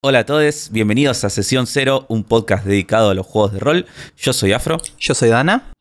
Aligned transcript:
Hola 0.00 0.20
a 0.20 0.26
todos, 0.26 0.68
bienvenidos 0.70 1.24
a 1.24 1.28
Sesión 1.28 1.66
Cero, 1.66 2.06
un 2.06 2.22
podcast 2.22 2.64
dedicado 2.64 3.10
a 3.10 3.14
los 3.14 3.26
juegos 3.26 3.52
de 3.52 3.58
rol. 3.58 3.86
Yo 4.16 4.32
soy 4.32 4.52
Afro. 4.52 4.78
Yo 4.96 5.12
soy 5.12 5.28
Dana. 5.28 5.72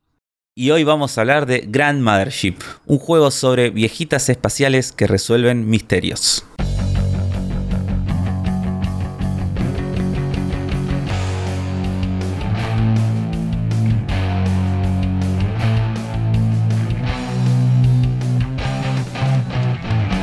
Y 0.56 0.72
hoy 0.72 0.84
vamos 0.84 1.16
a 1.16 1.22
hablar 1.22 1.46
de 1.46 1.66
Grand 1.68 2.02
Mothership, 2.02 2.56
un 2.88 2.98
juego 2.98 3.30
sobre 3.30 3.70
viejitas 3.70 4.28
espaciales 4.30 4.92
que 4.92 5.06
resuelven 5.06 5.70
misterios. 5.70 6.44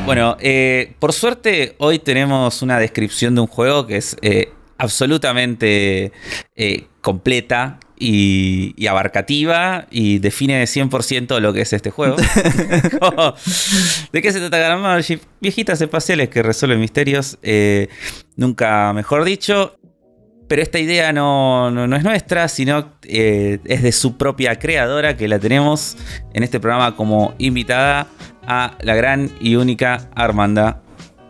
Bueno, 0.07 0.37
eh, 0.39 0.93
por 0.99 1.15
suerte 1.15 1.77
hoy 1.79 1.99
tenemos 1.99 2.61
una 2.61 2.79
descripción 2.79 3.35
de 3.35 3.41
un 3.41 3.47
juego 3.47 3.87
que 3.87 3.97
es 3.97 4.17
eh, 4.21 4.53
absolutamente 4.77 6.13
eh, 6.55 6.87
completa 7.01 7.81
y, 7.99 8.87
abarcativa 8.87 9.87
y 9.91 10.19
define 10.19 10.63
100% 10.65 11.41
lo 11.41 11.55
que 11.55 11.63
es 11.63 11.73
este 11.73 11.91
juego. 11.91 12.17
¿De 14.13 14.23
qué 14.23 14.31
se 14.31 14.41
trata 14.41 14.59
Gran 14.59 15.03
Viejitas 15.41 15.81
espaciales 15.81 16.29
que 16.29 16.43
resuelven 16.43 16.81
misterios, 16.81 17.39
nunca 18.37 18.93
mejor 18.93 19.25
dicho. 19.25 19.79
Pero 20.55 20.63
esta 20.63 20.79
idea 20.79 21.13
no, 21.13 21.69
no, 21.73 21.97
es 21.97 22.05
nuestra, 22.05 22.47
sino 22.47 22.93
es 23.03 23.83
de 23.83 23.91
su 23.91 24.17
propia 24.17 24.57
creadora, 24.57 25.17
que 25.17 25.27
la 25.27 25.41
tenemos 25.41 25.97
en 26.33 26.45
este 26.45 26.61
programa 26.61 26.95
como 26.95 27.35
invitada 27.39 28.07
a 28.47 28.77
la 28.81 28.95
gran 28.95 29.33
y 29.41 29.57
única 29.57 30.09
Armanda. 30.15 30.81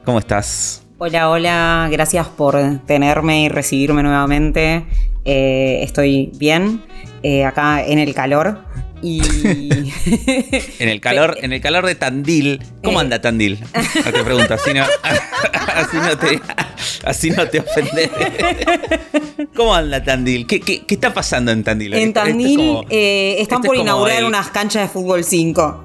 ¿Cómo 0.04 0.18
estás? 0.18 0.86
Hola, 0.98 1.30
hola, 1.30 1.88
gracias 1.90 2.28
por 2.28 2.58
tenerme 2.84 3.44
y 3.44 3.48
recibirme 3.48 4.02
nuevamente. 4.02 4.84
Eh, 5.24 5.78
estoy 5.80 6.30
bien, 6.36 6.82
eh, 7.22 7.46
acá 7.46 7.82
en 7.82 8.00
el 8.00 8.14
calor. 8.14 8.58
Y... 9.04 9.20
en 10.78 10.88
el 10.88 11.00
calor, 11.00 11.36
en 11.42 11.52
el 11.52 11.60
calor 11.60 11.84
de 11.84 11.94
Tandil. 11.94 12.62
¿Cómo 12.82 12.98
eh. 12.98 13.02
anda 13.02 13.20
Tandil? 13.20 13.58
No 14.04 14.12
te 14.12 14.24
pregunto, 14.24 14.54
así 14.54 14.72
no, 14.74 14.84
así 17.04 17.30
no 17.30 17.46
te, 17.48 17.60
ofendes. 17.60 18.10
¿Cómo 19.54 19.74
anda 19.74 20.02
Tandil? 20.02 20.46
¿Qué, 20.46 20.60
qué, 20.60 20.82
está 20.88 21.12
pasando 21.12 21.52
en 21.52 21.62
Tandil? 21.62 21.94
En 21.94 22.12
Tandil 22.12 22.86
están 22.90 23.62
por 23.62 23.76
inaugurar 23.76 24.24
unas 24.24 24.48
canchas 24.50 24.82
de 24.82 24.88
fútbol 24.88 25.22
5. 25.24 25.84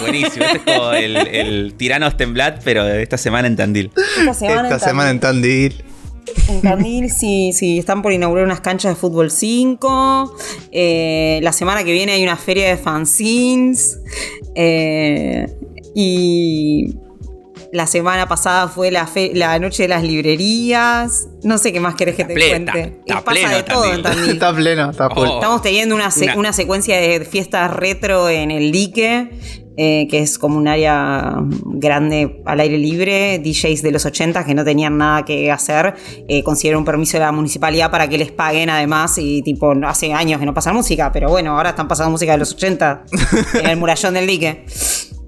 Buenísimo, 0.00 0.44
este 0.44 0.56
es 0.58 0.76
como 0.76 0.92
el, 0.92 1.16
el 1.16 1.74
Tiranos 1.76 2.16
Temblat, 2.16 2.62
pero 2.64 2.84
de 2.84 3.02
esta 3.02 3.18
semana 3.18 3.46
en 3.46 3.56
Tandil. 3.56 3.92
Esta 4.18 4.34
semana, 4.34 4.68
en, 4.68 4.78
Tandil. 4.78 5.10
En 5.10 5.20
Tandil, 5.20 5.84
sí, 7.08 7.52
sí, 7.54 7.78
están 7.78 8.02
por 8.02 8.12
inaugurar 8.12 8.44
unas 8.44 8.60
canchas 8.60 8.94
de 8.94 8.96
fútbol 8.96 9.30
5. 9.30 10.36
Eh, 10.72 11.40
la 11.42 11.52
semana 11.52 11.84
que 11.84 11.92
viene 11.92 12.12
hay 12.12 12.22
una 12.22 12.36
feria 12.36 12.68
de 12.68 12.76
fanzines. 12.76 14.00
Eh, 14.54 15.46
y 15.94 16.96
la 17.72 17.86
semana 17.86 18.28
pasada 18.28 18.68
fue 18.68 18.90
la, 18.90 19.08
la 19.34 19.58
noche 19.58 19.84
de 19.84 19.88
las 19.88 20.02
librerías. 20.02 21.28
No 21.42 21.58
sé 21.58 21.72
qué 21.72 21.80
más 21.80 21.94
querés 21.94 22.16
que 22.16 22.24
te 22.24 22.34
cuente. 22.34 23.00
Está, 23.06 23.24
pasa 23.24 23.50
de 23.50 23.62
todo 23.62 23.92
en 23.92 24.02
Tandil. 24.02 24.30
Está 24.30 24.54
pleno, 24.54 24.90
está 24.90 25.08
pleno. 25.08 25.34
Estamos 25.34 25.62
teniendo 25.62 25.94
una, 25.94 26.10
una, 26.36 26.52
secuencia 26.52 26.96
de 26.96 27.24
fiestas 27.24 27.70
retro 27.70 28.28
en 28.28 28.50
el 28.50 28.72
dique. 28.72 29.30
Eh, 29.78 30.08
que 30.08 30.20
es 30.20 30.38
como 30.38 30.56
un 30.56 30.68
área 30.68 31.34
grande 31.64 32.40
al 32.46 32.60
aire 32.60 32.78
libre, 32.78 33.38
DJs 33.40 33.82
de 33.82 33.92
los 33.92 34.06
80 34.06 34.42
que 34.46 34.54
no 34.54 34.64
tenían 34.64 34.96
nada 34.96 35.26
que 35.26 35.52
hacer, 35.52 35.94
eh, 36.28 36.42
consiguieron 36.42 36.78
un 36.78 36.84
permiso 36.86 37.18
de 37.18 37.24
la 37.24 37.32
municipalidad 37.32 37.90
para 37.90 38.08
que 38.08 38.16
les 38.16 38.32
paguen 38.32 38.70
además 38.70 39.18
y 39.18 39.42
tipo, 39.42 39.74
hace 39.86 40.14
años 40.14 40.40
que 40.40 40.46
no 40.46 40.54
pasan 40.54 40.74
música, 40.74 41.12
pero 41.12 41.28
bueno, 41.28 41.54
ahora 41.54 41.70
están 41.70 41.88
pasando 41.88 42.10
música 42.10 42.32
de 42.32 42.38
los 42.38 42.52
80 42.52 43.04
en 43.60 43.66
el 43.66 43.76
murallón 43.76 44.14
del 44.14 44.26
dique, 44.26 44.64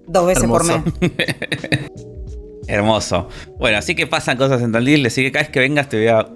dos 0.06 0.26
veces 0.26 0.44
por 0.44 0.64
mes. 0.64 0.80
Hermoso. 2.66 3.28
Bueno, 3.58 3.76
así 3.76 3.94
que 3.94 4.06
pasan 4.06 4.38
cosas 4.38 4.62
en 4.62 4.72
Tandil, 4.72 5.04
así 5.04 5.22
que 5.22 5.30
cada 5.30 5.42
vez 5.42 5.52
que 5.52 5.60
vengas 5.60 5.90
te 5.90 5.98
voy 5.98 6.08
a 6.08 6.26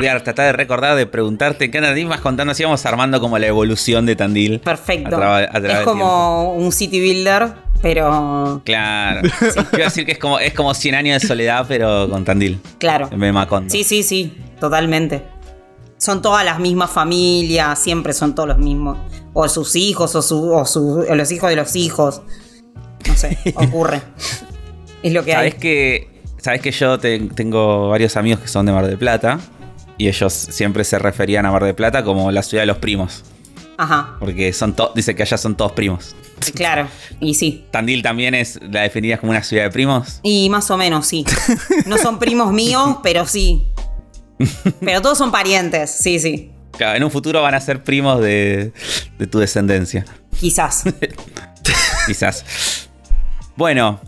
voy 0.00 0.08
a 0.08 0.22
tratar 0.22 0.46
de 0.46 0.52
recordar, 0.52 0.96
de 0.96 1.06
preguntarte 1.06 1.70
qué 1.70 1.80
Tandil 1.80 2.06
vas 2.06 2.20
contando, 2.20 2.52
así 2.52 2.64
vamos 2.64 2.84
armando 2.86 3.20
como 3.20 3.38
la 3.38 3.46
evolución 3.46 4.06
de 4.06 4.16
Tandil. 4.16 4.60
Perfecto. 4.60 5.20
es 5.22 5.80
como 5.80 6.54
un 6.54 6.72
city 6.72 7.00
builder, 7.00 7.52
pero. 7.82 8.62
Claro. 8.64 9.28
Quiero 9.70 9.84
decir 9.84 10.06
que 10.06 10.12
es 10.12 10.18
como, 10.18 10.38
es 10.38 10.54
como 10.54 10.72
100 10.74 10.94
años 10.94 11.22
de 11.22 11.28
soledad, 11.28 11.66
pero 11.68 12.08
con 12.08 12.24
Tandil. 12.24 12.60
Claro. 12.78 13.08
En 13.12 13.70
Sí, 13.70 13.84
sí, 13.84 14.02
sí, 14.02 14.36
totalmente. 14.58 15.22
Son 15.98 16.22
todas 16.22 16.44
las 16.46 16.58
mismas 16.58 16.90
familias, 16.90 17.78
siempre 17.78 18.14
son 18.14 18.34
todos 18.34 18.48
los 18.48 18.58
mismos. 18.58 18.96
O 19.34 19.46
sus 19.48 19.76
hijos, 19.76 20.14
o, 20.14 20.22
su, 20.22 20.50
o, 20.50 21.14
los 21.14 21.30
hijos 21.30 21.50
de 21.50 21.56
los 21.56 21.76
hijos. 21.76 22.22
No 23.06 23.14
sé, 23.14 23.38
ocurre. 23.54 24.00
es 25.02 25.12
lo 25.12 25.22
que 25.24 25.32
¿Sabes 25.32 25.54
hay. 25.54 25.60
Que, 25.60 26.10
Sabes 26.38 26.62
que 26.62 26.70
yo 26.70 26.98
tengo 26.98 27.90
varios 27.90 28.16
amigos 28.16 28.40
que 28.40 28.48
son 28.48 28.64
de 28.64 28.72
Mar 28.72 28.86
del 28.86 28.96
Plata 28.96 29.38
y 30.00 30.08
ellos 30.08 30.32
siempre 30.32 30.82
se 30.84 30.98
referían 30.98 31.44
a 31.44 31.52
Mar 31.52 31.62
del 31.62 31.74
Plata 31.74 32.02
como 32.02 32.30
la 32.30 32.42
ciudad 32.42 32.62
de 32.62 32.66
los 32.66 32.78
primos. 32.78 33.22
Ajá. 33.76 34.16
Porque 34.18 34.50
son 34.54 34.74
dice 34.94 35.14
que 35.14 35.22
allá 35.24 35.36
son 35.36 35.54
todos 35.54 35.72
primos. 35.72 36.16
Claro, 36.54 36.88
y 37.20 37.34
sí. 37.34 37.66
¿Tandil 37.70 38.02
también 38.02 38.34
es 38.34 38.58
la 38.62 38.80
definida 38.80 39.18
como 39.18 39.32
una 39.32 39.42
ciudad 39.42 39.64
de 39.64 39.70
primos? 39.70 40.20
Y 40.22 40.48
más 40.48 40.70
o 40.70 40.78
menos, 40.78 41.06
sí. 41.06 41.26
No 41.84 41.98
son 41.98 42.18
primos 42.18 42.50
míos, 42.50 42.96
pero 43.02 43.26
sí. 43.26 43.66
Pero 44.80 45.02
todos 45.02 45.18
son 45.18 45.30
parientes, 45.30 45.90
sí, 45.90 46.18
sí. 46.18 46.50
Claro, 46.78 46.96
en 46.96 47.04
un 47.04 47.10
futuro 47.10 47.42
van 47.42 47.54
a 47.54 47.60
ser 47.60 47.84
primos 47.84 48.22
de, 48.22 48.72
de 49.18 49.26
tu 49.26 49.38
descendencia. 49.38 50.06
Quizás. 50.38 50.84
Quizás. 52.06 52.88
Bueno, 53.54 54.00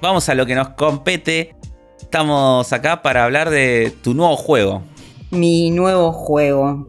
vamos 0.00 0.28
a 0.28 0.36
lo 0.36 0.46
que 0.46 0.54
nos 0.54 0.68
compete. 0.68 1.56
Estamos 2.00 2.72
acá 2.72 3.02
para 3.02 3.24
hablar 3.24 3.50
de 3.50 3.92
tu 4.04 4.14
nuevo 4.14 4.36
juego 4.36 4.84
mi 5.30 5.70
nuevo 5.70 6.12
juego. 6.12 6.88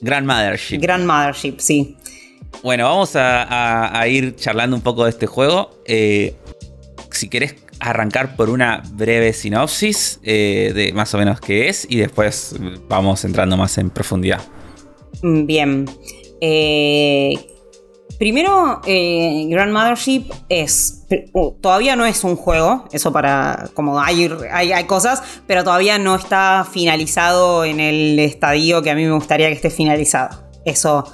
Grand 0.00 0.26
Mothership. 0.26 0.78
Grand 0.80 1.06
Mothership, 1.06 1.58
sí. 1.58 1.96
Bueno, 2.62 2.84
vamos 2.84 3.12
a, 3.14 4.06
ir 4.08 4.36
charlando 4.36 4.76
un 4.76 4.82
poco 4.82 5.04
de 5.04 5.10
este 5.10 5.26
juego. 5.26 5.70
Eh, 5.86 6.34
si 7.10 7.28
querés 7.28 7.56
arrancar 7.80 8.36
por 8.36 8.50
una 8.50 8.82
breve 8.92 9.32
sinopsis 9.32 10.20
eh, 10.22 10.72
de 10.74 10.92
más 10.92 11.12
o 11.14 11.18
menos 11.18 11.40
qué 11.40 11.68
es 11.68 11.86
y 11.88 11.98
después 11.98 12.56
vamos 12.88 13.24
entrando 13.24 13.56
más 13.56 13.76
en 13.78 13.90
profundidad. 13.90 14.40
Bien. 15.22 15.86
Eh, 16.40 17.53
Primero, 18.18 18.80
eh, 18.86 19.46
Grand 19.48 19.72
Mothership 19.72 20.30
es. 20.48 21.06
Todavía 21.60 21.96
no 21.96 22.06
es 22.06 22.24
un 22.24 22.36
juego, 22.36 22.86
eso 22.92 23.12
para. 23.12 23.68
Como 23.74 24.00
hay, 24.00 24.28
hay, 24.50 24.84
cosas, 24.84 25.22
pero 25.46 25.64
todavía 25.64 25.98
no 25.98 26.14
está 26.14 26.66
finalizado 26.70 27.64
en 27.64 27.80
el 27.80 28.18
estadio 28.18 28.82
que 28.82 28.90
a 28.90 28.94
mí 28.94 29.04
me 29.04 29.12
gustaría 29.12 29.48
que 29.48 29.54
esté 29.54 29.70
finalizado. 29.70 30.44
Eso 30.64 31.04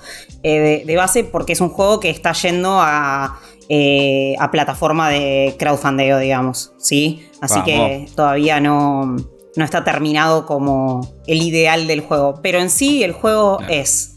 eh, 0.43 0.85
de, 0.87 0.97
base, 0.97 1.25
porque 1.25 1.55
es 1.55 1.61
un 1.61 1.71
juego 1.71 2.01
que 2.01 2.11
está 2.11 2.33
yendo 2.33 2.81
a, 2.81 3.41
eh, 3.69 4.35
a 4.39 4.51
plataforma 4.51 5.09
de 5.09 5.57
crowdfunding, 5.59 6.19
digamos. 6.21 6.73
¿sí? 6.79 7.27
Así 7.41 7.61
que 7.63 8.07
todavía 8.15 8.61
no, 8.61 9.17
no 9.57 9.65
está 9.65 9.85
terminado 9.85 10.47
como 10.47 11.01
el 11.27 11.43
ideal 11.43 11.87
del 11.87 12.01
juego. 12.01 12.41
Pero 12.43 12.59
en 12.59 12.71
sí, 12.71 13.03
el 13.03 13.13
juego 13.13 13.59
es 13.69 14.17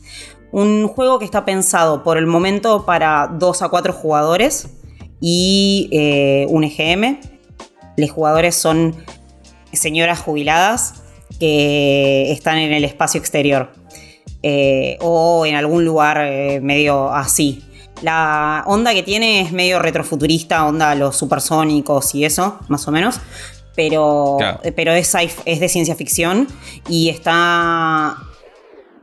un 0.54 0.88
juego 0.88 1.18
que 1.18 1.26
está 1.26 1.46
pensado 1.46 2.04
por 2.04 2.18
el 2.18 2.28
momento 2.28 2.86
para 2.86 3.28
2 3.28 3.64
a 3.64 3.70
4 3.70 3.92
jugadores 3.92 4.68
y 5.20 5.90
eh, 5.92 6.46
un 6.48 6.64
EGM. 6.64 7.20
Los 7.98 8.12
jugadores 8.12 8.54
son 8.54 8.96
señoras 9.72 10.20
jubiladas 10.20 11.02
que 11.40 12.32
están 12.32 12.60
en 12.60 12.72
el 12.72 12.86
espacio 12.86 13.20
exterior 13.20 13.72
eh, 14.44 14.98
o 15.02 15.48
en 15.48 15.56
algún 15.56 15.86
lugar 15.86 16.20
eh, 16.22 16.62
medio 16.62 17.12
así. 17.12 17.64
La 18.04 18.64
onda 18.68 18.94
que 18.94 19.02
tiene 19.02 19.42
es 19.42 19.52
medio 19.52 19.80
retrofuturista, 19.80 20.68
onda 20.68 20.94
los 20.94 21.18
supersónicos 21.18 22.14
y 22.14 22.26
eso, 22.26 22.60
más 22.68 22.88
o 22.88 22.92
menos. 22.92 23.20
Pero, 23.76 24.38
pero 24.76 24.92
es, 24.92 25.16
es 25.46 25.60
de 25.60 25.68
ciencia 25.68 25.96
ficción 25.96 26.48
y 26.88 27.10
está 27.10 28.18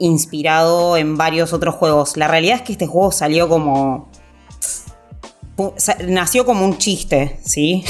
inspirado 0.01 0.97
en 0.97 1.17
varios 1.17 1.53
otros 1.53 1.77
juegos. 1.77 2.17
La 2.17 2.27
realidad 2.27 2.57
es 2.57 2.63
que 2.63 2.73
este 2.73 2.87
juego 2.87 3.13
salió 3.13 3.49
como. 3.49 4.11
Nació 6.09 6.45
como 6.45 6.65
un 6.65 6.79
chiste, 6.79 7.39
¿sí? 7.45 7.85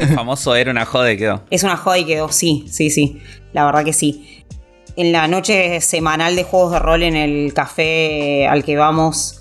El 0.00 0.08
famoso 0.14 0.54
era 0.56 0.70
una 0.70 0.84
joda 0.86 1.12
y 1.12 1.18
quedó. 1.18 1.42
Es 1.50 1.62
una 1.62 1.76
joda 1.76 1.98
y 1.98 2.04
quedó, 2.04 2.30
sí, 2.30 2.66
sí, 2.68 2.90
sí. 2.90 3.20
La 3.52 3.64
verdad 3.64 3.84
que 3.84 3.92
sí. 3.92 4.44
En 4.96 5.12
la 5.12 5.28
noche 5.28 5.80
semanal 5.80 6.34
de 6.34 6.44
juegos 6.44 6.72
de 6.72 6.78
rol 6.78 7.02
en 7.02 7.14
el 7.14 7.54
café 7.54 8.48
al 8.48 8.64
que 8.64 8.76
vamos 8.76 9.40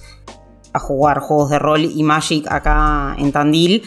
a 0.73 0.79
jugar 0.79 1.19
juegos 1.19 1.50
de 1.50 1.59
rol 1.59 1.83
y 1.83 2.03
Magic 2.03 2.50
acá 2.50 3.15
en 3.18 3.31
Tandil, 3.31 3.83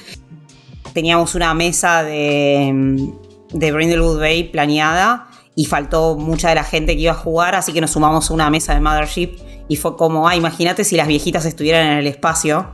teníamos 0.93 1.35
una 1.35 1.55
mesa 1.55 2.03
de 2.03 3.13
de 3.55 3.73
Brindlewood 3.73 4.19
Bay 4.19 4.45
planeada 4.45 5.29
y 5.57 5.67
faltó 5.67 6.17
mucha 6.17 6.49
de 6.49 6.57
la 6.57 6.65
gente 6.65 6.95
que 6.95 7.03
iba 7.03 7.13
a 7.13 7.17
jugar, 7.17 7.55
así 7.55 7.73
que 7.73 7.81
nos 7.81 7.93
sumamos 7.93 8.31
a 8.31 8.35
una 8.35 8.51
mesa 8.51 8.75
de 8.75 8.81
Mothership 8.81 9.37
y 9.69 9.77
fue 9.77 9.97
como, 9.97 10.29
ah, 10.29 10.37
imagínate 10.37 10.85
si 10.85 10.97
las 10.97 11.07
viejitas 11.07 11.45
estuvieran 11.45 11.87
en 11.87 11.99
el 11.99 12.07
espacio. 12.07 12.71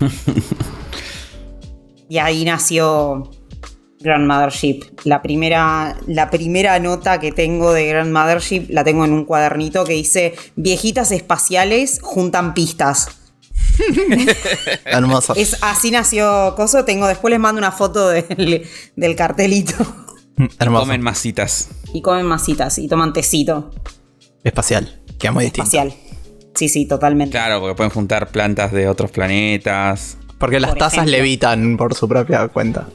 y 2.08 2.18
ahí 2.18 2.44
nació 2.44 3.30
Grandmothership. 4.00 4.84
La 5.04 5.20
primera, 5.20 5.96
la 6.06 6.30
primera 6.30 6.78
nota 6.78 7.18
que 7.18 7.32
tengo 7.32 7.72
de 7.72 7.88
Grandmothership 7.88 8.66
la 8.70 8.84
tengo 8.84 9.04
en 9.04 9.12
un 9.12 9.24
cuadernito 9.24 9.84
que 9.84 9.94
dice 9.94 10.34
viejitas 10.54 11.10
espaciales 11.10 11.98
juntan 12.02 12.54
pistas. 12.54 13.08
Hermoso. 14.84 15.34
Es, 15.34 15.58
así 15.62 15.90
nació 15.90 16.54
Coso. 16.56 16.84
Tengo, 16.84 17.06
después 17.06 17.30
les 17.30 17.40
mando 17.40 17.58
una 17.58 17.72
foto 17.72 18.08
del, 18.08 18.66
del 18.94 19.16
cartelito. 19.16 19.74
Hermoso. 20.58 20.84
Comen 20.84 21.02
masitas. 21.02 21.68
Y 21.92 22.02
comen 22.02 22.26
masitas 22.26 22.78
y 22.78 22.88
toman 22.88 23.12
tecito 23.12 23.70
Espacial. 24.44 25.00
Queda 25.18 25.32
muy 25.32 25.44
distinto. 25.44 25.64
espacial. 25.68 25.94
Sí, 26.54 26.68
sí, 26.68 26.86
totalmente. 26.86 27.32
Claro, 27.32 27.60
porque 27.60 27.74
pueden 27.74 27.90
juntar 27.90 28.28
plantas 28.28 28.72
de 28.72 28.88
otros 28.88 29.10
planetas. 29.10 30.16
Porque 30.38 30.60
las 30.60 30.70
Por 30.70 30.78
tazas 30.78 30.94
ejemplo. 30.94 31.12
levitan 31.16 31.76
por 31.76 31.94
su 31.94 32.08
propia 32.08 32.48
cuenta. 32.48 32.86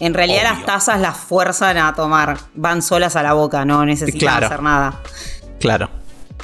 En 0.00 0.14
realidad 0.14 0.40
Obvio. 0.42 0.54
las 0.54 0.66
tazas 0.66 1.00
las 1.00 1.16
fuerzan 1.16 1.78
a 1.78 1.94
tomar. 1.94 2.38
Van 2.54 2.82
solas 2.82 3.14
a 3.16 3.22
la 3.22 3.34
boca, 3.34 3.64
no 3.64 3.84
necesitan 3.84 4.18
Claro. 4.18 4.46
hacer 4.46 4.62
nada. 4.62 5.00
Claro. 5.60 5.90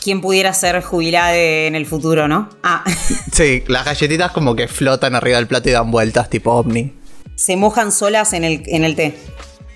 ¿Quién 0.02 0.20
pudiera 0.20 0.54
ser 0.54 0.80
jubilada 0.82 1.34
en 1.34 1.74
el 1.74 1.84
futuro, 1.86 2.28
no? 2.28 2.48
Ah, 2.62 2.84
Sí, 3.32 3.64
las 3.66 3.84
galletitas 3.84 4.30
como 4.32 4.54
que 4.54 4.68
flotan 4.68 5.14
arriba 5.16 5.38
del 5.38 5.48
plato 5.48 5.68
y 5.68 5.72
dan 5.72 5.90
vueltas 5.90 6.30
tipo 6.30 6.52
ovni. 6.52 6.94
se 7.34 7.56
mojan 7.56 7.90
solas 7.90 8.32
en 8.32 8.44
el, 8.44 8.62
en 8.66 8.84
el 8.84 8.94
té. 8.94 9.18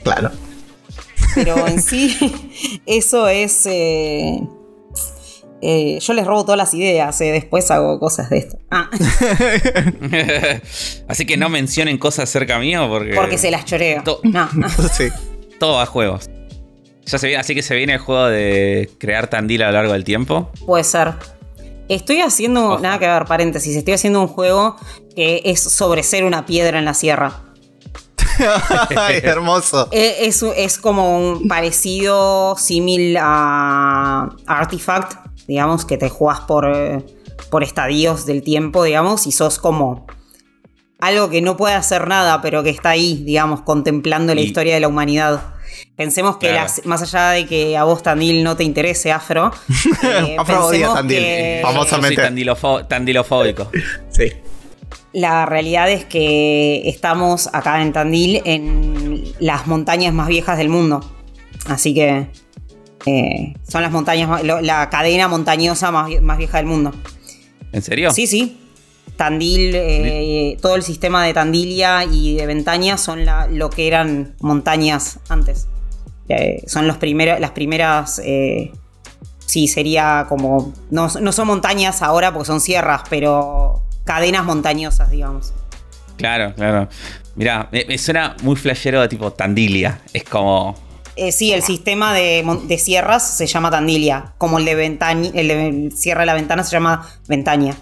Claro. 0.02 0.30
Pero 1.34 1.66
en 1.66 1.80
sí, 1.82 2.80
eso 2.86 3.28
es. 3.28 3.66
eh, 3.66 4.40
eh, 5.64 5.98
yo 6.00 6.12
les 6.12 6.26
robo 6.26 6.44
todas 6.44 6.58
las 6.58 6.74
ideas, 6.74 7.20
eh, 7.20 7.30
después 7.32 7.70
hago 7.70 7.98
cosas 8.00 8.28
de 8.30 8.38
esto. 8.38 8.58
Ah, 8.70 8.90
Así 11.08 11.26
que 11.26 11.36
no 11.36 11.48
mencionen 11.48 11.98
cosas 11.98 12.28
cerca 12.28 12.58
mío 12.58 12.86
porque, 12.88 13.14
porque 13.14 13.38
se 13.38 13.50
las 13.50 13.64
choreo. 13.64 14.02
To- 14.02 14.20
No, 14.24 14.48
no. 14.54 14.68
sí. 14.92 15.08
todo 15.58 15.74
va 15.76 15.82
a 15.84 15.86
juegos. 15.86 16.28
Ya 17.06 17.18
se 17.18 17.26
viene, 17.26 17.40
así 17.40 17.54
que 17.54 17.62
se 17.62 17.74
viene 17.74 17.94
el 17.94 17.98
juego 17.98 18.26
de 18.26 18.88
crear 18.98 19.28
Tandil 19.28 19.62
a 19.62 19.66
lo 19.66 19.72
largo 19.72 19.92
del 19.92 20.04
tiempo. 20.04 20.50
Puede 20.66 20.84
ser. 20.84 21.14
Estoy 21.88 22.20
haciendo, 22.20 22.74
Ojo. 22.74 22.78
nada 22.80 22.98
que 22.98 23.08
ver, 23.08 23.24
paréntesis, 23.24 23.76
estoy 23.76 23.94
haciendo 23.94 24.20
un 24.20 24.28
juego 24.28 24.76
que 25.16 25.42
es 25.44 25.60
sobre 25.60 26.02
ser 26.04 26.24
una 26.24 26.46
piedra 26.46 26.78
en 26.78 26.84
la 26.84 26.94
sierra. 26.94 27.42
Ay, 28.96 29.20
hermoso. 29.22 29.88
Eh, 29.92 30.16
Es, 30.26 30.42
es 30.42 30.78
como 30.78 31.18
un 31.18 31.48
parecido, 31.48 32.56
símil 32.58 33.16
a 33.20 34.28
Artifact, 34.46 35.14
digamos, 35.46 35.84
que 35.84 35.96
te 35.98 36.08
jugás 36.08 36.40
por, 36.40 36.70
eh, 36.74 37.04
por 37.50 37.62
estadios 37.62 38.26
del 38.26 38.42
tiempo, 38.42 38.84
digamos, 38.84 39.26
y 39.26 39.32
sos 39.32 39.58
como 39.58 40.06
algo 41.00 41.30
que 41.30 41.42
no 41.42 41.56
puede 41.56 41.74
hacer 41.74 42.06
nada, 42.06 42.40
pero 42.42 42.62
que 42.62 42.70
está 42.70 42.90
ahí, 42.90 43.22
digamos, 43.24 43.62
contemplando 43.62 44.34
la 44.34 44.40
historia 44.40 44.74
de 44.74 44.80
la 44.80 44.88
humanidad. 44.88 45.42
Pensemos 45.96 46.36
que 46.36 46.48
Claro. 46.48 46.62
las- 46.62 46.86
más 46.86 47.02
allá 47.02 47.30
de 47.30 47.46
que 47.46 47.76
a 47.76 47.84
vos 47.84 48.02
Tandil 48.02 48.44
no 48.44 48.56
te 48.56 48.62
interese 48.64 49.10
Afro, 49.10 49.50
eh, 50.04 50.36
Afro 50.38 50.66
odia 50.66 50.92
Tandil. 50.94 51.18
que 51.18 51.60
Vamos. 51.62 51.86
Yo 51.90 51.96
soy 51.96 52.00
Famosamente. 52.12 52.22
tandilofo- 52.44 52.86
tandilofóbico. 52.88 53.70
Sí. 54.10 54.32
La 55.12 55.44
realidad 55.46 55.90
es 55.90 56.04
que 56.04 56.88
estamos 56.88 57.48
acá 57.52 57.82
en 57.82 57.92
Tandil 57.92 58.40
en 58.44 59.24
las 59.40 59.66
montañas 59.66 60.14
más 60.14 60.28
viejas 60.28 60.56
del 60.58 60.68
mundo. 60.68 61.00
Así 61.66 61.92
que 61.94 62.28
eh, 63.06 63.54
son 63.68 63.82
las 63.82 63.92
montañas, 63.92 64.42
la 64.42 64.88
cadena 64.90 65.28
montañosa 65.28 65.90
más, 65.90 66.08
más 66.22 66.38
vieja 66.38 66.58
del 66.58 66.66
mundo. 66.66 66.92
¿En 67.72 67.82
serio? 67.82 68.10
Sí, 68.12 68.26
sí. 68.26 68.58
Tandil, 69.16 69.72
eh, 69.74 70.56
todo 70.62 70.74
el 70.74 70.82
sistema 70.82 71.24
de 71.26 71.34
Tandilia 71.34 72.04
y 72.04 72.36
de 72.36 72.46
Ventaña 72.46 72.96
son 72.96 73.24
la- 73.26 73.46
lo 73.46 73.68
que 73.70 73.86
eran 73.86 74.34
montañas 74.40 75.18
antes. 75.28 75.68
Eh, 76.28 76.62
son 76.66 76.86
los 76.86 76.96
primeros, 76.96 77.38
las 77.38 77.50
primeras. 77.50 78.20
sí, 79.44 79.68
sería 79.68 80.24
como. 80.28 80.72
No, 80.90 81.08
no 81.20 81.32
son 81.32 81.46
montañas 81.48 82.00
ahora 82.02 82.32
porque 82.32 82.46
son 82.46 82.60
sierras, 82.60 83.02
pero 83.10 83.81
cadenas 84.04 84.44
montañosas, 84.44 85.10
digamos. 85.10 85.52
Claro, 86.16 86.54
claro. 86.54 86.88
Mirá, 87.34 87.68
me, 87.72 87.84
me 87.86 87.96
suena 87.98 88.36
muy 88.42 88.56
flashero 88.56 89.00
de 89.00 89.08
tipo 89.08 89.32
Tandilia. 89.32 90.00
Es 90.12 90.24
como. 90.24 90.74
Eh, 91.16 91.30
sí, 91.32 91.52
el 91.52 91.62
sistema 91.62 92.14
de, 92.14 92.42
de 92.64 92.78
sierras 92.78 93.36
se 93.36 93.46
llama 93.46 93.70
Tandilia, 93.70 94.32
como 94.38 94.58
el 94.58 94.64
de, 94.64 94.74
Ventaña, 94.74 95.30
el 95.34 95.48
de 95.48 95.90
Sierra 95.94 96.20
de 96.20 96.26
la 96.26 96.34
Ventana 96.34 96.64
se 96.64 96.72
llama 96.72 97.06
Ventaña. 97.28 97.76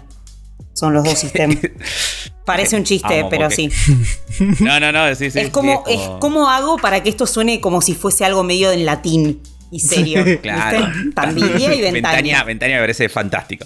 Son 0.73 0.93
los 0.93 1.03
dos 1.03 1.17
sistemas. 1.19 1.57
Parece 2.45 2.75
un 2.75 2.83
chiste, 2.83 3.19
Amo, 3.19 3.29
pero 3.29 3.43
porque- 3.49 3.69
sí. 3.69 3.95
No, 4.59 4.79
no, 4.79 4.91
no. 4.91 5.07
Sí, 5.15 5.29
sí, 5.31 5.39
es 5.39 5.45
sí, 5.45 5.51
como, 5.51 5.83
es 5.87 5.99
como 6.19 6.49
hago 6.49 6.77
para 6.77 7.03
que 7.03 7.09
esto 7.09 7.25
suene 7.27 7.61
como 7.61 7.81
si 7.81 7.93
fuese 7.93 8.25
algo 8.25 8.43
medio 8.43 8.71
en 8.71 8.85
latín 8.85 9.41
y 9.71 9.79
serio. 9.79 10.25
Claro. 10.41 10.89
Tandilia 11.15 11.73
y 11.73 11.81
Ventaña. 11.81 12.15
Ventaña, 12.15 12.43
Ventaña 12.43 12.75
me 12.75 12.81
parece 12.81 13.07
fantástico. 13.09 13.63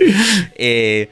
Eh, 0.56 1.10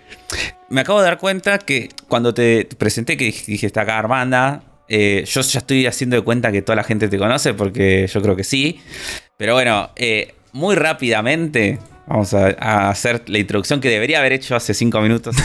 me 0.70 0.82
acabo 0.82 1.00
de 1.00 1.06
dar 1.06 1.18
cuenta 1.18 1.60
que 1.60 1.90
cuando 2.08 2.34
te 2.34 2.68
presenté 2.78 3.18
que 3.18 3.28
dij- 3.30 3.46
dije 3.46 3.68
está 3.68 3.82
acá 3.82 3.98
Armanda, 4.00 4.64
eh, 4.90 5.24
yo 5.28 5.42
ya 5.42 5.60
estoy 5.60 5.86
haciendo 5.88 6.16
de 6.16 6.22
cuenta 6.24 6.52
que 6.52 6.62
toda 6.62 6.76
la 6.76 6.84
gente 6.84 7.08
te 7.08 7.18
conoce 7.18 7.54
porque 7.54 8.08
yo 8.12 8.22
creo 8.22 8.36
que 8.36 8.44
sí. 8.44 8.80
Pero 9.38 9.54
bueno, 9.54 9.90
eh, 9.96 10.34
muy 10.52 10.76
rápidamente 10.76 11.80
vamos 12.08 12.34
a, 12.34 12.48
a 12.60 12.90
hacer 12.90 13.24
la 13.28 13.40
introducción 13.40 13.80
que 13.82 13.90
debería 13.90 14.20
haber 14.20 14.34
hecho 14.34 14.56
hace 14.56 14.74
cinco 14.74 15.00
minutos. 15.02 15.36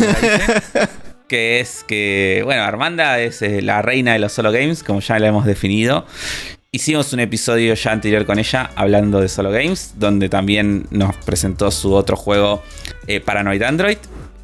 que 1.29 1.61
es 1.61 1.85
que, 1.87 2.43
bueno, 2.44 2.62
Armanda 2.62 3.20
es 3.20 3.43
eh, 3.43 3.62
la 3.62 3.81
reina 3.82 4.12
de 4.14 4.19
los 4.19 4.32
solo 4.32 4.50
games, 4.52 4.82
como 4.82 5.00
ya 5.00 5.19
la 5.19 5.29
hemos 5.29 5.46
definido. 5.46 6.06
Hicimos 6.70 7.12
un 7.14 7.20
episodio 7.20 7.73
ya 7.75 7.93
anterior 7.93 8.26
con 8.26 8.38
ella 8.38 8.70
hablando 8.76 9.20
de 9.23 9.29
solo 9.29 9.50
games, 9.50 9.94
donde 9.96 10.29
también 10.29 10.87
nos 10.90 11.17
presentó 11.17 11.70
su 11.70 11.94
otro 11.94 12.14
juego 12.17 12.62
Paranoid 13.25 13.62
Android, 13.62 13.96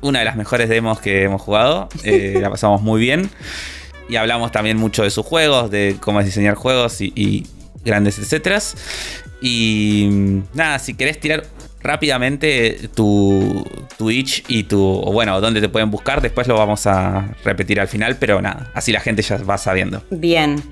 una 0.04 0.20
de 0.20 0.24
las 0.24 0.36
mejores 0.36 0.68
demos 0.68 1.00
que 1.00 1.24
hemos 1.24 1.42
jugado, 1.42 1.88
eh, 2.04 2.38
la 2.40 2.50
pasamos 2.50 2.82
muy 2.82 3.00
bien. 3.00 3.30
Y 4.08 4.16
hablamos 4.16 4.52
también 4.52 4.76
mucho 4.76 5.02
de 5.02 5.10
sus 5.10 5.24
juegos, 5.24 5.70
de 5.70 5.96
cómo 5.98 6.20
es 6.20 6.26
diseñar 6.26 6.56
juegos 6.56 7.00
y, 7.00 7.12
y 7.16 7.46
grandes 7.84 8.18
etcétera. 8.18 8.60
Y 9.40 10.08
mm, 10.10 10.38
nada, 10.54 10.78
si 10.78 10.94
querés 10.94 11.18
tirar 11.18 11.44
rápidamente 11.80 12.88
tu 12.94 13.64
Twitch 13.98 14.44
y 14.48 14.64
tu, 14.64 15.02
bueno, 15.12 15.40
dónde 15.40 15.60
te 15.60 15.68
pueden 15.68 15.90
buscar, 15.90 16.20
después 16.22 16.48
lo 16.48 16.56
vamos 16.56 16.86
a 16.86 17.34
repetir 17.44 17.80
al 17.80 17.88
final, 17.88 18.16
pero 18.16 18.40
nada, 18.40 18.70
así 18.74 18.92
la 18.92 19.00
gente 19.00 19.22
ya 19.22 19.36
va 19.38 19.58
sabiendo. 19.58 20.02
Bien. 20.10 20.62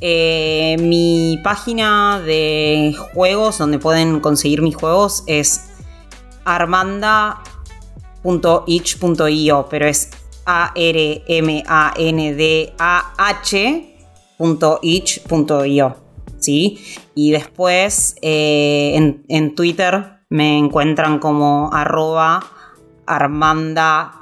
Eh, 0.00 0.76
mi 0.80 1.38
página 1.44 2.20
de 2.20 2.94
juegos, 3.12 3.58
donde 3.58 3.78
pueden 3.78 4.20
conseguir 4.20 4.60
mis 4.60 4.74
juegos, 4.74 5.22
es 5.28 5.68
armanda.itch.io, 8.24 9.66
pero 9.70 9.86
es 9.86 10.10
A-R-M-A-N-D-A-H.itch.io. 14.72 15.96
¿Sí? 16.38 16.78
Y 17.14 17.30
después 17.30 18.16
eh, 18.20 18.92
en, 18.96 19.24
en 19.28 19.54
Twitter 19.54 20.14
me 20.28 20.58
encuentran 20.58 21.20
como 21.20 21.70
arroba 21.72 22.44
armanda 23.06 24.12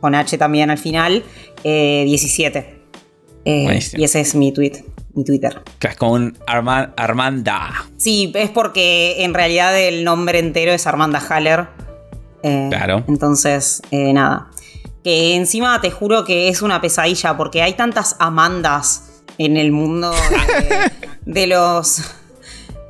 con 0.00 0.14
H 0.14 0.38
también 0.38 0.70
al 0.70 0.78
final, 0.78 1.24
eh, 1.64 2.04
17. 2.06 2.80
Eh, 3.44 3.62
Buenísimo. 3.64 4.00
y 4.00 4.04
ese 4.04 4.20
es 4.20 4.34
mi 4.36 4.52
tweet, 4.52 4.84
mi 5.14 5.24
Twitter. 5.24 5.60
Arma- 6.46 6.92
Armanda. 6.96 7.86
Sí, 7.96 8.30
es 8.36 8.50
porque 8.50 9.24
en 9.24 9.34
realidad 9.34 9.76
el 9.78 10.04
nombre 10.04 10.38
entero 10.38 10.70
es 10.72 10.86
Armanda 10.86 11.18
Haller. 11.28 11.66
Eh, 12.42 12.66
Claro. 12.70 13.04
Entonces, 13.08 13.82
eh, 13.90 14.12
nada. 14.12 14.50
Que 15.04 15.34
encima 15.34 15.80
te 15.80 15.90
juro 15.90 16.24
que 16.24 16.48
es 16.48 16.62
una 16.62 16.80
pesadilla 16.80 17.36
porque 17.36 17.62
hay 17.62 17.72
tantas 17.74 18.16
Amandas 18.18 19.22
en 19.38 19.56
el 19.56 19.72
mundo 19.72 20.10
de, 20.12 20.90
de 21.32 21.46
los. 21.46 22.00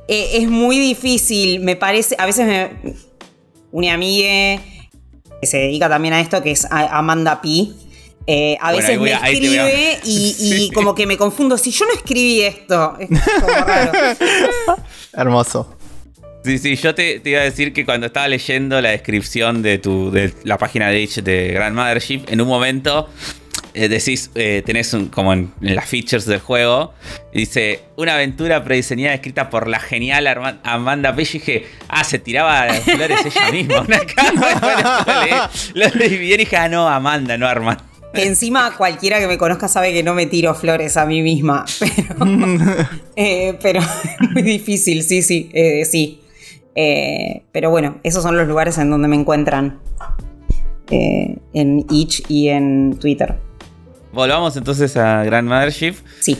Eh, 0.07 0.31
es 0.41 0.49
muy 0.49 0.77
difícil, 0.79 1.61
me 1.61 1.75
parece. 1.75 2.15
A 2.19 2.25
veces 2.25 2.45
me. 2.45 2.95
Una 3.71 3.93
amiga 3.93 4.61
que 5.39 5.47
se 5.47 5.57
dedica 5.57 5.87
también 5.87 6.13
a 6.13 6.19
esto, 6.19 6.41
que 6.43 6.51
es 6.51 6.67
Amanda 6.69 7.41
P. 7.41 7.69
eh, 8.27 8.57
a 8.59 8.71
Bueno, 8.73 8.77
veces 8.87 8.99
me 8.99 9.13
a- 9.13 9.29
escribe 9.29 9.99
y, 10.03 10.11
y 10.27 10.33
Sí. 10.33 10.71
como 10.73 10.93
que 10.93 11.07
me 11.07 11.17
confundo. 11.17 11.57
Si 11.57 11.71
yo 11.71 11.85
no 11.85 11.93
escribí 11.93 12.41
esto, 12.41 12.97
es 12.99 13.07
como 13.39 13.47
raro. 13.65 13.91
Hermoso. 15.13 15.75
Sí, 16.43 16.57
sí, 16.57 16.75
yo 16.75 16.95
te, 16.95 17.19
te 17.19 17.29
iba 17.29 17.41
a 17.41 17.43
decir 17.43 17.71
que 17.71 17.85
cuando 17.85 18.07
estaba 18.07 18.27
leyendo 18.27 18.81
la 18.81 18.89
descripción 18.89 19.61
de 19.61 19.77
tu 19.77 20.09
de 20.11 20.33
la 20.43 20.57
página 20.57 20.89
de 20.89 21.01
Itch 21.01 21.17
de 21.21 21.49
Grand 21.53 21.75
Mothership, 21.75 22.23
en 22.29 22.41
un 22.41 22.47
momento 22.47 23.09
eh, 23.75 23.87
decís, 23.87 24.31
eh, 24.35 24.63
tenés 24.65 24.91
un, 24.93 25.07
como 25.09 25.33
en, 25.33 25.51
en 25.61 25.75
las 25.75 25.85
features 25.87 26.25
del 26.25 26.39
juego, 26.39 26.93
dice, 27.31 27.81
una 27.95 28.15
aventura 28.15 28.63
prediseñada 28.63 29.13
escrita 29.13 29.49
por 29.51 29.67
la 29.67 29.79
genial 29.79 30.25
Arma- 30.27 30.59
Amanda 30.63 31.15
Page. 31.15 31.37
Y 31.37 31.39
dije, 31.39 31.65
ah, 31.87 32.03
se 32.03 32.17
tiraba 32.19 32.73
flores 32.73 33.19
ella 33.25 33.51
misma. 33.51 33.81
Una 33.87 33.99
cama. 33.99 35.49
Lo 35.75 35.87
leí 35.93 36.17
bien 36.17 36.33
y 36.41 36.43
dije, 36.43 36.57
ah, 36.57 36.67
no, 36.67 36.89
Amanda, 36.89 37.37
no 37.37 37.47
Armanda. 37.47 37.85
Que 38.13 38.25
encima 38.25 38.75
cualquiera 38.75 39.19
que 39.19 39.27
me 39.27 39.37
conozca 39.37 39.69
sabe 39.69 39.93
que 39.93 40.03
no 40.03 40.13
me 40.15 40.25
tiro 40.25 40.53
flores 40.53 40.97
a 40.97 41.05
mí 41.05 41.21
misma. 41.21 41.63
Pero, 41.79 42.25
eh, 43.15 43.57
pero 43.61 43.79
es 43.79 44.31
muy 44.31 44.41
difícil, 44.41 45.03
sí, 45.03 45.21
sí, 45.21 45.49
eh, 45.53 45.85
sí. 45.85 46.17
Eh, 46.75 47.43
pero 47.51 47.69
bueno, 47.69 47.97
esos 48.03 48.23
son 48.23 48.37
los 48.37 48.47
lugares 48.47 48.77
en 48.77 48.89
donde 48.89 49.07
me 49.07 49.15
encuentran. 49.15 49.79
eh, 50.89 51.37
en 51.53 51.85
Itch 51.89 52.23
y 52.29 52.49
en 52.49 52.97
Twitter. 52.99 53.37
Volvamos 54.11 54.57
entonces 54.57 54.97
a 54.97 55.23
Grand 55.23 55.47
Mothership. 55.47 55.93
Sí. 56.19 56.37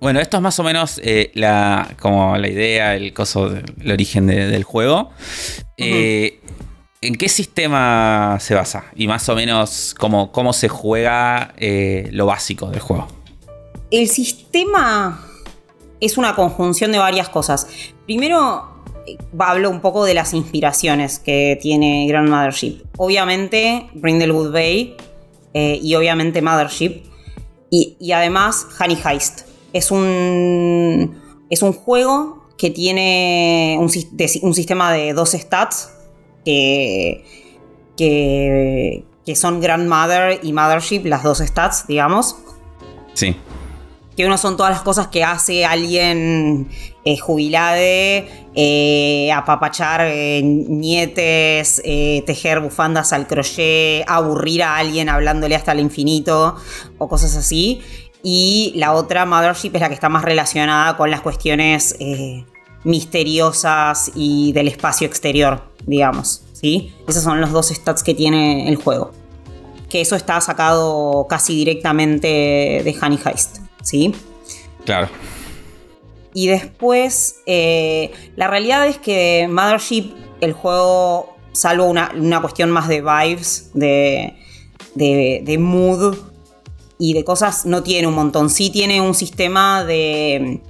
Bueno, 0.00 0.18
esto 0.18 0.38
es 0.38 0.42
más 0.42 0.58
o 0.58 0.64
menos 0.64 1.00
eh, 1.04 1.30
la, 1.34 1.94
como 2.00 2.36
la 2.36 2.48
idea, 2.48 2.96
el 2.96 3.12
coso, 3.12 3.46
el 3.80 3.92
origen 3.92 4.26
de- 4.26 4.46
del 4.48 4.64
juego. 4.64 5.10
¿En 5.76 7.14
qué 7.16 7.28
sistema 7.28 8.36
se 8.40 8.54
basa? 8.54 8.84
Y 8.96 9.06
más 9.06 9.28
o 9.28 9.34
menos 9.36 9.94
cómo, 9.98 10.32
cómo 10.32 10.52
se 10.52 10.68
juega 10.68 11.54
lo 12.10 12.26
básico 12.26 12.66
del 12.70 12.80
juego. 12.80 13.06
El 13.90 14.08
sistema 14.08 15.24
es 16.00 16.18
una 16.18 16.34
conjunción 16.34 16.92
de 16.92 16.98
varias 16.98 17.28
cosas. 17.28 17.66
Primero, 18.04 18.79
hablo 19.38 19.70
un 19.70 19.80
poco 19.80 20.04
de 20.04 20.14
las 20.14 20.34
inspiraciones 20.34 21.18
que 21.18 21.58
tiene 21.60 22.06
Grand 22.08 22.28
Mothership. 22.28 22.82
Obviamente, 22.96 23.88
Brindlewood 23.94 24.52
Bay 24.52 24.96
eh, 25.54 25.78
y 25.82 25.94
obviamente 25.94 26.42
Mothership. 26.42 27.02
Y, 27.70 27.96
y 28.00 28.12
además, 28.12 28.66
Honey 28.78 28.98
Heist. 29.04 29.42
Es 29.72 29.90
un, 29.90 31.20
es 31.48 31.62
un 31.62 31.72
juego 31.72 32.48
que 32.58 32.70
tiene 32.70 33.78
un 33.80 34.54
sistema 34.54 34.92
de 34.92 35.12
dos 35.14 35.30
stats 35.30 35.92
que, 36.44 37.24
que, 37.96 39.04
que 39.24 39.36
son 39.36 39.60
Grandmother 39.60 40.40
y 40.42 40.52
Mothership, 40.52 41.04
las 41.06 41.22
dos 41.22 41.38
stats, 41.38 41.86
digamos 41.86 42.36
Sí. 43.14 43.36
Que 44.20 44.26
uno 44.26 44.36
son 44.36 44.58
todas 44.58 44.70
las 44.70 44.82
cosas 44.82 45.06
que 45.06 45.24
hace 45.24 45.64
alguien 45.64 46.68
eh, 47.06 47.16
jubilade, 47.16 48.28
eh, 48.54 49.32
apapachar 49.32 50.02
eh, 50.04 50.42
nietes, 50.42 51.80
eh, 51.86 52.22
tejer 52.26 52.60
bufandas 52.60 53.14
al 53.14 53.26
crochet, 53.26 54.04
aburrir 54.06 54.62
a 54.62 54.76
alguien 54.76 55.08
hablándole 55.08 55.56
hasta 55.56 55.72
el 55.72 55.80
infinito 55.80 56.54
o 56.98 57.08
cosas 57.08 57.34
así. 57.34 57.80
Y 58.22 58.74
la 58.76 58.92
otra, 58.92 59.24
Mothership, 59.24 59.70
es 59.76 59.80
la 59.80 59.88
que 59.88 59.94
está 59.94 60.10
más 60.10 60.22
relacionada 60.22 60.98
con 60.98 61.10
las 61.10 61.22
cuestiones 61.22 61.96
eh, 61.98 62.44
misteriosas 62.84 64.12
y 64.14 64.52
del 64.52 64.68
espacio 64.68 65.06
exterior, 65.06 65.62
digamos. 65.86 66.42
¿sí? 66.52 66.92
Esos 67.08 67.22
son 67.22 67.40
los 67.40 67.52
dos 67.52 67.68
stats 67.68 68.02
que 68.02 68.12
tiene 68.12 68.68
el 68.68 68.76
juego 68.76 69.12
que 69.90 70.00
eso 70.00 70.16
está 70.16 70.40
sacado 70.40 71.26
casi 71.28 71.54
directamente 71.54 72.28
de 72.28 72.96
Honey 73.02 73.18
Heist, 73.22 73.58
¿sí? 73.82 74.14
Claro. 74.84 75.08
Y 76.32 76.46
después, 76.46 77.40
eh, 77.46 78.12
la 78.36 78.46
realidad 78.46 78.86
es 78.86 78.98
que 78.98 79.48
Mothership, 79.50 80.12
el 80.40 80.52
juego, 80.52 81.36
salvo 81.52 81.84
una, 81.84 82.12
una 82.16 82.40
cuestión 82.40 82.70
más 82.70 82.88
de 82.88 83.02
vibes, 83.02 83.70
de, 83.74 84.36
de, 84.94 85.42
de 85.44 85.58
mood 85.58 86.16
y 86.98 87.14
de 87.14 87.24
cosas, 87.24 87.66
no 87.66 87.82
tiene 87.82 88.06
un 88.06 88.14
montón. 88.14 88.48
Sí 88.48 88.70
tiene 88.70 89.00
un 89.00 89.14
sistema 89.14 89.84
de, 89.84 90.60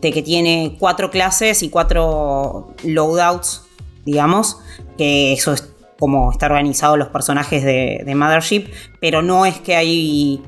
de 0.00 0.12
que 0.12 0.22
tiene 0.22 0.76
cuatro 0.78 1.10
clases 1.10 1.62
y 1.62 1.68
cuatro 1.68 2.74
loadouts, 2.82 3.64
digamos, 4.04 4.58
que 4.96 5.32
eso 5.32 5.52
es 5.52 5.68
como 5.98 6.30
está 6.30 6.46
organizado 6.46 6.96
los 6.96 7.08
personajes 7.08 7.64
de, 7.64 8.02
de 8.04 8.14
Mothership, 8.14 8.68
pero 9.00 9.22
no 9.22 9.46
es 9.46 9.58
que 9.60 9.76
hay 9.76 10.42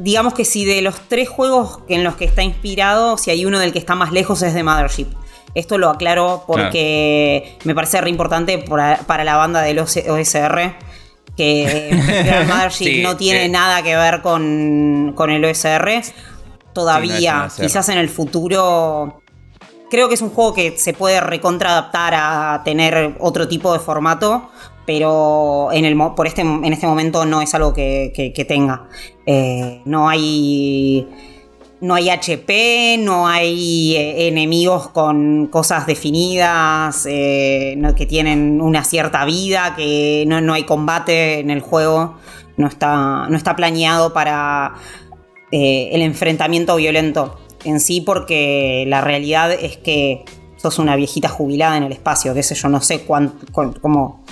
digamos 0.00 0.32
que 0.32 0.44
si 0.44 0.64
de 0.64 0.80
los 0.80 1.00
tres 1.08 1.28
juegos 1.28 1.80
en 1.88 2.04
los 2.04 2.14
que 2.14 2.24
está 2.24 2.42
inspirado, 2.42 3.18
si 3.18 3.32
hay 3.32 3.44
uno 3.44 3.58
del 3.58 3.72
que 3.72 3.80
está 3.80 3.96
más 3.96 4.12
lejos 4.12 4.42
es 4.42 4.54
de 4.54 4.62
Mothership. 4.62 5.08
Esto 5.54 5.76
lo 5.76 5.90
aclaro 5.90 6.44
porque 6.46 7.58
me 7.64 7.74
parece 7.74 8.00
re 8.00 8.08
importante 8.08 8.58
para, 8.58 8.98
para 8.98 9.24
la 9.24 9.36
banda 9.36 9.60
del 9.60 9.80
OSR. 9.80 10.76
Que 11.36 11.90
Grand 12.24 12.48
Mothership 12.48 12.84
Sí, 12.84 13.02
no 13.02 13.16
tiene 13.16 13.46
eh. 13.46 13.48
nada 13.48 13.82
que 13.82 13.96
ver 13.96 14.22
con, 14.22 15.14
con 15.16 15.30
el 15.30 15.44
OSR. 15.44 16.02
Todavía, 16.72 17.48
Sí, 17.50 17.62
no 17.62 17.66
quizás 17.66 17.88
en 17.88 17.98
el 17.98 18.08
futuro. 18.08 19.22
Creo 19.90 20.06
que 20.08 20.14
es 20.14 20.22
un 20.22 20.30
juego 20.30 20.54
que 20.54 20.78
se 20.78 20.92
puede 20.92 21.20
recontraadaptar 21.20 22.14
a 22.14 22.62
tener 22.64 23.16
otro 23.18 23.48
tipo 23.48 23.72
de 23.72 23.80
formato, 23.80 24.48
pero 24.88 25.68
en, 25.70 25.84
el, 25.84 25.98
por 26.16 26.26
este, 26.26 26.40
en 26.40 26.72
este 26.72 26.86
momento 26.86 27.26
no 27.26 27.42
es 27.42 27.54
algo 27.54 27.74
que, 27.74 28.46
tenga. 28.48 28.88
Eh, 29.26 29.82
no 29.84 30.08
hay. 30.08 31.06
No 31.82 31.94
hay 31.94 32.08
HP, 32.08 32.96
no 32.98 33.28
hay 33.28 33.94
eh, 33.96 34.28
enemigos 34.28 34.88
con 34.88 35.48
cosas 35.48 35.86
definidas, 35.86 37.04
eh, 37.06 37.78
que 37.98 38.06
tienen 38.06 38.62
una 38.62 38.82
cierta 38.82 39.26
vida, 39.26 39.74
que 39.76 40.24
no, 40.26 40.40
no 40.40 40.54
hay 40.54 40.64
combate 40.64 41.40
en 41.40 41.50
el 41.50 41.60
juego, 41.60 42.16
no 42.56 42.66
está, 42.66 43.28
no 43.28 43.36
está 43.36 43.54
planeado 43.56 44.14
para 44.14 44.74
eh, 45.52 45.90
el 45.92 46.00
enfrentamiento 46.00 46.76
violento 46.76 47.38
en 47.64 47.78
sí, 47.78 48.00
porque 48.00 48.86
la 48.88 49.02
realidad 49.02 49.52
es 49.52 49.76
que 49.76 50.24
sos 50.56 50.78
una 50.78 50.96
viejita 50.96 51.28
jubilada 51.28 51.76
en 51.76 51.82
el 51.82 51.92
espacio, 51.92 52.32
qué 52.32 52.42
sé 52.42 52.54
yo, 52.54 52.70
no 52.70 52.80
sé 52.80 53.02
cuánto, 53.02 53.46
cómo... 53.52 54.24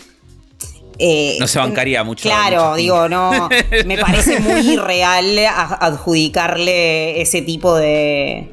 eh, 0.99 1.37
No 1.41 1.47
se 1.47 1.59
bancaría 1.59 2.03
mucho. 2.05 2.29
Claro, 2.29 2.65
mucho 2.71 2.75
digo, 2.77 3.09
no. 3.09 3.49
Me 3.87 3.99
parece 3.99 4.41
muy 4.41 4.61
irreal 4.73 5.39
adjudicarle 5.47 7.21
ese 7.21 7.43
tipo 7.43 7.75
de, 7.77 8.49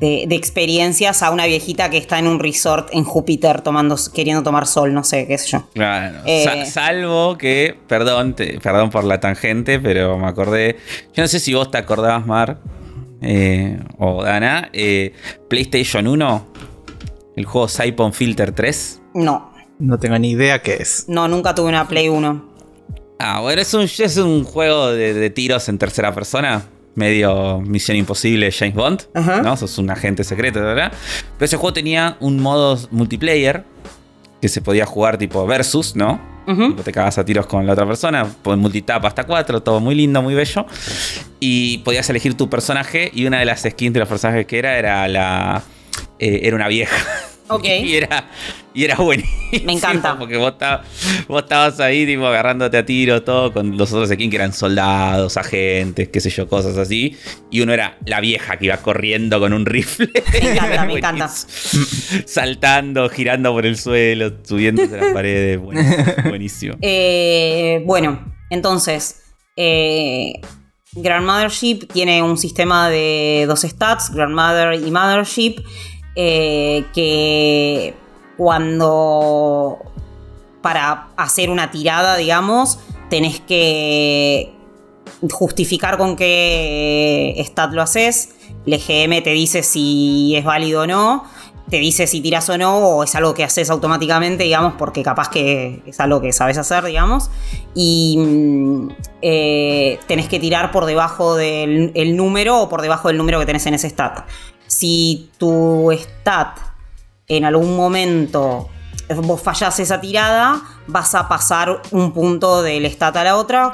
de. 0.00 0.24
de 0.26 0.34
experiencias 0.34 1.22
a 1.22 1.30
una 1.30 1.46
viejita 1.46 1.90
que 1.90 1.98
está 1.98 2.18
en 2.18 2.26
un 2.26 2.38
resort 2.38 2.88
en 2.92 3.04
Júpiter 3.04 3.60
tomando, 3.60 3.96
queriendo 4.14 4.42
tomar 4.42 4.66
sol, 4.66 4.92
no 4.94 5.04
sé, 5.04 5.26
qué 5.26 5.38
sé 5.38 5.48
yo. 5.52 5.64
Claro. 5.74 6.18
Eh. 6.26 6.44
Sa- 6.44 6.64
salvo 6.66 7.36
que, 7.38 7.76
perdón, 7.88 8.34
te- 8.34 8.58
perdón 8.60 8.90
por 8.90 9.04
la 9.04 9.20
tangente, 9.20 9.78
pero 9.80 10.18
me 10.18 10.26
acordé. 10.26 10.76
Yo 11.14 11.22
no 11.22 11.28
sé 11.28 11.40
si 11.40 11.54
vos 11.54 11.70
te 11.70 11.78
acordabas, 11.78 12.26
Mar, 12.26 12.58
eh, 13.20 13.78
o 13.98 14.24
Dana, 14.24 14.70
PlayStation 15.48 16.06
1, 16.06 16.46
el 17.36 17.44
juego 17.44 17.68
Saipon 17.68 18.12
Filter 18.12 18.52
3. 18.52 19.00
No, 19.14 19.51
No 19.82 19.98
tengo 19.98 20.16
ni 20.18 20.30
idea 20.30 20.62
qué 20.62 20.74
es. 20.74 21.06
no, 21.08 21.26
nunca 21.26 21.54
tuve 21.54 21.68
una 21.68 21.88
Play 21.88 22.08
1. 22.08 22.52
Ah, 23.18 23.40
bueno, 23.40 23.60
es 23.60 23.74
un, 23.74 23.82
es 23.82 24.16
un 24.16 24.44
juego 24.44 24.92
de, 24.92 25.12
de 25.12 25.30
tiros 25.30 25.68
en 25.68 25.78
tercera 25.78 26.14
persona. 26.14 26.62
Medio 26.94 27.60
Misión 27.60 27.96
Imposible 27.96 28.52
James 28.52 28.74
Bond. 28.74 29.02
Ajá. 29.14 29.42
¿no? 29.42 29.56
Sos 29.56 29.78
un 29.78 29.90
agente 29.90 30.22
secreto, 30.24 30.60
¿verdad? 30.60 30.92
Pero 31.36 31.44
ese 31.46 31.56
juego 31.56 31.72
tenía 31.72 32.16
un 32.20 32.40
modo 32.40 32.78
multiplayer 32.90 33.64
que 34.40 34.48
se 34.48 34.60
podía 34.60 34.86
jugar 34.86 35.18
tipo 35.18 35.46
versus, 35.46 35.96
¿no? 35.96 36.20
Tipo, 36.46 36.82
te 36.82 36.92
cagas 36.92 37.18
a 37.18 37.24
tiros 37.24 37.46
con 37.46 37.66
la 37.66 37.72
otra 37.72 37.86
persona, 37.86 38.26
pues 38.42 38.58
multitap 38.58 39.04
hasta 39.04 39.24
cuatro, 39.24 39.62
todo 39.62 39.80
muy 39.80 39.94
lindo, 39.94 40.20
muy 40.22 40.34
bello. 40.34 40.66
Y 41.40 41.78
podías 41.78 42.08
elegir 42.10 42.36
tu 42.36 42.50
personaje 42.50 43.10
y 43.14 43.26
una 43.26 43.38
de 43.38 43.44
las 43.44 43.62
skins 43.62 43.94
de 43.94 44.00
los 44.00 44.08
personajes 44.08 44.46
que 44.46 44.58
era 44.58 44.76
era 44.76 45.06
la 45.08 45.62
eh, 46.18 46.40
era 46.42 46.56
una 46.56 46.68
vieja. 46.68 46.96
Ok. 47.54 47.64
y 47.84 47.96
era 47.96 48.28
y 48.74 48.84
era 48.84 48.96
buenísimo. 48.96 49.64
Me 49.66 49.72
encanta. 49.74 50.18
Porque 50.18 50.36
vos, 50.38 50.56
ta- 50.56 50.82
vos 51.28 51.42
estabas 51.42 51.78
ahí 51.80 52.06
tipo 52.06 52.26
agarrándote 52.26 52.78
a 52.78 52.86
tiro 52.86 53.22
todo 53.22 53.52
con 53.52 53.76
los 53.76 53.92
otros 53.92 54.08
skins 54.08 54.30
que 54.30 54.36
eran 54.36 54.52
soldados, 54.54 55.36
agentes, 55.36 56.08
qué 56.08 56.20
sé 56.20 56.30
yo, 56.30 56.48
cosas 56.48 56.78
así. 56.78 57.16
Y 57.50 57.60
uno 57.60 57.72
era 57.74 57.98
la 58.06 58.20
vieja 58.20 58.56
que 58.56 58.66
iba 58.66 58.78
corriendo 58.78 59.38
con 59.40 59.52
un 59.52 59.66
rifle. 59.66 60.10
Me 60.32 60.52
encanta, 60.52 60.84
me 60.86 60.92
encanta. 60.94 61.30
Saltando, 62.26 63.08
girando 63.08 63.52
por 63.52 63.66
el 63.66 63.76
suelo, 63.76 64.32
subiéndose 64.42 64.96
las 64.96 65.06
paredes. 65.14 65.58
Buenísimo. 65.60 66.04
buenísimo. 66.24 66.74
Eh, 66.80 67.82
bueno, 67.84 68.32
entonces, 68.50 69.22
eh, 69.56 70.32
Grandmothership 70.94 71.88
tiene 71.92 72.22
un 72.22 72.36
sistema 72.36 72.90
de 72.90 73.44
dos 73.46 73.62
stats, 73.62 74.10
Grandmother 74.14 74.74
y 74.74 74.90
Mothership, 74.90 75.56
eh, 76.14 76.84
que 76.92 77.94
cuando 78.36 79.78
para 80.62 81.08
hacer 81.16 81.50
una 81.50 81.70
tirada, 81.70 82.16
digamos, 82.16 82.78
tenés 83.10 83.40
que 83.40 84.54
justificar 85.30 85.98
con 85.98 86.16
qué 86.16 87.34
stat 87.46 87.72
lo 87.72 87.82
haces. 87.82 88.30
El 88.66 88.74
EGM 88.74 89.22
te 89.22 89.30
dice 89.30 89.62
si 89.62 90.34
es 90.36 90.44
válido 90.44 90.82
o 90.82 90.86
no. 90.86 91.24
te 91.68 91.78
dice 91.78 92.06
si 92.06 92.20
tiras 92.20 92.48
o 92.50 92.58
no, 92.58 92.76
o 92.78 93.02
es 93.02 93.14
algo 93.14 93.32
que 93.32 93.44
haces 93.44 93.70
automáticamente, 93.70 94.44
digamos, 94.44 94.74
porque 94.74 95.02
capaz 95.02 95.30
que 95.30 95.82
es 95.86 96.00
algo 96.00 96.20
que 96.20 96.32
sabes 96.32 96.58
hacer, 96.58 96.84
digamos. 96.84 97.30
Y 97.74 98.18
mm, 98.18 98.88
eh, 99.22 99.98
tenés 100.06 100.28
que 100.28 100.38
tirar 100.38 100.70
por 100.70 100.84
debajo 100.84 101.34
del 101.34 101.90
el 101.94 102.16
número 102.16 102.60
o 102.60 102.68
por 102.68 102.82
debajo 102.82 103.08
del 103.08 103.16
número 103.16 103.38
que 103.40 103.46
tenés 103.46 103.64
en 103.66 103.74
ese 103.74 103.88
stat. 103.88 104.26
Si 104.72 105.30
tu 105.36 105.90
stat 105.92 106.58
en 107.28 107.44
algún 107.44 107.76
momento 107.76 108.70
vos 109.16 109.42
fallás 109.42 109.78
esa 109.80 110.00
tirada, 110.00 110.62
vas 110.86 111.14
a 111.14 111.28
pasar 111.28 111.82
un 111.90 112.12
punto 112.12 112.62
del 112.62 112.86
stat 112.86 113.14
a 113.16 113.24
la 113.24 113.36
otra, 113.36 113.72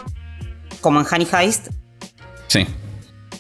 como 0.81 0.99
en 0.99 1.07
Honey 1.07 1.29
Heist. 1.33 1.69
Sí. 2.49 2.67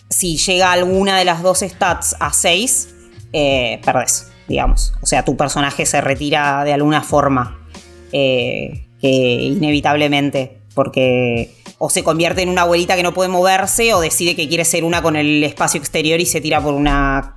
Si 0.08 0.36
llega 0.36 0.70
alguna 0.70 1.18
de 1.18 1.24
las 1.24 1.42
dos 1.42 1.58
stats 1.58 2.14
a 2.20 2.32
6, 2.32 2.94
eh, 3.32 3.80
perdés 3.84 4.30
digamos. 4.46 4.94
O 5.02 5.06
sea, 5.06 5.24
tu 5.24 5.36
personaje 5.36 5.84
se 5.84 6.00
retira 6.00 6.62
de 6.64 6.72
alguna 6.72 7.02
forma, 7.02 7.66
eh, 8.12 8.86
que 9.00 9.08
inevitablemente, 9.08 10.60
porque 10.74 11.57
o 11.78 11.90
se 11.90 12.02
convierte 12.02 12.42
en 12.42 12.48
una 12.48 12.62
abuelita 12.62 12.96
que 12.96 13.02
no 13.02 13.14
puede 13.14 13.28
moverse 13.28 13.94
o 13.94 14.00
decide 14.00 14.34
que 14.34 14.48
quiere 14.48 14.64
ser 14.64 14.84
una 14.84 15.00
con 15.02 15.16
el 15.16 15.42
espacio 15.44 15.78
exterior 15.78 16.20
y 16.20 16.26
se 16.26 16.40
tira 16.40 16.60
por 16.60 16.74
una 16.74 17.34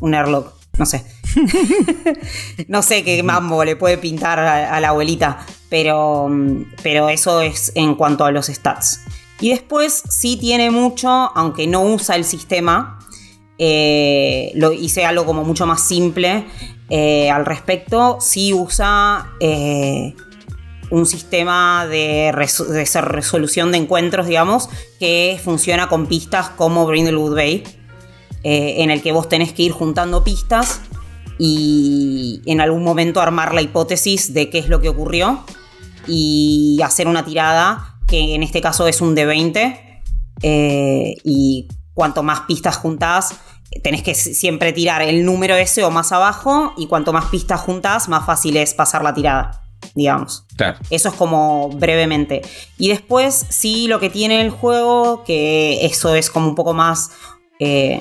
un 0.00 0.14
airlock. 0.14 0.52
No 0.78 0.84
sé. 0.84 1.04
no 2.68 2.82
sé 2.82 3.02
qué 3.02 3.22
mambo 3.22 3.64
le 3.64 3.76
puede 3.76 3.96
pintar 3.98 4.38
a, 4.38 4.78
la 4.80 4.88
abuelita. 4.88 5.46
Pero, 5.68 6.30
pero 6.82 7.08
eso 7.08 7.40
es 7.40 7.72
en 7.74 7.94
cuanto 7.94 8.24
a 8.24 8.30
los 8.30 8.46
stats. 8.46 9.00
Y 9.40 9.50
después 9.50 10.02
sí 10.08 10.36
tiene 10.36 10.70
mucho, 10.70 11.08
aunque 11.08 11.66
no 11.66 11.82
usa 11.82 12.16
el 12.16 12.24
sistema, 12.24 12.98
eh, 13.58 14.52
lo 14.54 14.72
hice 14.72 15.04
algo 15.04 15.24
como 15.24 15.44
mucho 15.44 15.66
más 15.66 15.82
simple 15.82 16.46
eh, 16.88 17.30
al 17.30 17.44
respecto. 17.46 18.18
Sí 18.20 18.52
usa 18.52 19.32
eh, 19.40 20.14
un 20.90 21.06
sistema 21.06 21.86
de, 21.86 22.32
resolución 22.32 23.72
de 23.72 23.78
encuentros, 23.78 24.26
digamos, 24.26 24.68
que 24.98 25.40
funciona 25.42 25.88
con 25.88 26.06
pistas 26.06 26.50
como 26.50 26.86
Brindlewood 26.86 27.34
Bay, 27.34 27.64
en 28.42 28.90
el 28.90 29.02
que 29.02 29.10
vos 29.10 29.28
tenés 29.28 29.52
que 29.52 29.64
ir 29.64 29.72
juntando 29.72 30.22
pistas 30.22 30.80
y 31.38 32.42
en 32.46 32.60
algún 32.60 32.84
momento 32.84 33.20
armar 33.20 33.52
la 33.52 33.62
hipótesis 33.62 34.32
de 34.32 34.50
qué 34.50 34.58
es 34.58 34.68
lo 34.68 34.80
que 34.80 34.88
ocurrió 34.88 35.44
y 36.06 36.80
hacer 36.84 37.08
una 37.08 37.24
tirada 37.24 37.98
que 38.06 38.34
en 38.34 38.42
este 38.42 38.60
caso 38.60 38.86
es 38.86 39.00
un 39.00 39.14
de 39.14 39.26
20 39.26 40.02
y 40.42 41.68
cuanto 41.94 42.22
más 42.22 42.42
pistas 42.42 42.76
juntás, 42.76 43.34
tenés 43.82 44.02
que 44.02 44.14
siempre 44.14 44.72
tirar 44.72 45.02
el 45.02 45.24
número 45.24 45.56
ese 45.56 45.82
o 45.82 45.90
más 45.90 46.12
abajo 46.12 46.72
y 46.76 46.86
cuanto 46.86 47.12
más 47.12 47.26
pistas 47.26 47.60
juntás, 47.60 48.08
más 48.08 48.24
fácil 48.26 48.56
es 48.56 48.74
pasar 48.74 49.02
la 49.02 49.14
tirada, 49.14 49.65
digamos. 49.94 50.44
Eso 50.90 51.08
es 51.08 51.14
como 51.14 51.70
brevemente. 51.70 52.42
Y 52.78 52.88
después 52.88 53.46
sí 53.48 53.88
lo 53.88 53.98
que 53.98 54.10
tiene 54.10 54.40
el 54.42 54.50
juego, 54.50 55.24
que 55.24 55.84
eso 55.86 56.14
es 56.14 56.30
como 56.30 56.48
un 56.48 56.54
poco 56.54 56.74
más 56.74 57.10
eh, 57.58 58.00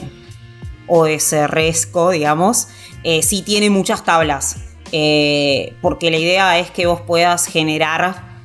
OSResco, 0.87 2.11
digamos, 2.11 2.67
eh, 3.03 3.23
sí 3.23 3.41
tiene 3.41 3.69
muchas 3.69 4.03
tablas. 4.03 4.57
Eh, 4.91 5.73
porque 5.81 6.11
la 6.11 6.17
idea 6.17 6.59
es 6.59 6.69
que 6.69 6.85
vos 6.85 7.01
puedas 7.01 7.47
generar 7.47 8.35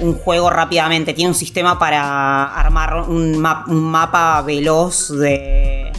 un 0.00 0.14
juego 0.14 0.50
rápidamente. 0.50 1.14
Tiene 1.14 1.30
un 1.30 1.36
sistema 1.36 1.78
para 1.78 2.52
armar 2.52 3.08
un, 3.08 3.38
mapa 3.38 4.42
veloz 4.42 5.08
de, 5.16 5.92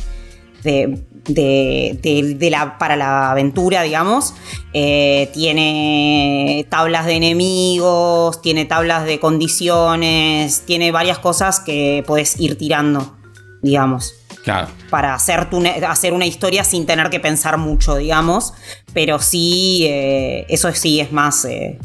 de, 0.64 1.02
la, 1.28 2.78
para 2.78 2.96
la 2.96 3.32
aventura, 3.32 3.84
digamos. 3.84 4.34
Eh, 4.74 5.30
tiene 5.34 6.66
tablas 6.70 7.06
de 7.06 7.14
enemigos, 7.14 8.42
tiene 8.42 8.66
tablas 8.66 9.06
de 9.06 9.20
condiciones, 9.20 10.64
tiene 10.66 10.92
varias 10.92 11.20
cosas 11.20 11.60
que 11.60 12.04
puedes 12.08 12.40
ir 12.40 12.58
tirando, 12.58 13.18
digamos. 13.62 14.16
Claro. 14.44 14.70
Para 14.90 15.14
hacer, 15.14 15.48
hacer 15.88 16.14
una 16.14 16.26
historia 16.26 16.64
sin 16.64 16.86
tener 16.86 17.10
que 17.10 17.20
pensar 17.20 17.58
mucho, 17.58 17.96
digamos. 17.96 18.54
Pero 18.94 19.20
sí, 19.20 19.86
eh, 19.88 20.46
eso 20.50 20.72
sí 20.74 21.00
es 21.00 21.12
más. 21.12 21.46
Eh, 21.46 21.80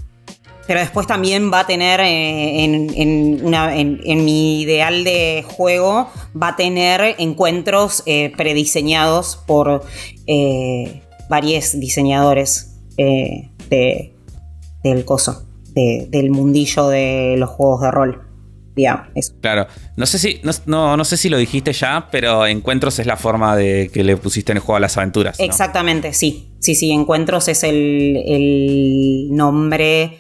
pero 0.67 0.81
después 0.81 1.07
también 1.07 1.53
va 1.53 1.61
a 1.61 1.67
tener, 1.67 2.01
eh, 2.01 2.65
en, 2.65 4.25
mi 4.25 4.63
ideal 4.63 5.05
de 5.05 5.45
juego, 5.47 6.11
va 6.41 6.49
a 6.49 6.57
tener 6.57 7.15
encuentros 7.19 8.03
eh, 8.07 8.33
prediseñados 8.37 9.37
por 9.47 9.85
eh, 10.27 11.03
varios 11.29 11.79
diseñadores 11.79 12.73
de, 12.97 14.15
del 14.83 15.05
coso, 15.05 15.47
del 15.75 16.31
mundillo 16.31 16.89
de 16.89 17.37
los 17.39 17.51
juegos 17.51 17.83
de 17.83 17.91
rol. 17.91 18.23
Ya, 18.79 19.09
eso. 19.15 19.33
Claro, 19.41 19.67
no 19.97 20.05
sé 20.05 20.19
si 20.19 20.41
no, 20.67 20.99
no, 20.99 21.05
sé 21.07 21.17
si 21.17 21.31
lo 21.31 21.39
dijiste 21.39 21.73
ya, 21.73 22.09
pero 22.11 22.47
encuentros 22.47 22.99
es 22.99 23.07
la 23.07 23.17
forma 23.17 23.57
de 23.57 23.91
que 23.91 24.05
le 24.05 24.19
pusiste 24.19 24.53
en 24.53 24.59
el 24.59 24.63
juego 24.63 24.77
a 24.77 24.81
las 24.81 24.99
aventuras. 24.99 25.41
Exactamente, 25.41 26.13
sí. 26.13 26.51
Sí, 26.59 26.75
sí, 26.75 26.91
encuentros 26.91 27.49
es 27.49 27.63
el, 27.63 28.23
el 28.27 29.29
nombre 29.31 30.19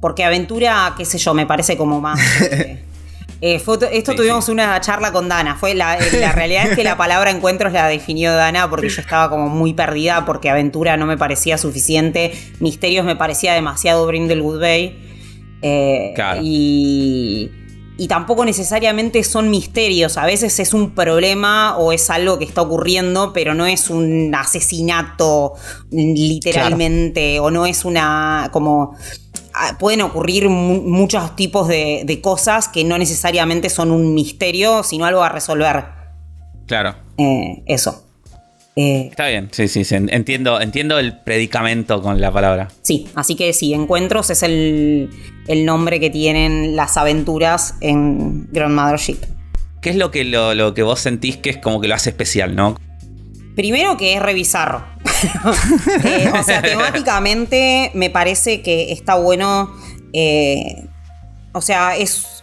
porque 0.00 0.24
aventura, 0.24 0.94
qué 0.96 1.04
sé 1.04 1.18
yo, 1.18 1.34
me 1.34 1.46
parece 1.46 1.76
como 1.76 2.00
más... 2.00 2.20
Eh, 3.40 3.62
esto 3.92 4.14
tuvimos 4.16 4.48
una 4.48 4.80
charla 4.80 5.12
con 5.12 5.28
Dana. 5.28 5.54
Fue 5.54 5.72
la, 5.74 5.96
eh, 5.96 6.18
la, 6.18 6.32
realidad 6.32 6.70
es 6.70 6.76
que 6.76 6.82
la 6.82 6.96
palabra 6.96 7.30
encuentros 7.30 7.72
la 7.72 7.86
definió 7.86 8.34
Dana 8.34 8.68
porque 8.68 8.88
yo 8.88 9.00
estaba 9.00 9.30
como 9.30 9.48
muy 9.48 9.74
perdida 9.74 10.24
porque 10.24 10.50
aventura 10.50 10.96
no 10.96 11.06
me 11.06 11.16
parecía 11.16 11.56
suficiente. 11.56 12.32
Misterios 12.58 13.06
me 13.06 13.14
parecía 13.14 13.54
demasiado 13.54 14.06
Brindlewood 14.06 14.60
Bay. 14.60 15.08
Eh, 15.62 16.14
y, 16.42 17.50
y 17.98 18.08
tampoco 18.08 18.46
necesariamente 18.46 19.22
son 19.24 19.50
misterios. 19.50 20.16
A 20.16 20.24
veces 20.24 20.58
es 20.60 20.72
un 20.72 20.92
problema 20.92 21.76
o 21.76 21.92
es 21.92 22.08
algo 22.08 22.38
que 22.38 22.46
está 22.46 22.62
ocurriendo, 22.62 23.34
pero 23.34 23.52
no 23.52 23.66
es 23.66 23.90
un 23.90 24.34
asesinato 24.34 25.54
literalmente. 25.90 27.40
O 27.40 27.50
no 27.50 27.66
es 27.66 27.84
una 27.84 28.48
como 28.52 28.94
Ah, 29.60 29.76
pueden 29.76 30.02
ocurrir 30.02 30.48
muchos 30.48 31.34
tipos 31.34 31.66
de, 31.66 32.20
cosas 32.22 32.68
que 32.68 32.84
no 32.84 32.96
necesariamente 32.96 33.70
son 33.70 33.90
un 33.90 34.14
misterio, 34.14 34.84
sino 34.84 35.04
algo 35.04 35.24
a 35.24 35.30
resolver. 35.30 35.84
Claro. 36.66 36.94
Eh, 37.16 37.64
eso. 37.66 38.04
Eh, 38.80 39.08
Está 39.10 39.26
bien, 39.26 39.48
sí, 39.50 39.66
sí, 39.66 39.82
Entiendo, 39.90 40.60
entiendo 40.60 41.00
el 41.00 41.18
predicamento 41.18 42.00
con 42.00 42.20
la 42.20 42.30
palabra. 42.30 42.68
Sí, 42.82 43.08
así 43.16 43.34
que 43.34 43.52
sí, 43.52 43.74
Encuentros 43.74 44.30
es 44.30 44.44
el, 44.44 45.10
nombre 45.64 45.98
que 45.98 46.10
tienen 46.10 46.76
las 46.76 46.96
aventuras 46.96 47.74
en 47.80 48.46
Grandmother 48.52 49.00
Ship. 49.00 49.18
¿Qué 49.82 49.90
es 49.90 49.96
lo 49.96 50.12
que, 50.12 50.22
lo 50.24 50.74
que 50.74 50.84
vos 50.84 51.00
sentís 51.00 51.36
que 51.36 51.50
es 51.50 51.56
como 51.56 51.80
que 51.80 51.88
lo 51.88 51.96
hace 51.96 52.10
especial, 52.10 52.54
no? 52.54 52.76
Primero 53.56 53.96
que 53.96 54.14
es 54.14 54.22
revisarlo. 54.22 54.84
Eh, 56.04 56.30
o 56.32 56.44
sea, 56.44 56.62
temáticamente 56.62 57.90
me 57.94 58.10
parece 58.10 58.62
que 58.62 58.92
está 58.92 59.16
bueno. 59.16 59.74
Eh, 60.12 60.86
o 61.52 61.60
sea, 61.60 61.96
es. 61.96 62.37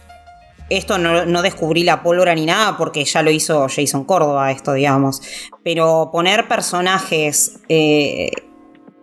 Esto 0.68 0.98
no, 0.98 1.42
descubrí 1.42 1.84
la 1.84 2.02
pólvora 2.02 2.34
ni 2.34 2.44
nada 2.44 2.76
porque 2.76 3.04
ya 3.04 3.22
lo 3.22 3.30
hizo 3.30 3.68
Jason 3.68 4.04
Córdoba, 4.04 4.50
esto, 4.50 4.72
digamos. 4.72 5.22
Pero 5.62 6.10
poner 6.12 6.48
personajes 6.48 7.60
eh, 7.68 8.30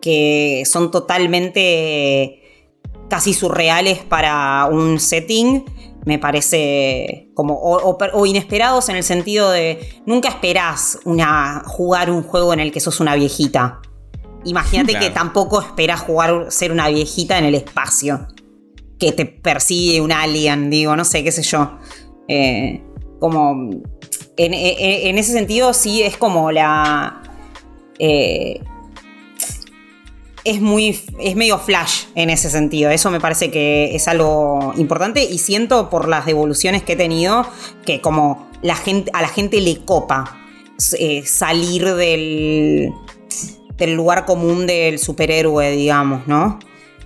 que 0.01 0.63
son 0.65 0.91
totalmente 0.91 2.41
casi 3.09 3.33
surreales 3.33 3.99
para 3.99 4.67
un 4.69 4.99
setting 4.99 5.63
me 6.05 6.19
parece 6.19 7.29
como 7.33 7.57
o, 7.61 8.25
inesperados 8.25 8.89
en 8.89 8.97
el 8.97 9.03
sentido 9.03 9.51
de 9.51 10.01
nunca 10.05 10.29
esperás 10.29 10.99
una, 11.05 11.63
jugar 11.65 12.09
un 12.11 12.23
juego 12.23 12.53
en 12.53 12.59
el 12.59 12.71
que 12.71 12.79
sos 12.79 12.99
una 12.99 13.15
viejita. 13.15 13.79
Imagínate 14.45 14.99
que 14.99 15.09
tampoco 15.09 15.61
esperás 15.61 16.01
jugar 16.01 16.47
ser 16.51 16.73
una 16.73 16.89
viejita 16.89 17.37
en 17.37 17.45
el 17.45 17.55
espacio. 17.55 18.27
Que 18.99 19.11
te 19.11 19.25
persigue 19.25 20.01
un 20.01 20.11
alien, 20.11 20.69
digo, 20.69 20.95
no 20.95 21.05
sé, 21.05 21.23
qué 21.23 21.31
sé 21.31 21.43
yo. 21.43 21.77
Eh, 22.27 22.81
como. 23.19 23.69
En, 24.35 25.17
ese 25.17 25.31
sentido, 25.31 25.73
sí 25.73 26.01
es 26.01 26.17
como 26.17 26.51
la. 26.51 27.21
Eh, 27.99 28.59
es 30.43 30.59
muy. 30.59 30.99
es 31.19 31.35
medio 31.35 31.57
flash 31.59 32.05
en 32.15 32.29
ese 32.29 32.49
sentido. 32.49 32.89
Eso 32.89 33.11
me 33.11 33.19
parece 33.19 33.51
que 33.51 33.95
es 33.95 34.07
algo 34.07 34.73
importante. 34.77 35.23
Y 35.23 35.37
siento 35.37 35.89
por 35.89 36.07
las 36.07 36.25
devoluciones 36.25 36.83
que 36.83 36.93
he 36.93 36.97
tenido 36.97 37.47
que 37.85 38.01
como 38.01 38.49
la 38.61 38.75
gente, 38.75 39.11
a 39.13 39.21
la 39.21 39.27
gente 39.27 39.61
le 39.61 39.77
copa 39.85 40.37
eh, 40.99 41.23
salir 41.25 41.95
del. 41.95 42.91
del 43.77 43.93
lugar 43.93 44.25
común 44.25 44.67
del 44.67 44.99
superhéroe, 44.99 45.71
digamos, 45.71 46.27
¿no? 46.27 46.59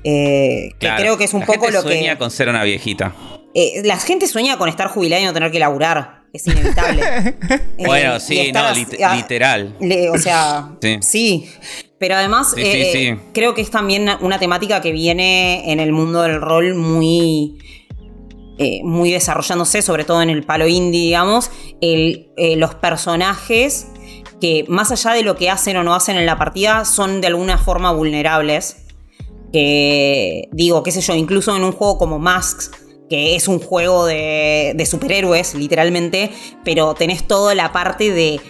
Eh, 0.04 0.72
que 0.80 0.90
creo 0.98 1.18
que 1.18 1.24
es 1.26 1.34
un 1.34 1.42
poco 1.46 1.70
lo 1.70 1.82
que. 1.84 1.90
sueña 1.90 2.18
con 2.18 2.32
ser 2.32 2.50
una 2.50 2.64
viejita. 2.64 3.14
Eh, 3.54 3.82
la 3.84 3.98
gente 3.98 4.28
sueña 4.28 4.58
con 4.58 4.70
estar 4.70 4.88
jubilada 4.88 5.22
y 5.22 5.26
no 5.26 5.34
tener 5.34 5.52
que 5.52 5.60
laburar. 5.60 6.24
es 6.34 6.46
inevitable. 6.48 7.02
Eh, 7.78 7.86
Bueno, 7.86 8.20
sí, 8.20 8.52
no, 8.52 8.60
lit- 8.74 9.02
ah, 9.04 9.16
literal. 9.16 9.76
le- 9.80 10.10
o 10.10 10.18
sea, 10.18 10.70
Sí. 10.82 10.98
sí. 11.02 11.50
Pero 12.00 12.16
además, 12.16 12.52
Sí, 12.56 12.62
sí, 12.62 12.68
eh, 12.72 12.92
sí. 12.94 13.22
creo 13.34 13.54
que 13.56 13.62
es 13.62 13.72
también 13.72 14.08
una 14.22 14.38
temática 14.38 14.82
que 14.82 14.92
viene 14.92 15.72
en 15.72 15.80
el 15.80 15.92
mundo 15.94 16.22
del 16.22 16.40
rol 16.42 16.76
muy, 16.76 17.58
eh, 18.60 18.82
muy 18.84 19.12
desarrollándose, 19.12 19.82
sobre 19.82 20.04
todo 20.04 20.22
en 20.22 20.30
el 20.30 20.44
palo 20.44 20.68
indie, 20.68 21.02
digamos. 21.02 21.50
El, 21.82 22.30
eh, 22.38 22.56
los 22.56 22.76
personajes 22.76 23.88
que, 24.40 24.66
más 24.68 24.92
allá 24.92 25.12
de 25.14 25.24
lo 25.24 25.36
que 25.38 25.50
hacen 25.50 25.78
o 25.78 25.84
no 25.84 25.96
hacen 25.96 26.18
en 26.18 26.26
la 26.28 26.38
partida, 26.38 26.86
son 26.86 27.20
de 27.22 27.28
alguna 27.28 27.58
forma 27.58 27.92
vulnerables. 27.92 28.78
Que, 29.62 30.50
digo, 30.52 30.84
qué 30.84 30.92
sé 30.92 31.02
yo, 31.02 31.16
incluso 31.16 31.56
en 31.56 31.64
un 31.64 31.72
juego 31.72 31.98
como 31.98 32.20
Masks, 32.20 32.70
que 33.10 33.36
es 33.36 33.48
un 33.48 33.58
juego 33.58 34.06
de, 34.06 34.74
de 34.76 34.86
superhéroes, 34.86 35.56
literalmente, 35.56 36.30
pero 36.64 36.94
tenés 36.94 37.26
toda 37.28 37.56
la 37.56 37.72
parte 37.72 38.12
de 38.12 38.36
eh, 38.36 38.42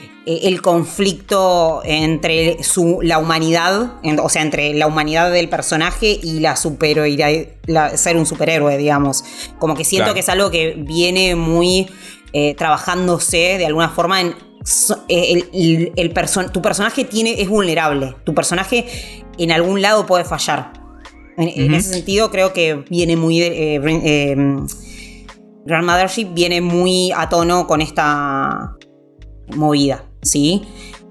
el 0.43 0.62
conflicto 0.62 1.82
entre 1.86 2.62
su, 2.62 3.00
la 3.02 3.20
humanidad, 3.20 3.93
en- 4.04 4.20
o 4.20 4.28
sea, 4.28 4.41
entre 4.41 4.74
la 4.74 4.86
humanidad 4.86 5.32
del 5.32 5.48
personaje 5.48 6.20
y 6.22 6.41
la 6.41 6.58
superhéroe, 6.58 7.56
la- 7.67 7.96
ser 7.96 8.17
un 8.17 8.26
superhéroe, 8.26 8.78
digamos. 8.78 9.24
Como 9.60 9.76
que 9.76 9.86
siento 9.86 10.08
Claro. 10.08 10.13
que 10.15 10.20
es 10.20 10.28
algo 10.30 10.52
que 10.52 10.74
viene 10.78 11.36
muy 11.36 11.88
eh, 12.34 12.54
trabajándose 12.56 13.58
de 13.58 13.65
alguna 13.65 13.88
forma 13.91 14.20
en 14.20 14.36
so- 14.65 15.06
eh, 15.08 15.32
el, 15.32 15.50
el- 15.54 15.93
el 15.96 16.13
perso- 16.13 16.52
tu 16.52 16.62
personaje 16.62 17.06
tiene, 17.06 17.41
es 17.41 17.48
vulnerable. 17.48 18.13
Tu 18.26 18.34
personaje 18.36 18.86
en 19.38 19.52
algún 19.54 19.82
lado 19.82 20.06
puede 20.06 20.26
fallar. 20.26 20.74
En, 21.38 21.65
en 21.65 21.73
ese 21.73 21.93
sentido, 21.93 22.32
creo 22.32 22.52
que 22.52 22.84
viene 22.89 23.15
muy. 23.15 23.41
eh, 23.41 23.80
eh, 23.84 24.36
Grand 25.65 25.86
Mothership 25.86 26.34
viene 26.34 26.62
muy 26.62 27.12
a 27.12 27.28
tono 27.28 27.67
con 27.67 27.82
esta 27.82 28.78
movida, 29.56 30.06
¿sí? 30.21 30.63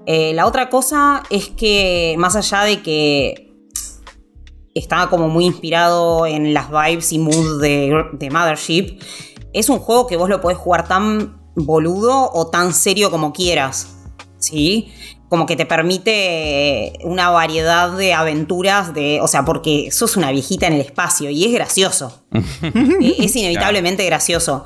Eh, 0.07 0.33
la 0.33 0.47
otra 0.47 0.69
cosa 0.69 1.21
es 1.29 1.49
que, 1.49 2.15
más 2.17 2.35
allá 2.35 2.63
de 2.63 2.81
que 2.81 3.53
está 4.73 5.09
como 5.09 5.27
muy 5.27 5.45
inspirado 5.45 6.25
en 6.25 6.53
las 6.53 6.69
vibes 6.69 7.11
y 7.11 7.19
mood 7.19 7.61
de, 7.61 8.05
de 8.13 8.29
Mothership, 8.29 8.99
es 9.53 9.69
un 9.69 9.79
juego 9.79 10.07
que 10.07 10.17
vos 10.17 10.29
lo 10.29 10.41
podés 10.41 10.57
jugar 10.57 10.87
tan 10.87 11.39
boludo 11.55 12.31
o 12.33 12.47
tan 12.47 12.73
serio 12.73 13.11
como 13.11 13.33
quieras, 13.33 13.95
¿sí? 14.37 14.91
Como 15.29 15.45
que 15.45 15.55
te 15.55 15.65
permite 15.65 16.93
una 17.03 17.29
variedad 17.29 17.91
de 17.91 18.13
aventuras, 18.13 18.93
de, 18.93 19.19
o 19.21 19.27
sea, 19.27 19.43
porque 19.43 19.89
sos 19.91 20.15
una 20.15 20.31
viejita 20.31 20.67
en 20.67 20.73
el 20.73 20.81
espacio 20.81 21.29
y 21.29 21.45
es 21.45 21.53
gracioso. 21.53 22.23
Eh, 23.01 23.15
es 23.19 23.35
inevitablemente 23.35 24.05
gracioso. 24.05 24.65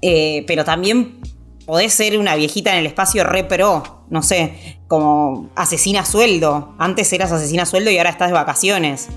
Eh, 0.00 0.44
pero 0.46 0.64
también 0.64 1.20
podés 1.66 1.94
ser 1.94 2.18
una 2.18 2.34
viejita 2.34 2.72
en 2.72 2.78
el 2.78 2.86
espacio 2.86 3.24
re 3.24 3.44
pro, 3.44 4.04
no 4.10 4.22
sé, 4.22 4.78
como 4.88 5.50
asesina 5.54 6.04
sueldo. 6.04 6.74
Antes 6.78 7.12
eras 7.12 7.30
asesina 7.32 7.66
sueldo 7.66 7.90
y 7.90 7.98
ahora 7.98 8.10
estás 8.10 8.28
de 8.28 8.34
vacaciones. 8.34 9.08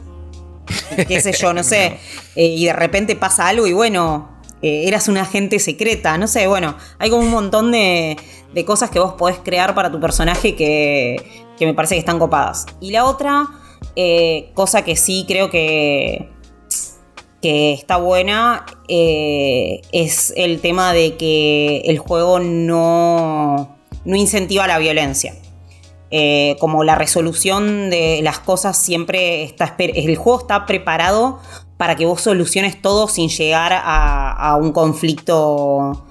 Qué 1.07 1.21
sé 1.21 1.33
yo, 1.33 1.53
no 1.53 1.63
sé. 1.63 1.97
Eh, 2.37 2.47
y 2.47 2.65
de 2.65 2.73
repente 2.73 3.15
pasa 3.15 3.47
algo 3.47 3.65
y 3.65 3.71
bueno, 3.71 4.35
eh, 4.61 4.89
eras 4.89 5.07
una 5.07 5.21
agente 5.21 5.57
secreta, 5.59 6.17
no 6.17 6.27
sé, 6.27 6.47
bueno, 6.47 6.75
hay 6.99 7.09
como 7.09 7.23
un 7.23 7.31
montón 7.31 7.71
de, 7.71 8.17
de 8.55 8.63
cosas 8.63 8.89
que 8.89 8.99
vos 8.99 9.13
podés 9.13 9.37
crear 9.39 9.75
para 9.75 9.91
tu 9.91 9.99
personaje 9.99 10.55
que, 10.55 11.45
que 11.57 11.65
me 11.65 11.73
parece 11.73 11.95
que 11.95 11.99
están 11.99 12.17
copadas. 12.17 12.65
Y 12.79 12.91
la 12.91 13.03
otra, 13.03 13.47
eh, 13.97 14.49
cosa 14.53 14.83
que 14.85 14.95
sí 14.95 15.25
creo 15.27 15.49
que, 15.49 16.29
que 17.41 17.73
está 17.73 17.97
buena, 17.97 18.65
eh, 18.87 19.81
es 19.91 20.33
el 20.37 20.61
tema 20.61 20.93
de 20.93 21.17
que 21.17 21.81
el 21.85 21.99
juego 21.99 22.39
no, 22.39 23.77
no 24.05 24.15
incentiva 24.15 24.67
la 24.67 24.79
violencia. 24.79 25.35
Eh, 26.11 26.55
como 26.61 26.85
la 26.85 26.95
resolución 26.95 27.89
de 27.89 28.21
las 28.23 28.39
cosas 28.39 28.77
siempre 28.77 29.43
está... 29.43 29.75
El 29.77 30.15
juego 30.15 30.39
está 30.39 30.65
preparado 30.65 31.39
para 31.75 31.97
que 31.97 32.05
vos 32.05 32.21
soluciones 32.21 32.81
todo 32.81 33.09
sin 33.09 33.27
llegar 33.27 33.73
a, 33.75 34.57
un 34.61 34.71
conflicto 34.71 36.05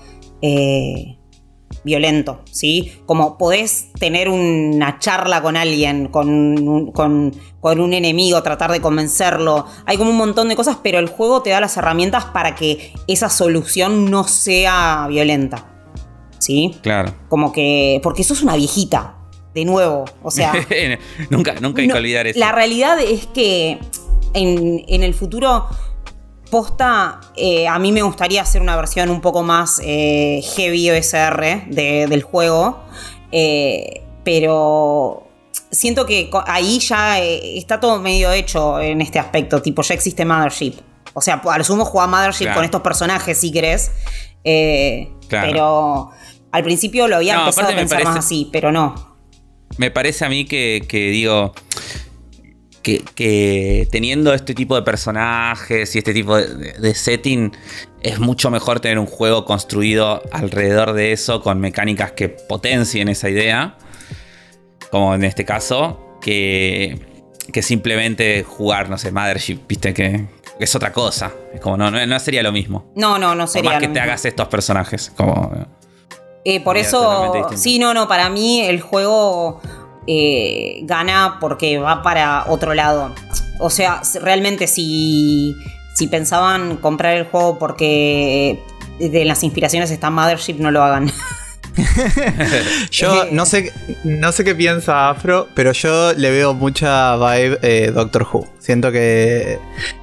violento, 1.85 2.41
¿sí? 2.51 2.93
Como 3.07 3.37
podés 3.39 3.93
tener 3.99 4.29
una 4.29 4.99
charla 4.99 5.43
con 5.43 5.57
alguien, 5.57 6.09
con 6.09 6.29
un, 6.29 6.93
con, 6.93 7.35
con 7.61 7.81
un 7.81 7.93
enemigo, 7.93 8.43
tratar 8.43 8.73
de 8.73 8.81
convencerlo. 8.81 9.67
Hay 9.87 9.97
como 9.97 10.11
un 10.11 10.17
montón 10.17 10.49
de 10.49 10.57
cosas, 10.57 10.79
pero 10.83 10.99
el 10.99 11.09
juego 11.09 11.43
te 11.43 11.51
da 11.51 11.61
las 11.61 11.77
herramientas 11.77 12.25
para 12.27 12.55
que 12.55 12.93
esa 13.07 13.29
solución 13.29 14.11
no 14.11 14.25
sea 14.25 15.07
violenta, 15.09 15.67
¿sí? 16.39 16.75
Claro. 16.83 17.15
Como 17.29 17.53
que... 17.53 18.01
Porque 18.03 18.25
sos 18.25 18.43
una 18.43 18.57
viejita, 18.57 19.17
de 19.55 19.65
nuevo, 19.65 20.05
o 20.23 20.31
sea... 20.31 20.53
nunca, 21.31 21.55
nunca 21.61 21.83
hay 21.83 21.89
No, 21.89 21.95
que 21.95 22.01
olvidar 22.01 22.27
eso. 22.27 22.39
La 22.39 22.53
realidad 22.53 22.99
es 23.01 23.27
que 23.27 23.79
en, 24.33 24.85
en 24.89 25.03
el 25.03 25.15
futuro, 25.15 25.67
posta, 26.55 27.21
eh, 27.37 27.67
a 27.67 27.81
mí 27.81 27.91
me 27.91 28.03
gustaría 28.03 28.41
hacer 28.43 28.63
una 28.63 28.77
versión 28.77 29.11
un 29.11 29.21
poco 29.21 29.43
más 29.43 29.81
eh, 29.83 30.41
heavy 30.55 30.89
OSR 30.91 31.65
de- 31.67 32.07
del 32.09 32.23
juego. 32.23 32.85
eh, 33.33 34.03
pero 34.23 35.27
siento 35.73 36.07
que 36.07 36.31
ahí 36.47 36.79
ya 36.79 37.19
está 37.21 37.81
todo 37.81 37.99
medio 38.01 38.31
hecho 38.31 38.79
en 38.81 39.01
este 39.01 39.19
aspecto. 39.19 39.61
Tipo, 39.61 39.83
ya 39.83 39.95
existe 39.95 40.25
Mothership. 40.25 40.75
O 41.13 41.21
sea, 41.21 41.43
a 41.45 41.59
lo 41.59 41.65
sumo 41.65 41.85
juega 41.85 42.07
Mothership 42.07 42.45
Claro. 42.45 42.55
con 42.59 42.65
estos 42.65 42.83
personajes 42.83 43.37
si 43.39 43.51
querés. 43.51 43.91
Claro. 45.29 45.49
Pero 45.51 46.11
al 46.53 46.63
principio 46.63 47.09
lo 47.09 47.17
había 47.17 47.35
No, 47.35 47.41
empezado 47.41 47.69
a 47.73 47.75
pensar 47.75 48.05
más 48.05 48.17
así, 48.19 48.49
pero 48.53 48.71
no. 48.71 48.95
Me 49.77 49.91
parece 49.91 50.25
a 50.25 50.29
mí 50.29 50.45
que, 50.45 50.85
que 50.89 51.09
digo. 51.11 51.53
Que, 52.85 53.03
que 53.15 53.89
teniendo 53.91 54.35
este 54.35 54.55
tipo 54.55 54.77
de 54.77 54.83
personajes 54.83 55.95
y 55.97 55.99
este 55.99 56.13
tipo 56.13 56.37
de, 56.37 56.75
de 56.75 56.95
setting, 56.95 57.51
es 58.03 58.21
mucho 58.21 58.51
mejor 58.51 58.79
tener 58.81 58.99
un 58.99 59.07
juego 59.07 59.47
construido 59.47 60.23
alrededor 60.31 60.93
de 60.93 61.13
eso, 61.13 61.41
con 61.41 61.59
mecánicas 61.61 62.13
que 62.13 62.29
potencien 62.29 63.09
esa 63.09 63.31
idea, 63.31 63.79
como 64.91 65.15
en 65.15 65.25
este 65.25 65.47
caso, 65.47 66.19
que, 66.21 67.01
que 67.53 67.63
simplemente 67.63 68.43
jugar, 68.43 68.91
no 68.91 68.99
sé, 68.99 69.11
Mothership, 69.11 69.61
viste, 69.67 69.95
que, 69.95 70.27
es 70.61 70.75
otra 70.75 70.93
cosa. 70.93 71.33
Es 71.55 71.61
como, 71.61 71.79
no, 71.79 71.91
no, 71.91 72.07
no 72.07 72.21
sería 72.21 72.43
lo 72.43 72.53
mismo. 72.53 72.93
No, 72.95 73.19
no, 73.19 73.35
no 73.35 73.45
Por 73.45 73.49
sería. 73.49 73.71
más 73.71 73.81
que 73.81 73.87
lo 73.89 73.95
te 73.95 74.01
mismo. 74.01 74.05
hagas 74.05 74.25
estos 74.27 74.49
personajes, 74.49 75.11
como. 75.17 75.51
Eh, 76.45 76.61
por 76.61 76.77
eso, 76.77 77.33
sí, 77.57 77.79
no, 77.79 77.95
no, 77.95 78.07
para 78.07 78.29
mí 78.29 78.61
el 78.61 78.83
juego 78.83 79.63
eh, 80.07 80.81
gana 80.83 81.39
porque 81.41 81.79
va 81.79 82.03
para 82.03 82.45
otro 82.49 82.75
lado. 82.75 83.15
O 83.59 83.71
sea, 83.71 84.03
realmente 84.21 84.67
si, 84.67 85.57
si 85.95 86.09
pensaban 86.09 86.77
comprar 86.77 87.15
el 87.15 87.25
juego 87.25 87.59
porque 87.59 88.61
de 88.99 89.25
las 89.25 89.43
inspiraciones 89.43 89.91
está 89.91 90.11
Mothership, 90.11 90.57
no 90.59 90.71
lo 90.71 90.83
hagan. 90.83 91.11
Yo 92.91 93.27
no 93.33 93.47
sé, 93.47 93.73
no 94.05 94.33
sé 94.33 94.45
qué 94.45 94.55
piensa 94.55 95.11
Afro, 95.11 95.49
pero 95.55 95.73
yo 95.73 96.13
le 96.13 96.31
veo 96.31 96.55
mucha 96.55 97.17
vibe 97.17 97.59
eh, 97.63 97.91
Doctor 97.93 98.27
Who. 98.31 98.54
Siento 98.65 98.91
que, 98.91 99.59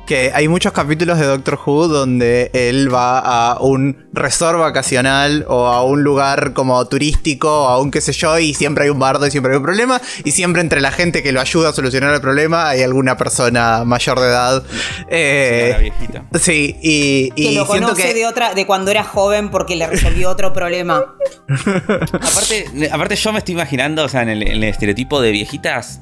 que 0.06 0.32
hay 0.36 0.48
muchos 0.48 0.72
capítulos 0.72 1.18
de 1.18 1.26
Doctor 1.26 1.58
Who 1.66 1.88
donde 1.88 2.52
él 2.54 2.94
va 2.94 3.18
a 3.18 3.60
un 3.60 4.08
resort 4.14 4.60
vacacional 4.60 5.46
o 5.48 5.66
a 5.66 5.84
un 5.84 6.04
lugar 6.04 6.54
como 6.54 6.86
turístico 6.86 7.64
o 7.64 7.68
a 7.70 7.82
un 7.82 7.90
qué 7.90 8.02
sé 8.02 8.14
yo 8.14 8.38
y 8.38 8.54
siempre 8.54 8.84
hay 8.84 8.92
un 8.92 9.00
bardo 9.00 9.26
y 9.26 9.32
siempre 9.32 9.54
hay 9.54 9.58
un 9.58 9.64
problema 9.64 10.00
y 10.24 10.30
siempre 10.30 10.62
entre 10.62 10.80
la 10.80 10.92
gente 10.92 11.24
que 11.24 11.32
lo 11.32 11.42
ayuda 11.42 11.70
a 11.70 11.74
solucionar 11.74 12.14
el 12.14 12.22
problema 12.22 12.70
hay 12.70 12.84
alguna 12.84 13.18
persona 13.18 13.84
mayor 13.84 14.20
de 14.20 14.28
edad. 14.28 14.64
Eh, 15.10 15.70
la 15.72 15.78
viejita. 15.80 16.26
sí, 16.40 16.76
y, 16.84 17.32
y 17.36 17.50
que 17.50 17.56
lo 17.56 17.66
siento 17.66 17.88
conoce 17.88 18.10
que... 18.10 18.14
de 18.14 18.28
otra, 18.28 18.54
de 18.54 18.68
cuando 18.68 18.92
era 18.92 19.04
joven 19.04 19.50
porque 19.50 19.76
le 19.76 19.88
resolvió 19.88 20.30
otro 20.30 20.54
problema. 20.54 21.16
Aparte, 22.14 22.90
aparte 22.92 23.16
yo 23.16 23.34
me 23.34 23.40
estoy 23.40 23.56
imaginando, 23.56 24.04
o 24.04 24.08
sea, 24.08 24.22
en 24.22 24.30
el, 24.30 24.44
en 24.44 24.58
el 24.58 24.64
estereotipo 24.66 25.20
de 25.20 25.32
viejitas, 25.32 26.00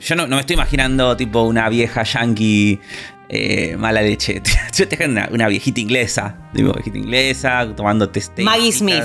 yo 0.00 0.16
no, 0.16 0.26
no 0.26 0.36
me 0.36 0.40
estoy 0.40 0.54
imaginando 0.54 1.16
tipo 1.16 1.42
una 1.42 1.68
vieja 1.68 2.02
yankee 2.02 2.80
eh, 3.28 3.76
mala 3.76 4.00
leche. 4.00 4.40
Yo 4.74 4.88
te 4.88 5.04
una, 5.04 5.28
una 5.30 5.48
viejita 5.48 5.80
inglesa, 5.80 6.36
tipo 6.54 6.72
viejita 6.72 6.98
inglesa, 6.98 7.74
tomando 7.76 8.08
test. 8.08 8.38
Maggie 8.38 8.72
Smith. 8.72 9.04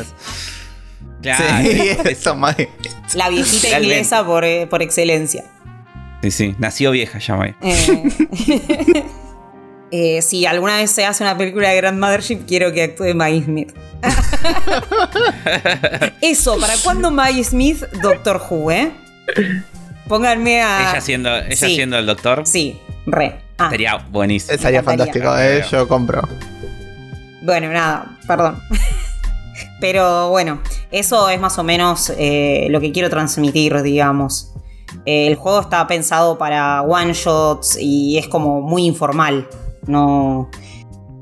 Claro, 1.21 1.43
Sí, 1.61 1.79
eso. 1.89 2.03
eso, 2.09 2.35
Maggie. 2.35 2.69
La 3.15 3.29
viejita 3.29 3.67
Realmente. 3.67 3.95
inglesa 3.95 4.25
por, 4.25 4.45
eh, 4.45 4.67
por 4.67 4.81
excelencia. 4.81 5.43
Sí, 6.21 6.31
sí, 6.31 6.55
nació 6.57 6.91
vieja 6.91 7.19
ya, 7.19 7.35
Maggie. 7.35 7.55
Eh, 7.61 9.05
eh, 9.91 10.21
si 10.21 10.45
alguna 10.45 10.77
vez 10.77 10.91
se 10.91 11.05
hace 11.05 11.23
una 11.23 11.37
película 11.37 11.69
de 11.69 11.77
Grand 11.77 11.99
Mothership, 11.99 12.45
quiero 12.47 12.71
que 12.71 12.83
actúe 12.83 13.13
Maggie 13.13 13.43
Smith. 13.43 13.73
Eso, 16.21 16.57
¿para 16.59 16.75
cuándo 16.77 17.11
Maggie 17.11 17.43
Smith, 17.43 17.83
Doctor 18.01 18.41
Who, 18.49 18.71
eh? 18.71 18.91
Pónganme 20.07 20.61
a. 20.61 20.91
ella 20.91 21.01
siendo, 21.01 21.35
ella 21.35 21.55
sí. 21.55 21.75
siendo 21.75 21.97
el 21.97 22.05
doctor, 22.05 22.45
Sí, 22.45 22.79
re. 23.05 23.39
Ah, 23.57 23.69
sería 23.69 23.97
buenísimo. 24.09 24.57
Sería 24.57 24.79
encantaría. 24.79 25.13
fantástico, 25.13 25.37
eh, 25.37 25.63
yo 25.71 25.87
compro. 25.87 26.21
bueno, 27.41 27.71
nada, 27.71 28.17
perdón. 28.27 28.59
Pero 29.79 30.29
bueno, 30.29 30.61
eso 30.91 31.29
es 31.29 31.39
más 31.39 31.57
o 31.59 31.63
menos 31.63 32.11
eh, 32.17 32.67
lo 32.69 32.79
que 32.79 32.91
quiero 32.91 33.09
transmitir, 33.09 33.81
digamos. 33.81 34.53
Eh, 35.05 35.27
el 35.27 35.35
juego 35.35 35.59
está 35.61 35.85
pensado 35.87 36.37
para 36.37 36.81
one 36.81 37.13
shots 37.13 37.77
y 37.79 38.17
es 38.17 38.27
como 38.27 38.61
muy 38.61 38.85
informal. 38.85 39.47
No, 39.85 40.49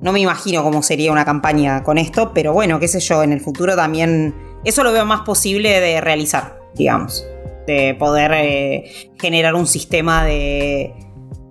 no 0.02 0.12
me 0.12 0.20
imagino 0.20 0.64
cómo 0.64 0.84
sería 0.84 1.12
una 1.12 1.26
campaña 1.26 1.84
con 1.84 1.98
esto, 1.98 2.32
pero 2.34 2.54
bueno, 2.54 2.80
qué 2.80 2.88
sé 2.88 3.00
yo, 3.00 3.24
en 3.24 3.32
el 3.34 3.42
futuro 3.42 3.76
también 3.76 4.36
eso 4.64 4.84
lo 4.84 4.92
veo 4.92 5.06
más 5.06 5.22
posible 5.22 5.80
de 5.80 6.00
realizar, 6.02 6.60
digamos. 6.76 7.26
De 7.68 7.96
poder 7.98 8.32
eh, 8.34 9.10
generar 9.20 9.54
un 9.56 9.68
sistema 9.68 10.26
de, 10.26 10.94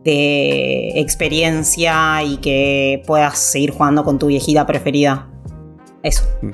de 0.05 1.01
experiencia 1.01 2.23
y 2.23 2.37
que 2.39 3.03
puedas 3.07 3.39
seguir 3.39 3.71
jugando 3.71 4.05
con 4.05 4.19
tu 4.19 4.27
viejita 4.27 4.67
preferida. 4.67 5.29
Eso. 6.03 6.23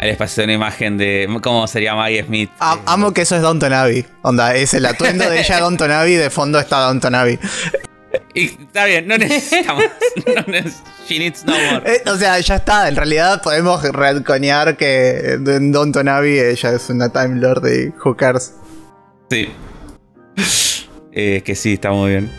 Ahí 0.00 0.06
les 0.10 0.16
pasé 0.16 0.44
una 0.44 0.52
imagen 0.52 0.96
de 0.96 1.28
cómo 1.42 1.66
sería 1.66 1.94
Maggie 1.96 2.22
Smith. 2.22 2.50
A- 2.60 2.78
amo 2.86 3.12
que 3.12 3.22
eso 3.22 3.34
es 3.34 3.42
Downton 3.42 3.72
Abbey. 3.72 4.04
Onda, 4.22 4.54
es 4.54 4.72
el 4.74 4.86
atuendo 4.86 5.28
de 5.28 5.40
ella 5.40 5.58
Downton 5.60 5.90
Abbey, 5.90 6.14
de 6.14 6.30
fondo 6.30 6.60
está 6.60 6.78
Downton 6.86 7.16
Abbey. 7.16 7.36
Y 8.32 8.44
está 8.44 8.84
bien, 8.84 9.08
no 9.08 9.18
necesitamos. 9.18 9.82
no 10.26 10.42
neces- 10.44 10.82
She 11.08 11.18
needs 11.18 11.44
no 11.44 11.52
more. 11.52 11.82
Eh, 11.92 12.02
o 12.08 12.16
sea, 12.16 12.38
ya 12.38 12.56
está. 12.56 12.88
En 12.88 12.94
realidad 12.94 13.42
podemos 13.42 13.82
retconear 13.82 14.76
que 14.76 15.32
en 15.44 15.72
Downton 15.72 16.08
Abbey 16.08 16.38
ella 16.38 16.70
es 16.74 16.88
una 16.90 17.08
Time 17.08 17.40
Lord 17.40 17.66
y 17.66 17.88
who 18.04 18.16
cares. 18.16 18.54
Sí. 19.30 19.48
Eh, 21.12 21.42
que 21.44 21.54
sí, 21.54 21.74
está 21.74 21.90
muy 21.90 22.10
bien. 22.10 22.30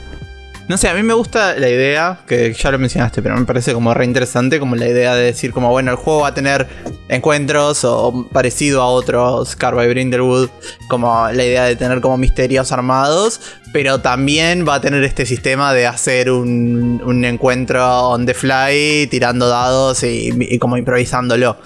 No 0.70 0.78
sé, 0.78 0.88
a 0.88 0.94
mí 0.94 1.02
me 1.02 1.16
gusta 1.16 1.56
la 1.56 1.68
idea, 1.68 2.20
que 2.28 2.54
ya 2.54 2.70
lo 2.70 2.78
mencionaste, 2.78 3.24
pero 3.24 3.36
me 3.36 3.44
parece 3.44 3.74
como 3.74 3.92
re 3.96 4.06
interesante, 4.06 4.60
como 4.60 4.76
la 4.76 4.88
idea 4.88 5.16
de 5.16 5.24
decir 5.24 5.52
como, 5.52 5.72
bueno, 5.72 5.90
el 5.90 5.98
juego 5.98 6.22
va 6.22 6.28
a 6.28 6.34
tener 6.36 6.68
encuentros 7.08 7.84
o 7.84 8.28
parecido 8.32 8.84
a 8.84 8.88
otros 8.88 9.56
Carby 9.56 9.88
Brindlewood, 9.88 10.50
como 10.88 11.28
la 11.32 11.44
idea 11.44 11.64
de 11.64 11.76
tener 11.76 12.02
como 12.02 12.18
misterios 12.18 12.72
armados, 12.72 13.42
pero 13.72 14.00
también 14.00 14.66
va 14.68 14.76
a 14.76 14.82
tener 14.82 15.04
este 15.04 15.26
sistema 15.26 15.74
de 15.74 15.86
hacer 15.86 16.32
un, 16.32 17.02
un 17.06 17.24
encuentro 17.26 17.86
on 18.10 18.26
the 18.26 18.34
fly, 18.34 19.08
tirando 19.12 19.48
dados 19.48 20.04
y, 20.04 20.30
y 20.40 20.58
como 20.60 20.78
improvisándolo. 20.78 21.58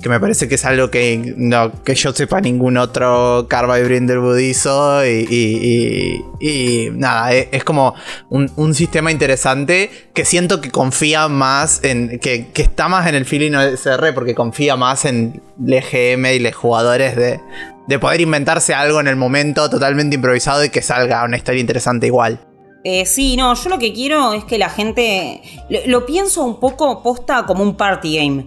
Que 0.00 0.08
me 0.08 0.20
parece 0.20 0.48
que 0.48 0.54
es 0.54 0.64
algo 0.64 0.90
que, 0.90 1.34
no, 1.36 1.82
que 1.82 1.96
yo 1.96 2.12
sepa 2.12 2.40
ningún 2.40 2.76
otro 2.76 3.46
Carby 3.48 3.82
Brindlewood 3.82 4.38
hizo 4.38 5.04
y, 5.04 5.26
y- 5.28 6.22
y- 6.40 6.84
y 6.86 6.90
nada, 6.92 7.32
es, 7.32 7.48
es 7.50 7.64
como 7.64 7.94
un, 8.30 8.48
un 8.54 8.74
sistema 8.74 9.10
interesante 9.10 9.90
que 10.14 10.24
siento 10.24 10.60
que 10.60 10.70
confía 10.70 11.26
más 11.26 11.82
en, 11.82 12.20
que, 12.20 12.46
que 12.52 12.62
está 12.62 12.88
más 12.88 13.08
en 13.08 13.16
el 13.16 13.24
feeling 13.24 13.52
OSR 13.54 14.14
porque 14.14 14.36
confía 14.36 14.76
más 14.76 15.04
en 15.04 15.42
el 15.66 15.82
GM 15.82 16.32
y 16.32 16.38
los 16.38 16.54
jugadores 16.54 17.16
de, 17.16 17.40
de 17.88 17.98
poder 17.98 18.20
inventarse 18.20 18.74
algo 18.74 19.00
en 19.00 19.08
el 19.08 19.16
momento 19.16 19.68
totalmente 19.70 20.14
improvisado 20.14 20.62
y 20.62 20.68
que 20.68 20.82
salga 20.82 21.24
una 21.24 21.38
historia 21.38 21.60
interesante 21.60 22.06
igual. 22.06 22.38
Eh, 22.84 23.06
sí, 23.06 23.36
no, 23.36 23.54
yo 23.54 23.70
lo 23.70 23.78
que 23.78 23.92
quiero 23.92 24.34
es 24.34 24.44
que 24.44 24.58
la 24.58 24.68
gente. 24.68 25.42
Lo, 25.68 25.80
lo 25.86 26.06
pienso 26.06 26.44
un 26.44 26.60
poco 26.60 27.02
posta 27.02 27.44
como 27.44 27.62
un 27.62 27.76
party 27.76 28.16
game, 28.16 28.46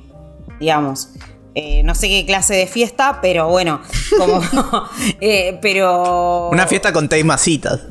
digamos. 0.59 1.09
Eh, 1.53 1.83
no 1.83 1.95
sé 1.95 2.07
qué 2.07 2.25
clase 2.25 2.53
de 2.53 2.65
fiesta, 2.65 3.19
pero 3.21 3.49
bueno, 3.49 3.81
como. 4.17 4.41
eh, 5.21 5.57
pero. 5.61 6.49
Una 6.49 6.67
fiesta 6.67 6.93
con 6.93 7.09
masitas. 7.25 7.81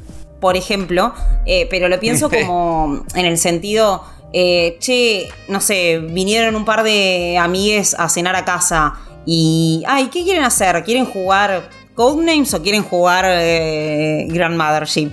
por 0.40 0.56
ejemplo, 0.56 1.12
eh, 1.44 1.66
pero 1.68 1.88
lo 1.88 2.00
pienso 2.00 2.30
como 2.44 3.04
en 3.14 3.26
el 3.26 3.36
sentido, 3.36 4.04
che, 4.32 5.28
no 5.48 5.60
sé, 5.60 5.98
vinieron 5.98 6.54
un 6.54 6.64
par 6.64 6.84
de 6.84 7.36
amigues 7.38 7.94
a 7.98 8.08
cenar 8.08 8.36
a 8.36 8.44
casa 8.44 8.94
y, 9.26 9.82
ay, 9.86 10.08
¿qué 10.12 10.22
quieren 10.24 10.44
hacer? 10.44 10.82
¿Quieren 10.84 11.04
jugar 11.06 11.68
Codenames 11.94 12.52
o 12.54 12.62
quieren 12.62 12.82
jugar 12.82 13.24
eh, 13.28 14.26
Grandmothership? 14.30 15.10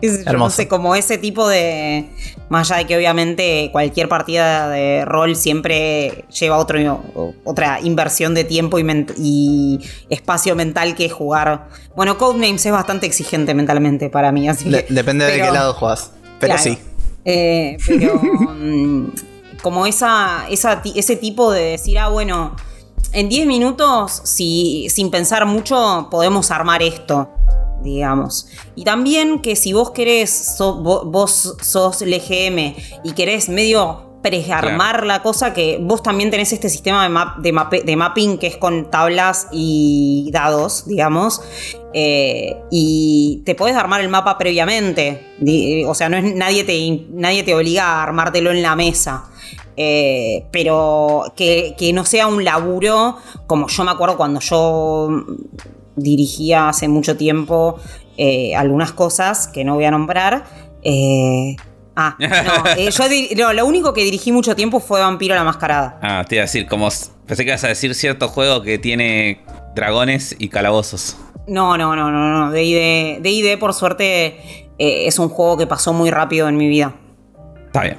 Yo, 0.00 0.12
No 0.12 0.30
Hermoso. 0.30 0.56
sé, 0.56 0.68
como 0.68 0.94
ese 0.94 1.18
tipo 1.18 1.48
de... 1.48 2.08
Más 2.50 2.70
allá 2.70 2.78
de 2.78 2.86
que 2.86 2.96
obviamente 2.96 3.68
cualquier 3.72 4.08
partida 4.08 4.68
de 4.70 5.04
rol 5.04 5.34
siempre 5.36 6.24
lleva 6.30 6.56
otro, 6.56 7.02
otra 7.44 7.80
inversión 7.82 8.32
de 8.34 8.44
tiempo 8.44 8.78
y, 8.78 9.80
espacio 10.08 10.54
mental 10.54 10.94
que 10.94 11.10
jugar. 11.10 11.68
Bueno, 11.96 12.16
Codenames 12.16 12.64
es 12.64 12.72
bastante 12.72 13.06
exigente 13.06 13.54
mentalmente 13.54 14.08
para 14.08 14.30
mí, 14.32 14.48
así 14.48 14.70
De- 14.70 14.84
que- 14.84 14.94
depende 14.94 15.24
de 15.26 15.32
qué 15.40 15.50
lado 15.50 15.74
juegas. 15.74 16.12
Pero 16.38 16.54
Claro. 16.54 16.62
sí. 16.62 16.78
Eh, 17.24 17.76
pero 17.86 18.14
mm, 18.22 19.04
como 19.62 19.84
esa, 19.84 20.44
ese 20.48 21.16
tipo 21.16 21.52
de 21.52 21.62
decir, 21.72 21.98
ah, 21.98 22.08
bueno, 22.08 22.54
en 23.12 23.28
10 23.28 23.46
minutos, 23.46 24.20
si, 24.24 24.88
sin 24.90 25.10
pensar 25.10 25.44
mucho, 25.46 26.08
podemos 26.10 26.50
armar 26.50 26.82
esto, 26.82 27.30
digamos. 27.82 28.48
Y 28.74 28.84
también 28.84 29.40
que 29.40 29.56
si 29.56 29.72
vos 29.72 29.90
querés, 29.92 30.30
so- 30.56 30.82
vo- 30.82 31.04
vos 31.10 31.56
sos 31.62 32.02
el 32.02 32.12
EGM 32.12 32.74
y 33.04 33.12
querés 33.12 33.48
medio 33.48 34.04
prearmar 34.22 35.06
la 35.06 35.22
cosa, 35.22 35.54
que 35.54 35.78
vos 35.80 36.02
también 36.02 36.30
tenés 36.30 36.52
este 36.52 36.68
sistema 36.68 37.04
de, 37.04 37.08
map- 37.08 37.36
de, 37.38 37.52
mape- 37.54 37.84
de 37.84 37.96
mapping 37.96 38.36
que 38.38 38.48
es 38.48 38.56
con 38.56 38.90
tablas 38.90 39.46
y 39.52 40.28
dados, 40.32 40.86
digamos. 40.88 41.40
Eh, 41.94 42.56
y 42.70 43.42
te 43.46 43.54
podés 43.54 43.76
armar 43.76 44.00
el 44.00 44.08
mapa 44.08 44.36
previamente. 44.36 45.34
O 45.86 45.94
sea, 45.94 46.08
no 46.08 46.16
es, 46.16 46.34
nadie, 46.34 46.64
te, 46.64 47.06
nadie 47.10 47.44
te 47.44 47.54
obliga 47.54 47.84
a 47.84 48.02
armártelo 48.02 48.50
en 48.50 48.60
la 48.60 48.74
mesa. 48.74 49.24
Eh, 49.80 50.44
pero 50.50 51.22
que, 51.36 51.76
que 51.78 51.92
no 51.92 52.04
sea 52.04 52.26
un 52.26 52.42
laburo, 52.44 53.16
como 53.46 53.68
yo 53.68 53.84
me 53.84 53.92
acuerdo 53.92 54.16
cuando 54.16 54.40
yo 54.40 55.08
dirigía 55.94 56.68
hace 56.68 56.88
mucho 56.88 57.16
tiempo 57.16 57.78
eh, 58.16 58.56
algunas 58.56 58.90
cosas 58.92 59.46
que 59.46 59.62
no 59.64 59.76
voy 59.76 59.84
a 59.84 59.92
nombrar. 59.92 60.44
Eh, 60.82 61.54
ah, 61.94 62.16
no, 62.18 62.70
eh, 62.76 62.90
yo 62.90 63.08
di- 63.08 63.30
no, 63.36 63.52
lo 63.52 63.66
único 63.66 63.92
que 63.94 64.02
dirigí 64.02 64.32
mucho 64.32 64.56
tiempo 64.56 64.80
fue 64.80 64.98
Vampiro 65.00 65.36
la 65.36 65.44
Mascarada. 65.44 65.98
Ah, 66.02 66.24
te 66.28 66.34
iba 66.34 66.42
a 66.42 66.46
decir, 66.46 66.66
como. 66.66 66.88
Pensé 67.26 67.44
que 67.44 67.50
ibas 67.50 67.62
a 67.64 67.68
decir 67.68 67.94
cierto 67.94 68.26
juego 68.28 68.62
que 68.62 68.78
tiene 68.78 69.42
dragones 69.76 70.34
y 70.38 70.48
calabozos. 70.48 71.16
No, 71.46 71.76
no, 71.78 71.94
no, 71.94 72.10
no, 72.10 72.46
no. 72.46 72.50
DD, 72.50 73.58
por 73.60 73.74
suerte, 73.74 74.66
es 74.78 75.18
un 75.20 75.28
juego 75.28 75.56
que 75.56 75.66
pasó 75.68 75.92
muy 75.92 76.10
rápido 76.10 76.48
en 76.48 76.56
mi 76.56 76.68
vida. 76.68 76.94
Está 77.66 77.82
bien. 77.82 77.96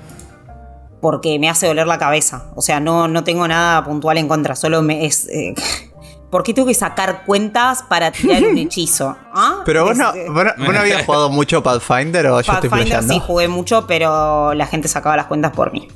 Porque 1.02 1.40
me 1.40 1.50
hace 1.50 1.68
doler 1.68 1.88
la 1.88 1.98
cabeza. 1.98 2.48
O 2.56 2.62
sea, 2.62 2.80
no, 2.80 3.08
no 3.08 3.24
tengo 3.24 3.48
nada 3.48 3.84
puntual 3.84 4.18
en 4.18 4.28
contra. 4.28 4.56
Solo 4.56 4.82
me 4.82 5.06
es. 5.06 5.28
eh, 5.30 5.54
¿Por 6.30 6.44
qué 6.44 6.54
tengo 6.54 6.68
que 6.68 6.76
sacar 6.76 7.24
cuentas 7.26 7.84
para 7.90 8.12
tirar 8.12 8.44
un 8.44 8.56
hechizo? 8.60 9.18
¿Ah? 9.34 9.62
Pero 9.66 9.84
vos 9.86 9.98
no, 9.98 10.12
vos 10.32 10.44
no- 10.46 10.64
vos 10.66 10.74
no 10.74 10.80
habías 10.80 11.04
jugado 11.06 11.30
mucho 11.32 11.64
Pathfinder 11.64 12.28
o 12.28 12.30
yo 12.34 12.40
estoy 12.42 12.56
Pathfinder 12.70 12.88
flasheando. 12.88 13.14
sí 13.14 13.20
jugué 13.26 13.48
mucho, 13.48 13.88
pero 13.88 14.54
la 14.54 14.68
gente 14.68 14.88
sacaba 14.88 15.16
las 15.18 15.26
cuentas 15.26 15.52
por 15.54 15.72
mí. 15.74 15.88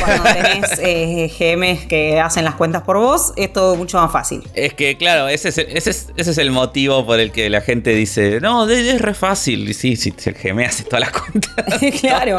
Cuando 0.00 0.22
tenés 0.32 0.78
eh, 0.80 1.30
GMs 1.38 1.86
que 1.86 2.18
hacen 2.18 2.44
las 2.44 2.54
cuentas 2.54 2.82
por 2.82 2.96
vos, 2.96 3.34
es 3.36 3.52
todo 3.52 3.76
mucho 3.76 3.98
más 4.00 4.10
fácil. 4.10 4.42
Es 4.54 4.72
que, 4.74 4.96
claro, 4.96 5.28
ese 5.28 5.50
es, 5.50 5.58
el, 5.58 5.76
ese, 5.76 5.90
es, 5.90 6.08
ese 6.16 6.30
es 6.32 6.38
el 6.38 6.50
motivo 6.50 7.04
por 7.06 7.20
el 7.20 7.30
que 7.30 7.48
la 7.50 7.60
gente 7.60 7.90
dice: 7.90 8.40
No, 8.40 8.66
es 8.68 9.00
re 9.00 9.12
fácil. 9.14 9.68
Y 9.68 9.74
sí, 9.74 9.94
sí, 9.94 10.12
el 10.24 10.34
GM 10.34 10.64
hace 10.64 10.84
todas 10.84 11.00
las 11.00 11.10
cuentas. 11.12 12.00
claro. 12.00 12.38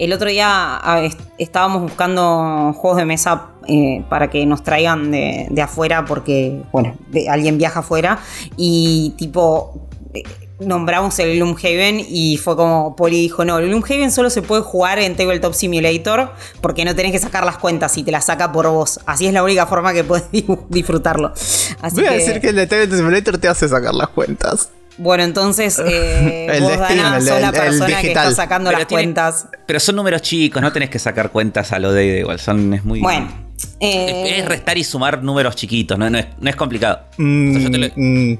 El 0.00 0.12
otro 0.14 0.30
día 0.30 0.46
ah, 0.48 1.02
est- 1.04 1.20
estábamos 1.36 1.82
buscando 1.82 2.72
juegos 2.74 2.96
de 2.98 3.04
mesa 3.04 3.48
eh, 3.68 4.02
para 4.08 4.30
que 4.30 4.46
nos 4.46 4.62
traigan 4.64 5.10
de, 5.10 5.46
de 5.50 5.62
afuera 5.62 6.06
porque, 6.06 6.62
bueno, 6.72 6.96
de- 7.08 7.28
alguien 7.28 7.58
viaja 7.58 7.80
afuera 7.80 8.18
y 8.56 9.10
tipo 9.18 9.78
eh, 10.14 10.22
nombramos 10.58 11.18
el 11.18 11.36
Gloomhaven 11.36 12.00
y 12.08 12.38
fue 12.38 12.56
como 12.56 12.96
Poli 12.96 13.20
dijo, 13.20 13.44
no, 13.44 13.58
el 13.58 13.66
Gloomhaven 13.68 14.10
solo 14.10 14.30
se 14.30 14.40
puede 14.40 14.62
jugar 14.62 14.98
en 14.98 15.16
Tabletop 15.16 15.52
Simulator 15.52 16.30
porque 16.62 16.86
no 16.86 16.94
tenés 16.96 17.12
que 17.12 17.18
sacar 17.18 17.44
las 17.44 17.58
cuentas 17.58 17.96
y 17.98 18.02
te 18.02 18.10
las 18.10 18.24
saca 18.24 18.50
por 18.52 18.68
vos. 18.68 19.00
Así 19.04 19.26
es 19.26 19.34
la 19.34 19.42
única 19.42 19.66
forma 19.66 19.92
que 19.92 20.02
puedes 20.04 20.30
di- 20.32 20.46
disfrutarlo. 20.70 21.32
Así 21.82 21.96
Voy 21.96 22.06
a 22.06 22.12
decir 22.12 22.40
que 22.40 22.48
el 22.48 22.56
de 22.56 22.66
Tabletop 22.66 22.96
Simulator 22.96 23.36
te 23.38 23.48
hace 23.48 23.68
sacar 23.68 23.92
las 23.94 24.08
cuentas. 24.08 24.70
Bueno, 24.98 25.22
entonces 25.24 25.78
eh, 25.86 26.46
El 26.50 26.62
vos, 26.62 26.72
Steam, 26.74 26.88
Dana, 26.98 27.16
el 27.16 27.22
sos 27.22 27.34
de- 27.36 27.40
la 27.40 27.48
el 27.48 27.54
persona 27.54 27.86
que 27.86 28.02
digital. 28.02 28.28
está 28.30 28.42
sacando 28.42 28.68
Pero 28.70 28.78
las 28.80 28.88
tiene- 28.88 29.02
cuentas. 29.04 29.46
Pero 29.70 29.78
son 29.78 29.94
números 29.94 30.20
chicos, 30.22 30.60
no 30.60 30.72
tenés 30.72 30.90
que 30.90 30.98
sacar 30.98 31.30
cuentas 31.30 31.70
a 31.70 31.78
lo 31.78 31.92
de 31.92 32.18
igual. 32.18 32.40
Son, 32.40 32.74
es 32.74 32.84
muy. 32.84 32.98
Bueno. 32.98 33.28
Es, 33.56 33.68
eh, 33.78 34.38
es 34.40 34.44
restar 34.48 34.76
y 34.78 34.82
sumar 34.82 35.22
números 35.22 35.54
chiquitos, 35.54 35.96
no, 35.96 36.10
no 36.10 36.18
es, 36.18 36.26
no 36.40 36.50
es 36.50 36.56
complicado. 36.56 37.02
O 37.12 37.14
sea, 37.52 37.60
yo 37.60 37.70
te 37.70 37.78
lo- 37.78 37.86
Mm, 37.94 38.32
mm, 38.32 38.38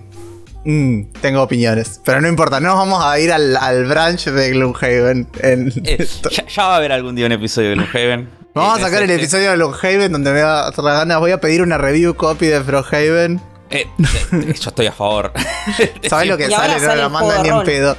mm, 0.64 1.12
tengo 1.20 1.40
opiniones. 1.42 2.00
Pero 2.04 2.20
no 2.20 2.26
importa, 2.26 2.58
no 2.58 2.74
vamos 2.74 3.04
a 3.04 3.16
ir 3.20 3.30
al, 3.30 3.56
al 3.56 3.84
branch 3.84 4.24
de 4.24 4.50
Gloomhaven. 4.50 5.28
en- 5.40 5.72
Eh, 5.84 6.04
ya, 6.32 6.44
ya 6.48 6.66
va 6.66 6.74
a 6.74 6.76
haber 6.78 6.90
algún 6.90 7.14
día 7.14 7.26
un 7.26 7.32
episodio 7.32 7.68
de 7.68 7.74
Gloomhaven. 7.76 8.28
Vamos 8.54 8.80
a 8.80 8.82
sacar 8.82 9.04
el 9.04 9.10
este- 9.10 9.22
episodio 9.22 9.50
de 9.50 9.56
Gloomhaven 9.56 10.10
donde 10.10 10.32
me 10.32 10.42
va 10.42 10.66
a 10.66 10.70
dar 10.72 10.78
las 10.84 10.98
ganas. 10.98 11.20
Voy 11.20 11.30
a 11.30 11.40
pedir 11.40 11.62
una 11.62 11.78
review 11.78 12.16
copy 12.16 12.46
de 12.46 12.60
Frosthaven. 12.60 13.40
Eh, 13.70 13.86
eh, 14.32 14.54
yo 14.60 14.70
estoy 14.70 14.86
a 14.88 14.92
favor. 14.92 15.32
¿Sabes 16.08 16.26
lo 16.28 16.36
que 16.36 16.46
Y 16.48 16.50
sale? 16.50 16.74
No 16.74 16.80
sale 16.80 17.02
la 17.02 17.08
manda 17.08 17.40
ni 17.40 17.48
en 17.50 17.54
rol. 17.54 17.64
pedo. 17.64 17.96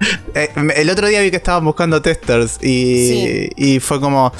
Eh, 0.34 0.50
el 0.76 0.90
otro 0.90 1.06
día 1.06 1.20
vi 1.20 1.30
que 1.30 1.36
estaban 1.36 1.64
buscando 1.64 2.02
testers 2.02 2.58
y, 2.60 3.08
Sí. 3.08 3.50
y 3.56 3.80
fue 3.80 4.00
como. 4.00 4.32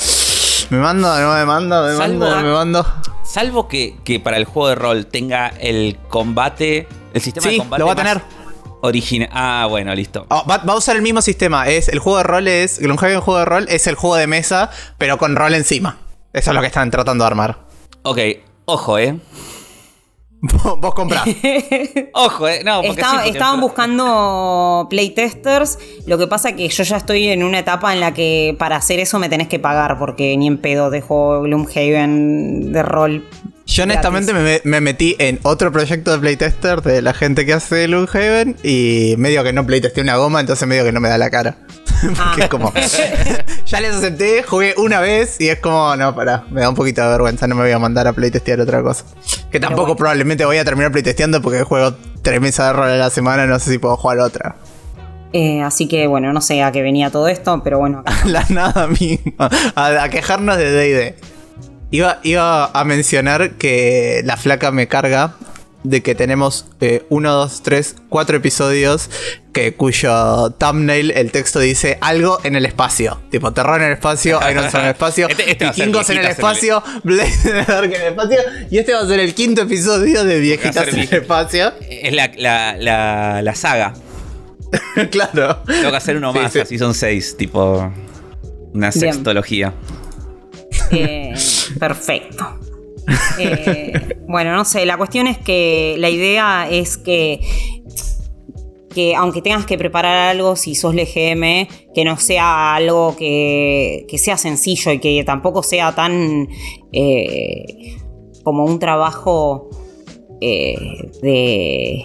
Me 0.71 0.79
mando, 0.79 1.09
no 1.21 1.35
me 1.35 1.45
mando, 1.45 1.83
me 1.87 1.93
Salvo- 1.97 2.19
mando, 2.29 2.43
me 2.43 2.53
mando. 2.53 2.87
Salvo 3.25 3.69
que, 3.69 3.97
que 4.05 4.19
para 4.21 4.37
el 4.37 4.45
juego 4.45 4.69
de 4.71 4.75
rol 4.75 5.07
tenga 5.07 5.49
el 5.49 5.99
combate, 6.09 6.89
el 7.13 7.21
sistema 7.21 7.49
de 7.49 7.59
combate 7.59 7.81
lo 7.81 7.87
va 7.87 7.93
a 7.93 7.97
tener. 7.97 8.21
Original. 8.83 9.29
Ah, 9.33 9.67
bueno, 9.71 9.95
listo. 9.95 10.27
Oh, 10.29 10.45
va, 10.51 10.59
va 10.59 10.73
a 10.75 10.77
usar 10.77 10.97
el 10.97 11.03
mismo 11.03 11.23
sistema. 11.23 11.69
Es 11.69 11.89
el 11.89 12.01
juego 12.01 12.19
de 12.19 12.25
rol 12.25 12.49
es. 12.49 12.79
Gloomhaven 12.81 13.21
juego 13.21 13.39
de 13.39 13.45
rol 13.47 13.67
es 13.69 13.87
el 13.87 13.95
juego 13.95 14.17
de 14.17 14.27
mesa, 14.27 14.71
pero 14.99 15.17
con 15.19 15.37
rol 15.37 15.55
encima. 15.55 15.99
Eso 16.33 16.51
es 16.51 16.55
lo 16.55 16.61
que 16.61 16.67
están 16.67 16.91
tratando 16.91 17.23
de 17.25 17.27
armar. 17.29 17.59
Ok, 18.03 18.19
ojo, 18.67 18.99
eh. 18.99 19.17
Vos 20.79 20.95
comprás. 20.95 21.25
Ojo, 22.13 22.49
eh. 22.49 22.63
No, 22.65 22.83
porque 22.83 23.01
Estaba- 23.01 23.13
sí, 23.13 23.17
porque- 23.25 23.31
estaban 23.39 23.61
buscando 23.61 24.87
playtesters. 24.91 25.79
Lo 26.07 26.19
que 26.19 26.27
pasa 26.27 26.53
que 26.55 26.69
yo 26.69 26.83
ya 26.83 26.97
estoy 26.99 27.29
en 27.29 27.43
una 27.43 27.59
etapa 27.61 27.93
en 27.93 28.01
la 28.01 28.13
que 28.15 28.55
para 28.59 28.77
hacer 28.77 29.01
eso 29.01 29.19
me 29.19 29.29
tenés 29.29 29.49
que 29.49 29.59
pagar, 29.59 29.99
porque 29.99 30.37
ni 30.37 30.47
en 30.47 30.59
pedo 30.59 30.91
dejo 30.91 31.41
Gloomhaven 31.43 32.73
de 32.73 32.83
rol. 32.83 33.25
Yo 33.67 33.85
honestamente 33.85 34.35
me, 34.35 34.61
me 34.65 34.81
metí 34.83 35.17
en 35.19 35.41
otro 35.43 35.73
proyecto 35.73 36.13
de 36.13 36.19
playtester 36.19 36.83
de 36.83 37.01
la 37.01 37.15
gente 37.15 37.47
que 37.47 37.55
hace 37.55 37.87
Gloomhaven 37.87 38.57
y 38.63 39.15
medio 39.17 39.43
que 39.43 39.55
no 39.55 39.65
playtesté 39.65 40.03
una 40.03 40.17
goma, 40.17 40.41
entonces 40.41 40.69
medio 40.69 40.85
que 40.85 40.93
no 40.93 41.01
me 41.01 41.09
da 41.09 41.17
la 41.17 41.31
cara. 41.31 41.57
Porque 42.17 42.43
es 42.43 42.49
como. 42.49 42.73
ya 43.67 43.81
les 43.81 43.95
acepté, 43.95 44.43
jugué 44.43 44.75
una 44.77 45.01
vez 45.01 45.41
y 45.41 45.49
es 45.49 45.59
como, 45.59 45.95
no, 45.97 46.15
pará, 46.15 46.45
me 46.51 46.61
da 46.61 46.69
un 46.69 46.75
poquito 46.75 47.03
de 47.03 47.09
vergüenza, 47.09 47.47
no 47.47 47.55
me 47.55 47.63
voy 47.63 47.73
a 47.73 47.79
mandar 47.79 48.07
a 48.07 48.13
playtestear 48.13 48.61
otra 48.61 48.83
cosa. 48.83 49.05
Que 49.51 49.61
tampoco 49.61 49.83
bueno. 49.83 49.97
probablemente 49.97 50.45
voy 50.45 50.59
a 50.59 50.65
terminar 50.65 50.93
playtesteando 50.93 51.41
porque 51.41 51.63
juego 51.63 51.95
tres 52.23 52.41
mesas 52.41 52.69
de 52.69 52.73
rol 52.73 52.89
a 52.89 52.97
la 52.97 53.11
semana, 53.11 53.47
no 53.47 53.59
sé 53.59 53.71
si 53.71 53.79
puedo 53.79 53.97
jugar 53.97 54.19
otra. 54.19 54.57
Eh, 55.33 55.63
así 55.63 55.89
que 55.89 56.07
bueno, 56.07 56.33
no 56.33 56.41
sé 56.41 56.63
a 56.63 56.71
qué 56.71 56.83
venía 56.83 57.11
todo 57.11 57.29
esto, 57.29 57.61
pero 57.65 57.79
bueno, 57.79 57.99
acá. 58.07 58.17
la 58.27 58.45
nada 58.51 58.87
misma. 58.87 59.51
A, 59.75 60.05
a 60.05 60.09
quejarnos 60.09 60.57
de 60.57 60.71
DD. 60.71 61.15
Iba, 61.91 62.19
iba 62.25 62.67
a 62.67 62.85
mencionar 62.85 63.53
que 63.53 64.23
la 64.25 64.37
flaca 64.37 64.73
me 64.73 64.89
carga 64.89 65.37
de 65.85 66.03
que 66.03 66.15
tenemos 66.15 66.67
eh, 66.81 67.05
uno, 67.11 67.33
dos, 67.33 67.63
tres, 67.63 67.95
cuatro 68.09 68.37
episodios 68.39 69.11
que 69.53 69.75
cuyo 69.75 70.51
thumbnail, 70.59 71.11
el 71.13 71.31
texto 71.31 71.61
dice 71.61 71.99
algo 72.01 72.41
en 72.43 72.57
el 72.57 72.65
espacio. 72.67 73.21
Tipo, 73.31 73.53
terror 73.53 73.81
en 73.81 73.89
el 73.89 73.93
espacio, 73.93 74.41
Iron 74.51 74.65
Man 74.65 74.71
en 74.75 74.81
el 74.81 74.91
espacio, 74.91 75.29
Este- 75.29 75.51
este 75.53 75.67
vikingos 75.67 76.09
en 76.11 76.17
el 76.19 76.23
viejitas 76.25 76.39
en 76.65 76.67
el- 76.67 76.73
espacio, 76.73 76.83
Blade 77.05 77.65
Dark 77.69 77.85
en 77.93 78.01
el 78.01 78.09
espacio. 78.09 78.39
Y 78.71 78.79
este 78.79 78.95
va 78.95 79.01
a 79.01 79.07
ser 79.07 79.21
el 79.21 79.35
quinto 79.35 79.63
episodio 79.63 80.25
de 80.25 80.41
Viejitas 80.41 80.89
en 80.89 80.99
el 81.01 81.13
espacio. 81.15 81.73
Es 81.89 82.13
la, 82.15 82.33
la, 82.37 82.77
la, 82.79 83.43
la 83.43 83.55
saga. 83.55 83.95
claro. 85.11 85.59
Tengo 85.67 85.91
que 85.91 85.97
hacer 85.97 86.17
uno 86.17 86.33
Sí, 86.33 86.39
más, 86.39 86.53
sí. 86.53 86.59
así 86.61 86.79
son 86.79 86.95
seis, 86.95 87.37
tipo. 87.37 87.93
Una 88.73 88.91
Bien. 88.91 88.93
sextología. 88.93 89.73
Eh, 90.91 91.35
perfecto. 91.79 92.59
Eh, 93.39 93.93
bueno, 94.29 94.55
no 94.55 94.65
sé, 94.65 94.87
la 94.87 94.97
cuestión 94.97 95.27
es 95.27 95.39
que 95.39 95.97
la 95.99 96.09
idea 96.09 96.69
es 96.71 96.97
que, 96.97 97.41
que 98.95 99.15
aunque 99.17 99.43
tengas 99.43 99.67
que 99.67 99.77
preparar 99.77 100.31
algo, 100.31 100.57
si 100.57 100.75
sos 100.75 100.95
LGM, 100.95 101.67
que 101.95 102.05
no 102.05 102.17
sea 102.17 102.75
algo 102.77 103.17
que, 103.17 104.07
que 104.09 104.19
sea 104.19 104.37
sencillo 104.37 104.93
y 104.93 104.99
que 105.01 105.25
tampoco 105.25 105.63
sea 105.63 105.95
tan 105.95 106.49
eh, 106.93 107.97
como 108.45 108.65
un 108.65 108.79
trabajo 108.79 109.69
eh, 110.41 110.77
de 111.23 112.05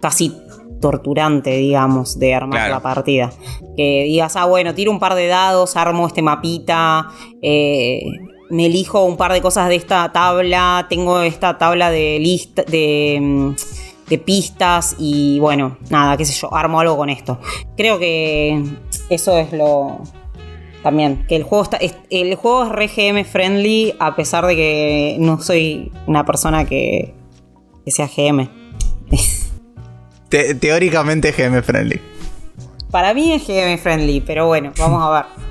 casi 0.00 0.32
torturante, 0.80 1.56
digamos, 1.56 2.18
de 2.18 2.34
armar 2.34 2.58
Claro. 2.58 2.74
la 2.74 2.80
partida. 2.80 3.32
Que 3.76 4.04
digas, 4.04 4.34
ah, 4.36 4.46
bueno, 4.46 4.74
tiro 4.74 4.90
un 4.90 4.98
par 4.98 5.14
de 5.14 5.26
dados, 5.26 5.76
armo 5.76 6.06
este 6.06 6.22
mapita, 6.22 7.08
eh, 7.42 8.02
me 8.50 8.66
elijo 8.66 9.04
un 9.04 9.16
par 9.16 9.32
de 9.32 9.40
cosas 9.40 9.68
de 9.68 9.76
esta 9.76 10.10
tabla, 10.12 10.86
tengo 10.88 11.20
esta 11.22 11.56
tabla 11.58 11.90
de 11.90 12.18
lista, 12.20 12.62
de, 12.64 13.18
mm, 13.20 13.50
de 14.08 14.18
pistas 14.18 14.96
y 14.98 15.38
bueno, 15.40 15.78
nada, 15.88 16.16
qué 16.16 16.24
sé 16.24 16.32
yo, 16.38 16.52
armo 16.54 16.80
algo 16.80 16.96
con 16.96 17.10
esto. 17.10 17.38
Creo 17.76 17.98
que 17.98 18.62
eso 19.08 19.38
es 19.38 19.52
lo... 19.52 20.00
También, 20.82 21.26
que 21.28 21.36
el 21.36 21.42
juego 21.42 21.62
está. 21.64 21.76
es- 21.76 21.94
el 22.08 22.34
juego 22.36 22.64
es 22.64 22.70
re 22.70 22.88
GM 22.88 23.22
friendly, 23.24 23.94
a 24.00 24.16
pesar 24.16 24.46
de 24.46 24.56
que 24.56 25.16
no 25.20 25.38
soy 25.40 25.92
una 26.06 26.24
persona 26.24 26.64
que, 26.64 27.14
que 27.84 27.90
sea 27.90 28.08
GM. 28.08 28.48
Te- 30.28 30.54
teóricamente 30.54 31.32
GM 31.32 31.62
friendly. 31.62 32.00
Para 32.90 33.12
mí 33.14 33.32
es 33.32 33.46
GM 33.46 33.76
friendly, 33.78 34.20
pero 34.22 34.46
bueno, 34.46 34.72
vamos 34.78 35.02
a 35.02 35.10
ver. 35.10 35.49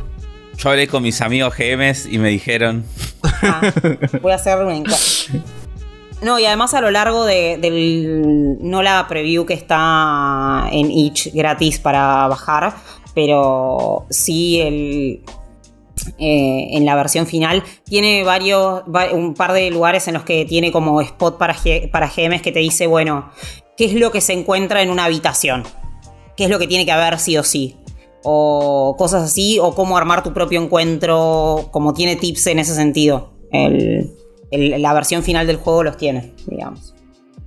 Yo 0.59 0.69
hablé 0.69 0.87
con 0.87 1.01
mis 1.03 1.21
amigos 1.21 1.53
GMs 1.57 2.05
y 2.05 2.17
me 2.19 2.29
dijeron. 2.29 2.85
Ah, 3.23 3.61
voy 4.21 4.31
a 4.31 4.35
hacer 4.35 4.57
encuesta. 4.69 5.33
No, 6.21 6.37
y 6.37 6.45
además 6.45 6.73
a 6.73 6.81
lo 6.81 6.91
largo 6.91 7.23
de- 7.25 7.57
del. 7.57 8.57
No 8.59 8.81
la 8.83 9.07
preview 9.07 9.45
que 9.45 9.53
está 9.53 10.67
en 10.71 10.91
Itch 10.91 11.33
gratis 11.33 11.79
para 11.79 12.27
bajar, 12.27 12.75
pero 13.15 14.05
sí 14.09 14.59
el. 14.59 15.21
eh, 16.17 16.67
en 16.71 16.85
la 16.85 16.95
versión 16.95 17.25
final 17.27 17.63
tiene 17.85 18.23
varios 18.23 18.81
va- 18.93 19.13
un 19.13 19.33
par 19.35 19.53
de 19.53 19.69
lugares 19.71 20.07
en 20.09 20.15
los 20.15 20.23
que 20.23 20.43
tiene 20.45 20.71
como 20.73 20.99
spot 21.01 21.37
para, 21.37 21.55
para 21.91 22.07
GMs 22.09 22.41
que 22.41 22.51
te 22.53 22.59
dice 22.59 22.87
bueno 22.87 23.29
qué 23.77 23.85
es 23.85 23.93
lo 23.93 24.09
que 24.11 24.21
se 24.21 24.31
encuentra 24.33 24.81
en 24.81 24.89
una 24.91 25.03
habitación 25.05 25.63
qué 26.37 26.45
es 26.45 26.49
lo 26.49 26.57
que 26.57 26.67
tiene 26.67 26.85
que 26.85 26.91
haber 26.93 27.19
sí 27.19 27.37
o 27.37 27.43
sí 27.43 27.75
o 28.23 28.95
cosas 28.97 29.23
así, 29.23 29.59
o 29.59 29.73
cómo 29.75 29.97
armar 29.97 30.23
tu 30.23 30.33
propio 30.33 30.61
encuentro, 30.61 31.69
como 31.71 31.93
tiene 31.93 32.15
tips 32.15 32.47
en 32.47 32.59
ese 32.59 32.75
sentido. 32.75 33.31
El- 33.51 34.11
el- 34.51 34.81
la 34.81 34.93
versión 34.93 35.23
final 35.23 35.47
del 35.47 35.57
juego 35.57 35.83
los 35.83 35.97
tiene, 35.97 36.33
digamos. 36.47 36.93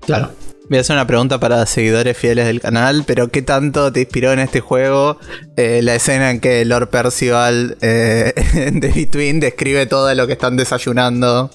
Claro. 0.01 0.31
Voy 0.69 0.79
a 0.79 0.81
hacer 0.81 0.95
una 0.97 1.07
pregunta 1.07 1.39
para 1.39 1.67
seguidores 1.67 2.17
fieles 2.17 2.47
del 2.47 2.61
canal, 2.61 3.05
pero 3.07 3.29
¿qué 3.29 3.43
tanto 3.43 3.93
te 3.93 4.01
inspiró 4.01 4.33
en 4.33 4.39
este 4.39 4.61
juego 4.61 5.19
eh, 5.57 5.81
la 5.83 5.95
escena 5.97 6.31
en 6.31 6.41
que 6.41 6.65
Lord 6.65 6.89
Percival 6.89 7.77
eh, 7.83 8.33
de 8.73 8.89
Between 8.89 9.41
describe 9.41 9.87
todo 9.87 10.15
lo 10.15 10.27
que 10.27 10.33
están 10.33 10.57
desayunando? 10.57 11.51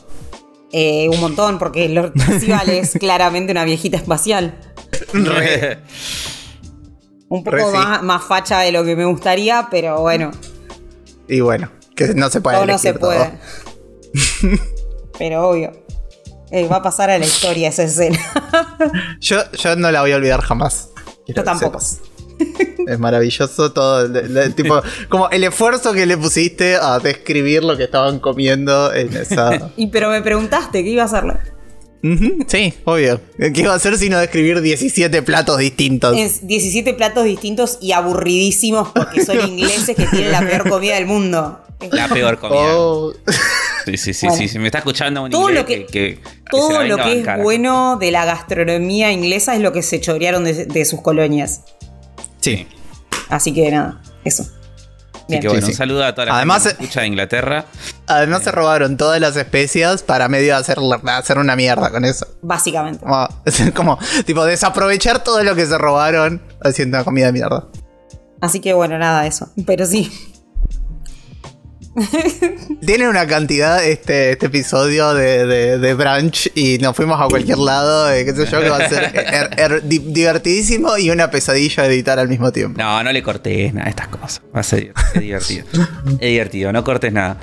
Eh, 0.72 1.08
un 1.10 1.20
montón, 1.22 1.58
porque 1.58 1.88
Lord 1.90 2.14
Percival 2.14 2.70
es 2.70 2.92
claramente 3.00 3.52
una 3.54 3.64
viejita 3.64 3.98
espacial. 3.98 4.54
Un 7.30 7.44
Re 7.46 7.60
poco 7.60 7.72
sí. 7.72 7.78
más, 7.78 8.04
más 8.04 8.24
facha 8.24 8.60
de 8.60 8.72
lo 8.72 8.84
que 8.86 8.96
me 8.96 9.06
gustaría, 9.06 9.68
pero 9.70 10.02
bueno, 10.02 10.32
Y 11.28 11.42
bueno, 11.42 11.70
que 11.96 12.14
no 12.14 12.30
se 12.30 12.40
puede 12.42 12.58
todo 12.58 12.66
no 12.68 12.78
se 12.78 12.94
todo. 12.94 13.02
puede. 13.10 13.32
pero 15.18 15.50
obvio. 15.50 15.72
eh, 16.52 16.68
va 16.68 16.78
a 16.78 16.82
pasar 16.82 17.10
a 17.10 17.18
la 17.20 17.26
historia 17.26 17.70
esa 17.70 17.84
escena. 17.84 18.20
Yo, 19.20 19.38
yo 19.52 19.76
no 19.76 19.92
la 19.92 20.02
voy 20.02 20.12
a 20.12 20.16
olvidar 20.16 20.42
jamás. 20.42 20.90
Yo 21.28 21.44
tampoco. 21.44 21.80
Es 22.88 23.00
maravilloso 23.00 23.74
todo. 23.74 24.06
el- 24.06 24.38
el- 24.38 24.56
tipo, 24.56 24.82
como 25.10 25.30
el 25.30 25.44
esfuerzo 25.44 25.92
que 25.94 26.06
le 26.06 26.16
pusiste 26.18 26.76
a 26.78 27.00
describir 27.00 27.64
lo 27.64 27.76
que 27.76 27.84
estaban 27.84 28.20
comiendo 28.20 28.94
en 28.94 29.14
esa. 29.18 29.72
y 29.76 29.88
pero 29.88 30.10
me 30.10 30.22
preguntaste 30.22 30.84
qué 30.84 30.90
iba 30.92 31.04
a 31.04 31.06
hacerle. 31.08 31.34
Sí, 32.48 32.74
obvio. 32.86 33.20
¿Qué 33.38 33.62
iba 33.62 33.74
a 33.74 33.76
hacer 33.76 33.98
sino 33.98 34.20
describir 34.20 34.62
17 34.62 35.22
platos 35.24 35.58
distintos? 35.58 36.16
Es 36.18 36.46
17 36.48 36.94
platos 36.94 37.26
distintos 37.26 37.78
y 37.82 37.92
aburridísimos 37.92 38.90
porque 38.90 39.26
son 39.26 39.40
ingleses 39.50 39.96
que 39.96 40.06
tienen 40.08 40.32
la 40.32 40.42
peor 40.42 40.70
comida 40.70 40.96
del 40.96 41.06
mundo. 41.08 41.62
La 41.92 42.08
peor 42.08 42.40
comida. 42.40 42.78
Oh. 42.78 43.14
Sí, 43.86 43.98
sí, 43.98 44.14
sí, 44.14 44.28
Bueno. 44.28 44.42
sí, 44.42 44.48
sí. 44.48 44.60
Me 44.60 44.66
está 44.68 44.80
escuchando 44.80 45.24
un 45.24 45.30
Todo 45.32 45.50
inglés 45.50 45.62
lo 45.62 45.66
que- 45.68 45.86
que, 45.86 45.86
que- 45.86 46.16
que 46.16 46.22
se 46.24 46.50
Todo 46.50 46.84
lo 46.84 46.98
que 46.98 47.20
es 47.22 47.28
bueno 47.44 47.98
de 47.98 48.12
la 48.12 48.26
gastronomía 48.26 49.12
inglesa 49.12 49.56
es 49.56 49.62
lo 49.62 49.72
que 49.74 49.82
se 49.84 50.00
chorearon 50.02 50.44
de, 50.44 50.66
de 50.66 50.86
sus 50.86 51.02
colonias. 51.02 51.62
Sí. 52.42 52.66
Así 53.30 53.54
que 53.54 53.70
nada, 53.72 54.02
eso. 54.24 54.46
Así 55.28 55.34
Bien. 55.34 55.42
que 55.42 55.48
bueno, 55.50 55.62
Sí, 55.62 55.66
sí. 55.68 55.72
un 55.74 55.78
saludo 55.78 56.06
a 56.06 56.16
toda 56.16 56.28
la 56.28 56.36
Además, 56.38 56.64
gente 56.64 56.78
que 56.78 56.84
eh, 56.84 56.86
escucha 56.86 57.02
de 57.02 57.08
Inglaterra. 57.08 57.66
Además 58.08 58.44
se 58.44 58.52
robaron 58.52 58.96
todas 58.96 59.20
las 59.20 59.36
especias 59.36 60.02
para 60.02 60.30
medio 60.30 60.56
hacer, 60.56 60.78
hacer 61.08 61.38
una 61.38 61.56
mierda 61.58 61.90
con 61.92 62.06
eso. 62.06 62.26
Básicamente. 62.42 63.00
Como, 63.04 63.28
es 63.46 63.72
como, 63.76 64.00
tipo, 64.26 64.46
desaprovechar 64.46 65.24
todo 65.24 65.44
lo 65.44 65.54
que 65.54 65.66
se 65.66 65.78
robaron 65.78 66.42
haciendo 66.64 66.98
una 66.98 67.04
comida 67.04 67.26
de 67.26 67.34
mierda. 67.34 67.68
Así 68.40 68.62
que 68.62 68.74
bueno, 68.74 68.98
nada, 68.98 69.28
eso. 69.28 69.50
Pero 69.66 69.86
sí. 69.86 70.12
Tiene 72.86 73.10
una 73.10 73.26
cantidad 73.28 73.84
este, 73.84 74.32
este 74.32 74.46
episodio 74.48 75.14
de, 75.14 75.46
de, 75.46 75.78
de 75.80 75.94
brunch 75.94 76.52
y 76.56 76.78
nos 76.78 76.96
fuimos 76.96 77.20
a 77.20 77.26
cualquier 77.28 77.58
lado, 77.58 78.12
eh, 78.12 78.24
qué 78.26 78.34
sé 78.34 78.46
yo, 78.46 78.62
que 78.62 78.70
va 78.70 78.78
a 78.78 78.90
ser 78.90 79.04
er- 79.16 79.50
er- 79.58 79.82
di- 79.84 80.00
divertidísimo 80.00 80.98
y 80.98 81.10
una 81.10 81.32
pesadilla 81.32 81.84
de 81.84 81.90
editar 81.90 82.20
al 82.20 82.30
mismo 82.30 82.52
tiempo. 82.52 82.78
No, 82.82 83.04
no 83.04 83.12
le 83.12 83.24
cortes 83.24 83.74
nada 83.74 83.88
a 83.88 83.90
estas 83.90 84.08
cosas. 84.10 84.42
Va 84.56 84.60
a 84.60 84.64
ser 84.64 84.94
divertido. 85.16 85.66
es 86.20 86.20
divertido, 86.30 86.72
no 86.72 86.84
cortes 86.84 87.12
nada. 87.12 87.38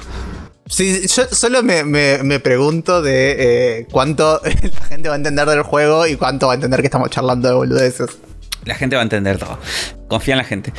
Sí, 0.66 1.06
yo 1.08 1.24
solo 1.30 1.62
me, 1.62 1.84
me- 1.84 2.22
me 2.22 2.40
pregunto 2.40 3.02
de 3.02 3.80
eh, 3.80 3.86
cuánto 3.90 4.40
la 4.44 4.86
gente 4.86 5.08
va 5.08 5.14
a 5.14 5.18
entender 5.18 5.46
del 5.48 5.62
juego 5.62 6.06
y 6.06 6.16
cuánto 6.16 6.46
va 6.46 6.52
a 6.52 6.56
entender 6.56 6.80
que 6.80 6.86
estamos 6.86 7.10
charlando 7.10 7.48
de 7.48 7.54
boludeces. 7.54 8.06
La 8.64 8.74
gente 8.74 8.96
va 8.96 9.02
a 9.02 9.04
entender 9.04 9.36
todo. 9.38 9.58
Confía 10.08 10.34
en 10.34 10.38
la 10.38 10.44
gente. 10.44 10.72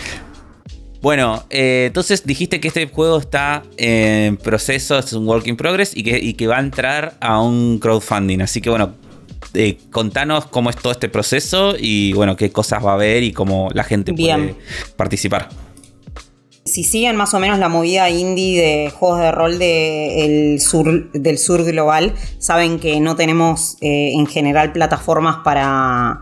Bueno, 1.06 1.44
eh, 1.52 1.84
entonces 1.86 2.26
dijiste 2.26 2.60
que 2.60 2.68
este 2.68 2.88
juego 2.88 3.20
está 3.20 3.62
en 3.78 4.38
proceso, 4.38 4.98
es 4.98 5.14
un 5.14 5.28
work 5.28 5.46
in 5.46 5.56
progress 5.56 5.96
y 5.96 6.02
que, 6.02 6.18
y 6.18 6.34
que 6.34 6.48
va 6.48 6.58
a 6.58 6.60
entrar 6.60 7.14
a 7.20 7.40
un 7.44 7.78
crowdfunding. 7.78 8.42
Así 8.42 8.60
que 8.60 8.72
bueno, 8.72 8.96
eh, 9.54 9.78
contanos 9.92 10.48
cómo 10.48 10.72
es 10.72 10.76
todo 10.78 10.92
este 10.92 11.08
proceso 11.08 11.76
y 11.78 12.14
bueno, 12.14 12.36
qué 12.36 12.52
cosas 12.52 12.84
va 12.84 12.90
a 12.90 12.94
haber 12.96 13.22
y 13.22 13.34
cómo 13.34 13.70
la 13.76 13.84
gente 13.84 14.14
puede 14.16 14.56
participar. 14.98 15.50
Si 16.66 16.84
siguen 16.84 17.16
más 17.18 17.36
o 17.36 17.40
menos 17.40 17.60
la 17.60 17.70
movida 17.70 18.10
indie 18.10 18.60
de 18.60 18.90
juegos 18.90 19.20
de 19.20 19.32
rol 19.32 20.60
sur, 20.60 21.12
del 21.12 21.38
sur 21.38 21.64
global, 21.66 22.16
saben 22.40 22.80
que 22.80 23.00
no 23.00 23.16
tenemos 23.16 23.78
eh, 23.82 24.14
en 24.14 24.26
general 24.26 24.72
plataformas 24.72 25.44
para 25.44 26.22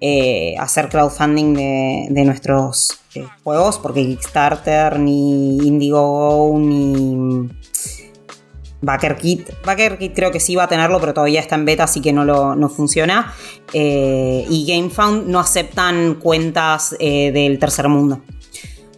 eh, 0.00 0.54
hacer 0.56 0.88
crowdfunding 0.88 1.54
de, 1.54 2.24
nuestros 2.24 2.99
juegos, 3.42 3.78
porque 3.78 4.06
Kickstarter, 4.06 4.98
ni 4.98 5.58
Indiegogo, 5.58 6.58
ni 6.58 7.48
BackerKit. 8.82 9.50
BackerKit 9.64 10.14
creo 10.14 10.30
que 10.30 10.40
sí 10.40 10.56
va 10.56 10.64
a 10.64 10.68
tenerlo, 10.68 11.00
pero 11.00 11.14
todavía 11.14 11.40
está 11.40 11.54
en 11.54 11.64
beta, 11.64 11.84
así 11.84 12.00
que 12.00 12.12
no, 12.12 12.24
lo, 12.24 12.68
funciona. 12.68 13.32
Eh, 13.72 14.46
y 14.48 14.66
GameFound 14.66 15.28
no 15.28 15.38
aceptan 15.38 16.14
cuentas 16.14 16.96
eh, 16.98 17.30
del 17.32 17.58
tercer 17.58 17.88
mundo. 17.88 18.22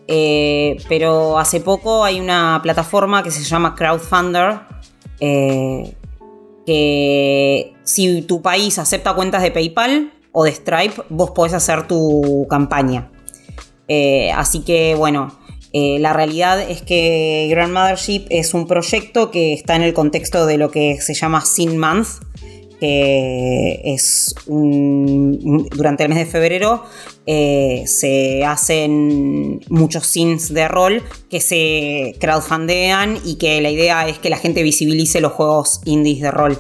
Eh, 0.07 0.77
pero 0.89 1.39
hace 1.39 1.61
poco 1.61 2.05
hay 2.05 2.21
una 2.21 2.61
plataforma 2.63 3.23
que 3.23 3.31
se 3.31 3.43
llama 3.45 3.75
Crowdfunder. 3.75 4.61
que 6.67 7.75
si 7.83 8.23
tu 8.23 8.41
país 8.41 8.79
acepta 8.79 9.15
cuentas 9.15 9.43
de 9.43 9.51
PayPal 9.51 10.13
o 10.33 10.45
de 10.45 10.53
Stripe, 10.53 11.03
vos 11.09 11.31
podés 11.33 11.55
hacer 11.55 11.87
tu 11.89 12.47
campaña. 12.49 13.11
Así 14.35 14.61
que 14.61 14.95
bueno, 14.95 15.33
eh, 15.73 15.99
la 15.99 16.13
realidad 16.13 16.61
es 16.61 16.83
que 16.83 17.49
Grandmothership 17.51 18.27
es 18.29 18.53
un 18.53 18.67
proyecto 18.67 19.31
que 19.31 19.55
está 19.55 19.75
en 19.75 19.83
el 19.83 19.95
contexto 19.95 20.45
de 20.45 20.59
lo 20.59 20.71
que 20.71 21.01
se 21.01 21.15
llama 21.15 21.45
Sin 21.47 21.79
Month, 21.79 22.09
que 22.79 23.81
es 23.85 24.35
durante 24.47 26.03
el 26.03 26.09
mes 26.09 26.19
de 26.19 26.27
febrero 26.27 26.83
eh, 27.27 27.85
se 27.87 28.45
hacen 28.45 29.61
muchos 29.69 30.05
sins 30.05 30.53
de 30.53 30.67
rol 30.67 31.01
que 31.31 31.41
se 31.41 32.17
crowdfundean 32.19 33.19
y 33.25 33.37
que 33.37 33.61
la 33.61 33.71
idea 33.71 34.09
es 34.09 34.19
que 34.19 34.29
la 34.31 34.37
gente 34.37 34.65
visibilice 34.65 35.21
los 35.21 35.33
juegos 35.33 35.81
indies 35.85 36.21
de 36.21 36.31
rol. 36.33 36.59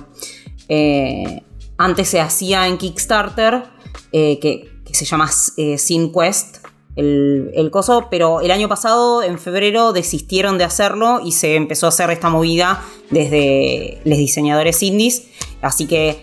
Eh, 0.69 1.43
antes 1.77 2.09
se 2.09 2.21
hacía 2.21 2.69
en 2.69 2.79
Kickstarter, 2.79 3.65
que, 4.13 4.39
que, 4.41 4.95
se 4.95 5.05
llama 5.05 5.29
Sin 5.29 6.13
Quest, 6.13 6.62
el, 6.97 7.71
coso, 7.71 8.09
pero 8.11 8.41
el 8.41 8.51
año 8.51 8.69
pasado, 8.69 9.23
en 9.23 9.39
febrero, 9.39 9.93
desistieron 9.93 10.59
de 10.59 10.65
hacerlo 10.65 11.21
y 11.25 11.33
se 11.33 11.57
empezó 11.57 11.87
a 11.87 11.89
hacer 11.89 12.11
esta 12.11 12.29
movida 12.29 12.83
desde 13.11 14.01
los 14.05 14.19
diseñadores 14.19 14.83
indies. 14.83 15.25
Así 15.63 15.87
que, 15.87 16.23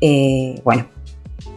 eh, 0.00 0.60
bueno, 0.64 0.86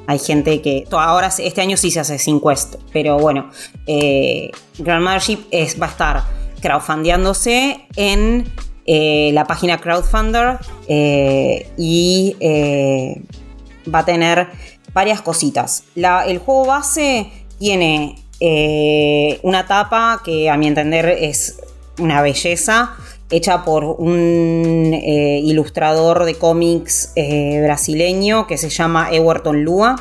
hay 0.07 0.19
gente 0.19 0.61
que. 0.61 0.85
Ahora, 0.91 1.27
este 1.37 1.61
año 1.61 1.75
sí 1.75 1.91
se 1.91 1.99
hace 1.99 2.17
sin 2.17 2.39
Quest, 2.39 2.75
pero 2.93 3.17
bueno, 3.17 3.49
eh, 3.85 4.51
Grandmothership 4.77 5.39
es, 5.51 5.81
va 5.81 5.87
a 5.87 5.89
estar 5.89 6.23
crowdfundeándose 6.61 7.87
en 7.97 8.45
eh, 8.85 9.31
la 9.33 9.45
página 9.45 9.77
Crowdfunder 9.79 10.59
y 11.77 12.35
va 13.93 13.99
a 13.99 14.05
tener 14.05 14.47
varias 14.93 15.21
cositas. 15.21 15.83
el 15.95 16.37
juego 16.37 16.65
base 16.65 17.29
tiene 17.59 18.22
eh, 18.45 19.39
una 19.43 19.65
tapa 19.67 20.21
que 20.21 20.49
a 20.49 20.57
mi 20.57 20.67
entender 20.67 21.07
es 21.07 21.61
una 21.97 22.21
belleza, 22.21 22.93
hecha 23.31 23.63
por 23.63 23.85
un 23.85 24.91
eh, 24.93 25.39
ilustrador 25.41 26.25
de 26.25 26.35
cómics 26.35 27.13
eh, 27.15 27.61
brasileño 27.63 28.45
que 28.45 28.57
se 28.57 28.69
llama 28.69 29.07
Ewerton 29.13 29.63
Lua. 29.63 29.95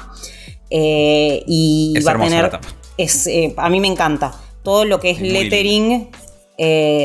y 0.71 1.95
va 2.05 2.13
a 2.13 2.19
tener. 2.19 2.59
Es, 2.99 3.31
a 3.57 3.71
mí 3.71 3.79
me 3.79 3.87
encanta. 3.87 4.33
Todo 4.65 4.87
lo 4.87 4.99
que 4.99 5.11
es, 5.11 5.21
lettering. 5.21 6.11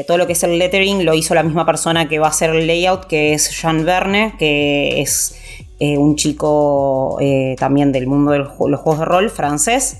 todo 0.07 0.17
lo 0.17 0.25
que 0.25 0.33
es 0.33 0.41
el 0.41 0.57
lettering 0.57 1.05
lo 1.05 1.13
hizo 1.13 1.35
la 1.35 1.43
misma 1.43 1.67
persona 1.67 2.09
que 2.09 2.17
va 2.17 2.27
a 2.27 2.29
hacer 2.31 2.49
el 2.49 2.65
layout, 2.65 3.05
que 3.05 3.33
es 3.33 3.51
Jean 3.61 3.85
Verne, 3.85 4.33
que 4.39 5.01
es 5.01 5.35
un 5.79 6.15
chico 6.15 7.19
también 7.59 7.91
del 7.91 8.07
mundo 8.07 8.31
de 8.31 8.39
los 8.39 8.49
juegos 8.57 8.97
de 8.97 9.05
rol 9.05 9.29
francés 9.29 9.97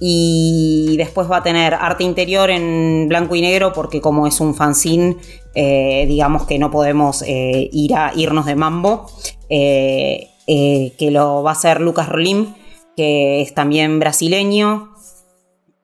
y 0.00 0.96
después 0.98 1.30
va 1.30 1.38
a 1.38 1.42
tener 1.42 1.74
arte 1.74 2.04
interior 2.04 2.50
en 2.50 3.06
blanco 3.08 3.34
y 3.34 3.40
negro 3.40 3.72
porque 3.72 4.00
como 4.00 4.26
es 4.26 4.40
un 4.40 4.54
fanzine, 4.54 5.16
eh, 5.54 6.04
digamos 6.06 6.44
que 6.44 6.58
no 6.58 6.70
podemos 6.70 7.22
eh, 7.22 7.68
ir 7.72 7.94
a 7.94 8.12
irnos 8.14 8.46
de 8.46 8.56
mambo, 8.56 9.06
eh, 9.48 10.28
que 10.46 11.10
lo 11.10 11.42
va 11.42 11.50
a 11.50 11.54
hacer 11.54 11.80
Lucas 11.80 12.08
Rolim, 12.08 12.54
que 12.96 13.40
es 13.40 13.54
también 13.54 13.98
brasileño 13.98 14.92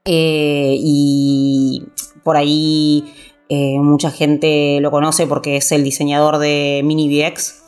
y 0.04 1.82
por 2.22 2.36
ahí 2.36 3.04
mucha 3.48 4.10
gente 4.10 4.78
lo 4.80 4.90
conoce 4.90 5.26
porque 5.26 5.56
es 5.56 5.72
el 5.72 5.84
diseñador 5.84 6.38
de 6.38 6.80
Mini 6.84 7.08
VX, 7.08 7.62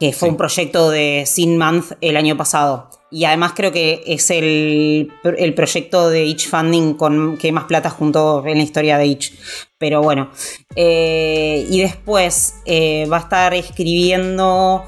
que 0.00 0.12
fue 0.12 0.28
un 0.28 0.36
proyecto 0.36 0.90
de 0.90 1.24
Sin 1.26 1.58
Month 1.58 1.92
el 2.00 2.16
año 2.16 2.36
pasado. 2.36 2.90
Y 3.10 3.24
además 3.24 3.52
creo 3.56 3.72
que 3.72 4.02
es 4.06 4.30
el, 4.30 5.10
proyecto 5.56 6.10
de 6.10 6.26
Itch 6.26 6.48
Funding 6.48 6.94
con 6.94 7.38
que 7.38 7.52
más 7.52 7.64
plata 7.64 7.88
junto 7.88 8.44
en 8.46 8.58
la 8.58 8.64
historia 8.64 8.98
de 8.98 9.06
Itch. 9.06 9.32
Pero 9.78 10.02
bueno. 10.02 10.30
Eh, 10.76 11.66
y 11.70 11.80
después 11.80 12.56
eh, 12.66 13.06
va 13.10 13.16
a 13.16 13.20
estar 13.20 13.54
escribiendo 13.54 14.84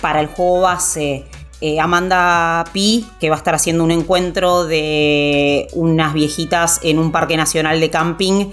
para 0.00 0.20
el 0.20 0.26
juego 0.26 0.62
base 0.62 1.24
eh, 1.60 1.80
Amanda 1.80 2.64
Pi, 2.72 3.06
que 3.20 3.30
va 3.30 3.36
a 3.36 3.38
estar 3.38 3.54
haciendo 3.54 3.84
un 3.84 3.92
encuentro 3.92 4.66
de 4.66 5.68
unas 5.72 6.12
viejitas 6.12 6.80
en 6.82 6.98
un 6.98 7.10
parque 7.10 7.36
nacional 7.36 7.80
de 7.80 7.90
camping. 7.90 8.50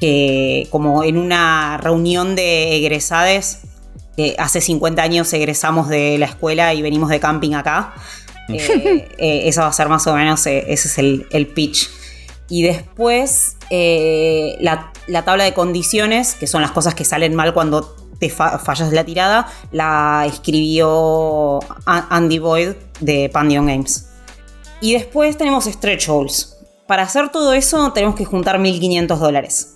que 0.00 0.66
como 0.70 1.02
en 1.02 1.16
una 1.16 1.78
reunión 1.78 2.34
de 2.34 2.76
egresades 2.76 3.60
hace 4.38 4.60
50 4.60 5.02
años 5.02 5.32
egresamos 5.32 5.88
de 5.88 6.18
la 6.18 6.26
escuela 6.26 6.74
y 6.74 6.82
venimos 6.82 7.08
de 7.08 7.20
camping 7.20 7.54
acá. 7.54 7.94
Eh, 8.48 9.08
eh, 9.18 9.48
eso 9.48 9.62
va 9.62 9.68
a 9.68 9.72
ser 9.72 9.88
más 9.88 10.06
o 10.06 10.14
menos, 10.14 10.46
eh, 10.46 10.64
ese 10.68 10.88
es 10.88 10.98
el, 10.98 11.46
pitch. 11.54 11.90
Y 12.48 12.62
después 12.62 13.56
la, 13.70 14.92
tabla 15.24 15.44
de 15.44 15.54
condiciones, 15.54 16.34
que 16.34 16.46
son 16.46 16.62
las 16.62 16.70
cosas 16.70 16.94
que 16.94 17.04
salen 17.04 17.34
mal 17.34 17.54
cuando 17.54 17.96
te 18.18 18.28
fallas 18.30 18.92
la 18.92 19.04
tirada, 19.04 19.48
la 19.72 20.24
escribió 20.26 21.60
Andy 21.86 22.38
Boyd 22.38 22.72
de 23.00 23.30
Pandion 23.30 23.66
Games. 23.66 24.08
Y 24.80 24.92
después 24.92 25.38
tenemos 25.38 25.64
stretch 25.64 26.08
goals. 26.08 26.56
Para 26.86 27.04
hacer 27.04 27.30
todo 27.30 27.54
eso 27.54 27.92
tenemos 27.92 28.14
que 28.14 28.26
juntar 28.26 28.58
1.500 28.58 29.16
dólares. 29.16 29.73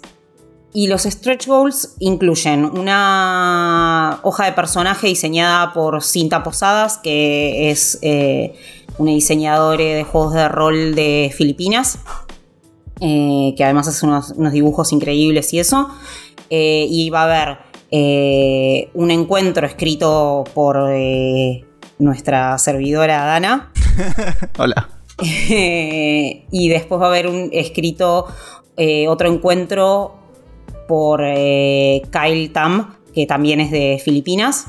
Y 0.73 0.87
los 0.87 1.03
stretch 1.05 1.47
goals 1.47 1.95
incluyen 1.99 2.65
una 2.65 4.21
hoja 4.23 4.45
de 4.45 4.53
personaje 4.53 5.07
diseñada 5.07 5.73
por 5.73 6.03
Cinta 6.03 6.43
Posadas, 6.43 6.99
que 6.99 7.71
es 7.71 7.99
eh, 8.03 8.55
una 8.99 9.13
diseñadora 9.13 9.83
de 9.83 10.05
juegos 10.05 10.35
de 10.35 10.47
rol 10.49 10.95
de 10.95 11.33
Filipinas, 11.35 11.99
eh, 13.01 13.55
que 13.57 13.65
además 13.65 13.89
hace 13.89 14.05
unos, 14.05 14.35
dibujos 14.53 14.93
increíbles 14.93 15.55
y 15.55 15.61
eso. 15.61 15.89
Eh, 16.51 16.87
y 16.91 17.09
va 17.11 17.23
a 17.23 17.25
haber 17.25 17.59
un 18.93 19.11
encuentro 19.11 19.67
escrito 19.67 20.45
por 20.53 20.77
nuestra 21.99 22.59
servidora 22.59 23.25
Dana. 23.25 23.73
Hola. 24.59 24.91
y 25.19 26.69
después 26.69 27.01
va 27.01 27.07
a 27.07 27.09
haber 27.09 27.27
un 27.27 27.49
escrito 27.53 28.27
otro 29.09 29.33
encuentro 29.33 30.18
por 30.89 31.23
eh, 31.23 32.03
Kyle 32.11 32.51
Tam, 32.53 32.97
que 33.15 33.27
también 33.27 33.61
es 33.61 33.71
de 33.71 34.01
Filipinas, 34.05 34.67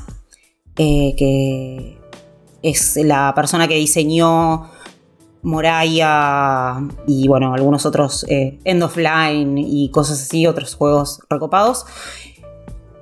eh, 0.76 1.14
que 1.16 1.98
es 2.62 2.96
la 2.96 3.32
persona 3.34 3.66
que 3.66 3.74
diseñó 3.74 4.70
Moraya 5.42 6.76
y 7.06 7.26
bueno, 7.26 7.54
algunos 7.54 7.86
otros 7.86 8.24
eh, 8.28 8.60
End 8.64 8.82
of 8.82 8.96
Line 8.96 9.60
y 9.66 9.90
cosas 9.90 10.22
así, 10.22 10.46
otros 10.46 10.76
juegos 10.76 11.20
recopados. 11.28 11.86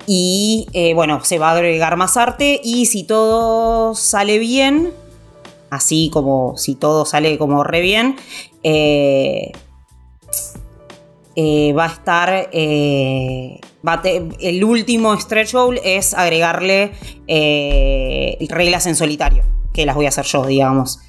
Y 0.07 0.67
bueno, 0.95 1.23
se 1.23 1.39
va 1.39 1.51
a 1.51 1.53
agregar 1.53 1.99
más 1.99 2.17
arte 2.17 2.63
y 2.65 2.87
si 2.87 3.05
todo 3.05 3.95
sale 3.95 4.39
bien, 4.39 4.91
así 5.71 6.11
como 6.11 6.57
si 6.57 6.75
todo 6.75 7.05
sale 7.05 7.37
como 7.37 7.63
re 7.63 7.83
bien, 7.83 8.17
eh, 8.63 9.53
va 11.37 11.85
a 11.85 11.89
estar. 11.89 12.49
Eh, 12.53 13.61
el 14.41 14.65
último 14.65 15.19
stretch 15.19 15.53
goal 15.53 15.81
es 15.85 16.15
agregarle 16.15 16.93
eh, 17.27 18.37
reglas 18.49 18.87
en 18.87 18.97
solitario, 18.97 19.45
que 19.73 19.87
las 19.87 19.95
voy 19.95 20.07
a 20.07 20.09
hacer 20.09 20.25
yo, 20.25 20.47
digamos. 20.47 21.01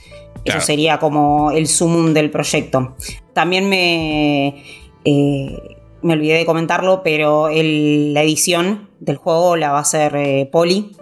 Eso 0.45 0.61
sería 0.61 0.99
como 0.99 1.51
el 1.51 1.67
sumum 1.67 2.13
del 2.13 2.32
proyecto. 2.32 2.95
También 3.34 3.70
me, 3.70 4.63
eh, 5.05 5.57
me 6.01 6.13
olvidé 6.13 6.38
de 6.38 6.45
comentarlo, 6.45 7.01
pero 7.03 7.49
la 7.49 8.24
edición 8.24 8.89
del 8.99 9.17
juego 9.17 9.55
la 9.55 9.72
va 9.72 9.80
a 9.80 9.82
hacer 9.82 10.15
eh, 10.15 10.49
Poli. 10.51 10.95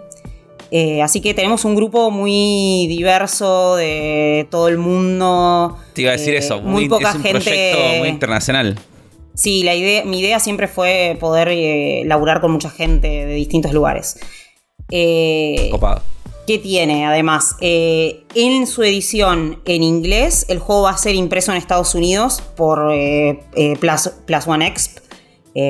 Eh, 0.70 1.00
así 1.00 1.22
que 1.22 1.32
tenemos 1.32 1.64
un 1.64 1.74
grupo 1.74 2.10
muy 2.10 2.86
diverso 2.88 3.76
de 3.76 4.46
todo 4.50 4.68
el 4.68 4.76
mundo. 4.76 5.78
Te 5.94 6.02
iba 6.02 6.10
a 6.10 6.16
decir 6.16 6.34
eso, 6.34 6.60
muy, 6.60 6.88
poca 6.88 7.10
es 7.10 7.14
un 7.14 7.22
gente. 7.22 7.40
Proyecto 7.40 7.98
muy 8.00 8.08
internacional. 8.08 8.78
Sí, 9.38 9.62
la 9.62 9.76
idea, 9.76 10.04
mi 10.04 10.18
idea 10.18 10.40
siempre 10.40 10.66
fue 10.66 11.16
poder 11.20 11.48
laburar 12.06 12.40
con 12.40 12.50
mucha 12.50 12.70
gente 12.70 13.06
de 13.06 13.34
distintos 13.34 13.72
lugares. 13.72 14.18
Copado. 15.70 16.02
¿Qué 16.48 16.58
tiene 16.58 17.06
además? 17.06 17.56
Eh, 17.60 18.24
en 18.34 18.66
su 18.66 18.82
edición 18.82 19.60
en 19.66 19.82
inglés, 19.82 20.46
el 20.48 20.58
juego 20.58 20.84
va 20.84 20.92
a 20.92 20.96
ser 20.96 21.14
impreso 21.14 21.52
en 21.52 21.58
Estados 21.58 21.94
Unidos 21.94 22.42
por 22.56 22.90
eh, 22.90 23.44
eh, 23.54 23.76
Plus, 23.78 24.46
One 24.46 24.66
Exp. 24.66 24.98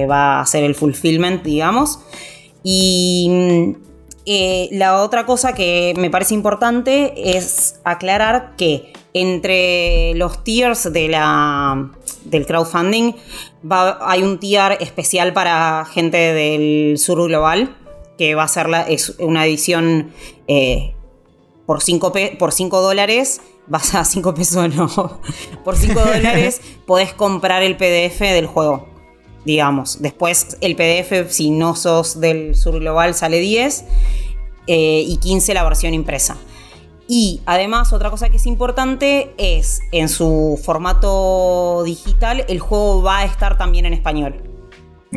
va 0.09 0.41
a 0.41 0.47
ser 0.47 0.63
el 0.63 0.77
fulfillment, 0.77 1.43
digamos. 1.43 1.99
Y 2.63 3.75
la 4.71 5.03
otra 5.03 5.27
cosa 5.27 5.53
que 5.53 5.95
me 5.97 6.11
parece 6.11 6.35
importante 6.35 7.37
es 7.37 7.81
aclarar 7.83 8.55
que 8.57 8.93
entre 9.15 10.15
los 10.15 10.45
tiers 10.45 10.93
de 10.93 11.09
la, 11.09 11.91
del 12.25 12.47
crowdfunding 12.47 13.15
hay 14.01 14.23
un 14.23 14.39
tier 14.39 14.79
especial 14.81 15.33
para 15.33 15.85
gente 15.87 16.17
del 16.17 16.99
sur 16.99 17.23
global 17.27 17.77
que 18.19 18.35
va 18.35 18.43
a 18.43 18.49
ser 18.49 18.67
es 18.89 19.15
una 19.21 19.47
edición 19.47 20.13
eh, 20.49 20.95
por 21.65 21.83
5 21.83 22.13
por 22.39 22.53
cinco 22.53 22.83
dólares. 22.83 23.41
Vas 23.71 23.95
a 23.95 24.03
5 24.03 24.35
pesos, 24.35 24.75
no. 24.75 24.89
Por 25.65 25.77
5 25.77 26.01
dólares 26.01 26.63
podés 26.87 27.13
comprar 27.13 27.63
el 27.63 27.77
PDF 27.77 28.21
del 28.21 28.47
juego. 28.47 28.89
Digamos. 29.45 30.01
Después 30.01 30.57
el 30.63 30.75
PDF, 30.75 31.31
si 31.31 31.51
no 31.51 31.77
sos 31.77 32.19
del 32.19 32.55
sur 32.55 32.81
global, 32.81 33.15
sale 33.15 33.41
10. 33.41 33.85
Eh, 34.69 35.05
y 35.07 35.19
15 35.19 35.53
la 35.53 35.65
versión 35.65 35.93
impresa. 35.93 36.39
Y 37.11 37.41
además, 37.47 37.95
otra 37.95 38.11
cosa 38.11 38.29
que 38.29 38.37
es 38.37 38.47
importante 38.47 39.35
es 39.39 39.81
en 39.93 40.11
su 40.11 40.61
formato 40.63 41.83
digital, 41.85 42.45
el 42.49 42.61
juego 42.61 43.03
va 43.03 43.21
a 43.21 43.25
estar 43.25 43.57
también 43.57 43.87
en 43.87 43.95
español. 43.95 44.43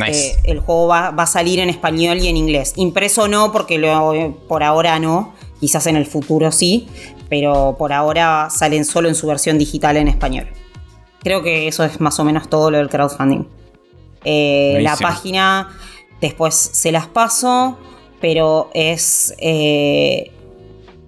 Eh, 0.07 0.37
el 0.45 0.59
juego 0.59 0.87
va, 0.87 1.09
a 1.09 1.25
salir 1.25 1.59
en 1.59 1.69
español 1.69 2.19
y 2.19 2.27
en 2.27 2.37
inglés. 2.37 2.73
Impreso 2.77 3.27
no, 3.27 3.51
porque 3.51 4.33
por 4.47 4.63
ahora 4.63 4.99
no. 4.99 5.33
Quizás 5.59 5.85
en 5.87 5.97
el 5.97 6.05
futuro 6.05 6.51
sí. 6.51 6.87
Pero 7.29 7.75
por 7.77 7.91
ahora 7.91 8.49
salen 8.49 8.85
solo 8.85 9.09
en 9.09 9.15
su 9.15 9.27
versión 9.27 9.57
digital 9.57 9.97
en 9.97 10.07
español. 10.07 10.47
Creo 11.21 11.43
que 11.43 11.67
eso 11.67 11.83
es 11.83 11.99
más 11.99 12.19
o 12.19 12.23
menos 12.23 12.49
todo 12.49 12.71
lo 12.71 12.77
del 12.77 12.89
crowdfunding. 12.89 13.45
Eh, 14.23 14.79
la 14.81 14.95
página 14.95 15.69
después 16.21 16.55
se 16.55 16.91
las 16.91 17.07
paso, 17.07 17.77
pero 18.19 18.69
es 18.73 19.33
eh, 19.39 20.31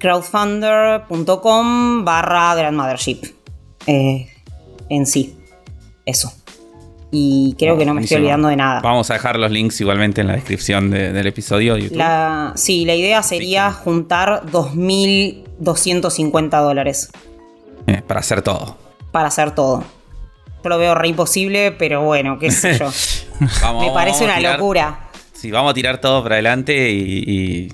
crowdfunder.com 0.03 2.03
barra 2.03 2.55
grandmothership. 2.55 3.21
en 3.87 5.05
sí. 5.05 5.37
Eso 6.05 6.33
y 7.15 7.55
creo 7.59 7.77
que 7.77 7.85
no 7.85 7.93
me 7.93 8.01
estoy 8.01 8.17
olvidando 8.17 8.47
de 8.47 8.55
nada. 8.55 8.81
Vamos 8.81 9.11
a 9.11 9.13
dejar 9.13 9.37
los 9.37 9.51
links 9.51 9.79
igualmente 9.79 10.21
en 10.21 10.27
la 10.27 10.33
descripción 10.33 10.89
del 10.89 11.27
episodio 11.27 11.75
de 11.75 11.83
YouTube. 11.83 12.01
sí, 12.55 12.85
la 12.85 12.95
idea 12.95 13.21
sería 13.21 13.71
juntar 13.71 14.41
2.250 14.47 16.63
dólares. 16.63 17.11
Eh, 17.85 18.01
para 18.07 18.21
hacer 18.21 18.41
todo. 18.41 18.77
Para 19.11 19.27
hacer 19.27 19.53
todo. 19.53 19.83
Yo 20.63 20.69
lo 20.69 20.79
veo 20.79 20.95
re 20.95 21.09
imposible, 21.09 21.71
pero 21.71 22.01
bueno, 22.01 22.39
qué 22.39 22.49
sé 22.49 22.79
yo. 22.79 22.89
me 23.79 23.91
parece 23.91 24.23
una 24.23 24.39
locura. 24.39 25.11
Sí, 25.33 25.51
vamos 25.51 25.69
a 25.69 25.75
tirar 25.75 26.01
todo 26.01 26.23
para 26.23 26.33
adelante 26.35 26.89
y, 26.89 27.23
y, 27.27 27.71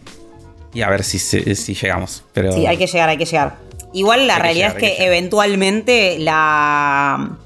a 0.82 0.90
ver 0.90 1.04
si, 1.04 1.20
si 1.20 1.74
llegamos. 1.74 2.24
Pero... 2.34 2.52
Sí, 2.52 2.66
hay 2.66 2.78
que 2.78 2.88
llegar, 2.88 3.10
hay 3.10 3.18
que 3.18 3.26
llegar. 3.26 3.58
Igual 3.94 4.28
la 4.28 4.40
realidad 4.40 4.70
es 4.70 4.76
que 4.76 5.06
eventualmente 5.06 6.18
la 6.20 7.38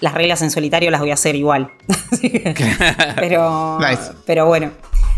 las 0.00 0.14
reglas 0.14 0.42
en 0.42 0.50
solitario 0.50 0.90
las 0.90 1.00
voy 1.00 1.10
a 1.10 1.14
hacer 1.14 1.36
igual. 1.36 1.70
pero, 3.16 3.78
pero 4.26 4.46
bueno, 4.46 4.70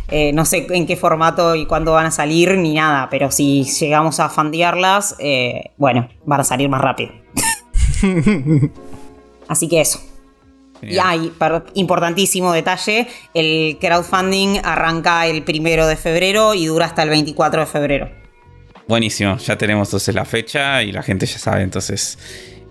eh, 0.08 0.32
no 0.32 0.44
sé 0.44 0.66
en 0.70 0.86
qué 0.86 0.96
formato 0.96 1.54
y 1.54 1.66
cuándo 1.66 1.92
van 1.92 2.06
a 2.06 2.10
salir 2.10 2.56
ni 2.56 2.74
nada, 2.74 3.08
pero 3.10 3.30
si 3.30 3.64
llegamos 3.64 4.20
a 4.20 4.28
fandearlas, 4.28 5.16
eh, 5.18 5.72
bueno, 5.76 6.08
van 6.24 6.40
a 6.40 6.44
salir 6.44 6.68
más 6.68 6.80
rápido. 6.80 7.12
Así 9.48 9.68
que 9.68 9.80
eso. 9.80 10.00
Y 10.82 10.98
hay, 10.98 11.32
importantísimo 11.74 12.52
detalle, 12.52 13.08
el 13.34 13.78
crowdfunding 13.80 14.60
arranca 14.62 15.26
el 15.26 15.42
primero 15.42 15.86
de 15.86 15.96
febrero 15.96 16.54
y 16.54 16.66
dura 16.66 16.86
hasta 16.86 17.02
el 17.02 17.10
24 17.10 17.60
de 17.60 17.66
febrero. 17.66 18.10
Buenísimo, 18.88 19.36
ya 19.36 19.58
tenemos 19.58 19.88
entonces 19.88 20.14
la 20.14 20.24
fecha 20.24 20.82
y 20.82 20.92
la 20.92 21.02
gente 21.02 21.26
ya 21.26 21.38
sabe 21.38 21.62
entonces 21.62 22.18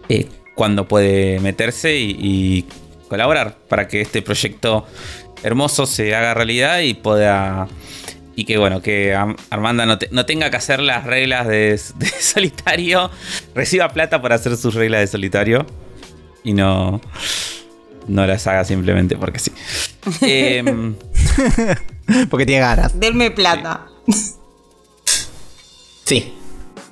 eh, 0.09 0.27
cuando 0.55 0.87
puede 0.87 1.39
meterse 1.39 1.95
y, 1.95 2.65
colaborar 3.07 3.55
para 3.69 3.87
que 3.87 4.01
este 4.01 4.21
proyecto 4.21 4.85
hermoso 5.41 5.85
se 5.85 6.13
haga 6.13 6.33
realidad 6.33 6.79
y 6.79 6.93
pueda 6.93 7.69
y 8.35 8.43
que 8.43 8.57
bueno, 8.57 8.81
que 8.81 9.15
Armanda 9.49 9.85
no, 9.85 10.25
tenga 10.25 10.49
que 10.49 10.57
hacer 10.57 10.81
las 10.81 11.05
reglas 11.05 11.47
de, 11.47 11.77
solitario, 12.19 13.09
reciba 13.55 13.87
plata 13.89 14.21
por 14.21 14.33
hacer 14.33 14.57
sus 14.57 14.73
reglas 14.73 15.01
de 15.01 15.07
solitario 15.07 15.65
y 16.43 16.51
no, 16.51 16.99
no 18.07 18.25
las 18.25 18.47
haga 18.47 18.65
simplemente 18.65 19.17
porque 19.17 19.39
sí. 19.39 19.51
Em, 20.21 20.95
porque 22.29 22.45
tiene 22.45 22.61
ganas. 22.61 22.99
Denme 22.99 23.31
plata. 23.31 23.87
Sí. 26.05 26.33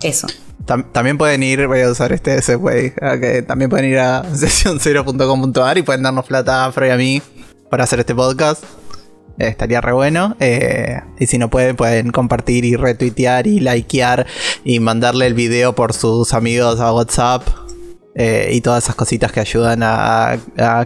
Eso 0.02 0.28
también 0.66 1.18
pueden 1.18 1.44
ir, 1.44 1.68
voy 1.68 1.82
a 1.82 1.90
usar 1.90 2.12
este 2.12 2.42
segue, 2.42 2.94
que 3.22 3.42
también 3.44 3.70
pueden 3.70 3.90
ir 3.90 4.00
a 4.00 4.24
sesión0.com.ar 4.34 5.78
y 5.78 5.84
pueden 5.84 6.04
darnos 6.04 6.26
plata 6.26 6.64
a 6.64 6.66
Afro 6.68 6.88
y 6.88 6.90
a 6.90 6.98
mí 6.98 7.22
para 7.70 7.84
hacer 7.84 8.00
este 8.00 8.16
podcast. 8.16 8.64
Eh, 9.38 9.48
estaría 9.48 9.82
re 9.82 9.92
bueno. 9.92 10.36
Eh, 10.40 11.02
y 11.20 11.28
si 11.28 11.38
no 11.38 11.50
pueden, 11.50 11.76
pueden 11.76 12.12
compartir 12.12 12.66
y 12.66 12.76
retuitear 12.76 13.48
y 13.48 13.60
likear 13.60 14.26
y 14.64 14.80
mandarle 14.80 15.28
el 15.28 15.34
video 15.34 15.76
por 15.76 15.94
sus 15.94 16.34
amigos 16.34 16.80
a 16.80 16.94
WhatsApp 16.94 17.65
eh, 18.18 18.50
y 18.54 18.62
todas 18.62 18.86
esas 18.86 18.96
cositas 18.96 19.32
que 19.34 19.42
ayudan 19.42 19.82
a, 19.84 20.38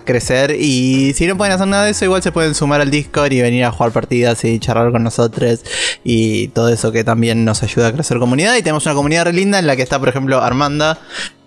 crecer. 0.04 0.56
Y 0.60 1.14
si 1.14 1.28
no 1.28 1.38
pueden 1.38 1.54
hacer 1.54 1.68
nada 1.68 1.86
de 1.86 1.92
eso, 1.92 2.06
igual 2.06 2.24
se 2.24 2.32
pueden 2.32 2.56
sumar 2.56 2.82
al 2.82 2.90
Discord 2.90 3.32
y 3.32 3.42
venir 3.42 3.66
a 3.66 3.72
jugar 3.72 3.92
partidas 3.92 4.44
y 4.44 4.60
charlar 4.60 4.92
con 4.92 5.04
nosotros. 5.04 5.62
Y 6.04 6.48
todo 6.50 6.70
eso 6.70 6.92
que 6.92 7.04
también 7.04 7.46
nos 7.46 7.62
ayuda 7.62 7.88
a 7.88 7.94
crecer 7.94 8.18
comunidad. 8.18 8.56
Y 8.56 8.64
tenemos 8.64 8.86
una 8.88 8.96
comunidad 8.96 9.26
re 9.26 9.34
linda 9.34 9.60
en 9.60 9.68
la 9.68 9.76
que 9.76 9.84
está, 9.84 10.00
por 10.00 10.10
ejemplo, 10.10 10.42
Armanda, 10.42 10.98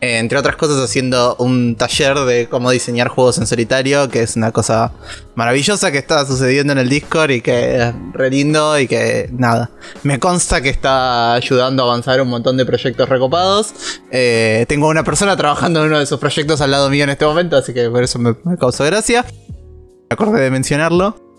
entre 0.04 0.36
otras 0.36 0.56
cosas, 0.56 0.82
haciendo 0.82 1.36
un 1.38 1.76
taller 1.76 2.18
de 2.18 2.48
cómo 2.48 2.72
diseñar 2.72 3.06
juegos 3.06 3.38
en 3.38 3.46
solitario, 3.46 4.08
que 4.08 4.22
es 4.22 4.34
una 4.34 4.50
cosa 4.50 4.90
maravillosa 5.36 5.92
que 5.92 5.98
está 5.98 6.26
sucediendo 6.26 6.72
en 6.72 6.80
el 6.80 6.88
Discord 6.88 7.30
y 7.30 7.40
que 7.40 7.76
es 7.76 7.94
re 8.12 8.28
lindo 8.28 8.76
y 8.80 8.88
que 8.88 9.30
nada, 9.32 9.70
me 10.02 10.18
consta 10.18 10.60
que 10.60 10.70
está 10.70 11.34
ayudando 11.34 11.84
a 11.84 11.86
avanzar 11.86 12.20
un 12.20 12.28
montón 12.28 12.56
de 12.56 12.66
proyectos 12.66 13.08
recopados. 13.08 13.74
Eh, 14.10 14.66
tengo 14.68 14.88
una 14.88 15.04
persona 15.04 15.36
trabajando 15.36 15.80
en 15.80 15.86
uno 15.86 15.98
de 15.98 16.04
esos 16.04 16.18
proyectos 16.18 16.60
al 16.60 16.72
lado 16.72 16.90
mío 16.90 17.04
en 17.04 17.10
este 17.10 17.24
momento, 17.24 17.56
así 17.56 17.72
que 17.72 17.88
por 17.88 18.02
eso 18.02 18.18
me, 18.18 18.34
me 18.42 18.56
causó 18.56 18.84
gracia. 18.84 19.24
Acordé 20.10 20.40
de 20.40 20.50
mencionarlo. 20.50 21.31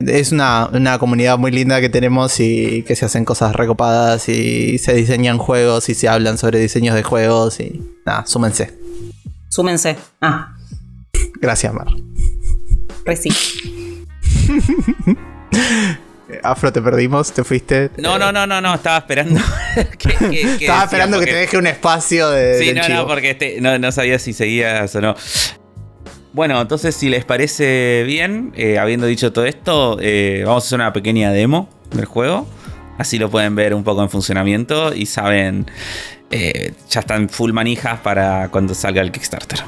Es 0.00 0.32
una, 0.32 0.96
comunidad 0.98 1.38
muy 1.38 1.50
linda 1.50 1.80
que 1.80 1.88
tenemos 1.88 2.38
y 2.40 2.82
que 2.84 2.94
se 2.94 3.04
hacen 3.04 3.24
cosas 3.24 3.54
recopadas 3.54 4.28
y 4.28 4.78
se 4.78 4.94
diseñan 4.94 5.38
juegos 5.38 5.88
y 5.88 5.94
se 5.94 6.08
hablan 6.08 6.38
sobre 6.38 6.60
diseños 6.60 6.94
de 6.94 7.02
juegos 7.02 7.58
y 7.60 7.82
nada, 8.06 8.24
súmense. 8.26 8.78
Súmense. 9.48 9.96
Ah. 10.20 10.54
Gracias, 11.40 11.72
Mar. 11.74 11.88
Reci. 13.04 13.30
Afro, 16.42 16.72
te 16.72 16.82
perdimos, 16.82 17.32
te 17.32 17.42
fuiste. 17.42 17.90
No, 17.96 18.18
no, 18.18 18.30
no, 18.30 18.46
no, 18.46 18.60
no, 18.60 18.74
estaba 18.74 18.98
esperando. 18.98 19.40
estaba 20.20 20.84
esperando 20.84 21.18
que 21.20 21.26
te 21.26 21.34
deje 21.34 21.56
un 21.56 21.66
espacio 21.66 22.28
de. 22.30 22.58
Sí, 22.58 22.74
no, 22.74 22.86
no, 22.88 23.06
porque 23.06 23.30
este, 23.30 23.60
no, 23.60 23.78
no 23.78 23.90
sabía 23.92 24.18
si 24.18 24.34
seguías 24.34 24.94
o 24.94 25.00
no. 25.00 25.16
Bueno, 26.32 26.60
entonces 26.60 26.94
si 26.94 27.08
les 27.08 27.24
parece 27.24 28.04
bien, 28.06 28.52
eh, 28.54 28.78
habiendo 28.78 29.06
dicho 29.06 29.32
todo 29.32 29.46
esto, 29.46 29.98
eh, 30.00 30.42
vamos 30.44 30.64
a 30.64 30.66
hacer 30.66 30.76
una 30.76 30.92
pequeña 30.92 31.30
demo 31.30 31.68
del 31.90 32.04
juego. 32.04 32.46
Así 32.98 33.18
lo 33.18 33.30
pueden 33.30 33.54
ver 33.54 33.74
un 33.74 33.84
poco 33.84 34.02
en 34.02 34.10
funcionamiento 34.10 34.94
y 34.94 35.06
saben, 35.06 35.70
eh, 36.30 36.74
ya 36.90 37.00
están 37.00 37.28
full 37.28 37.52
manijas 37.52 38.00
para 38.00 38.48
cuando 38.50 38.74
salga 38.74 39.00
el 39.00 39.12
Kickstarter. 39.12 39.60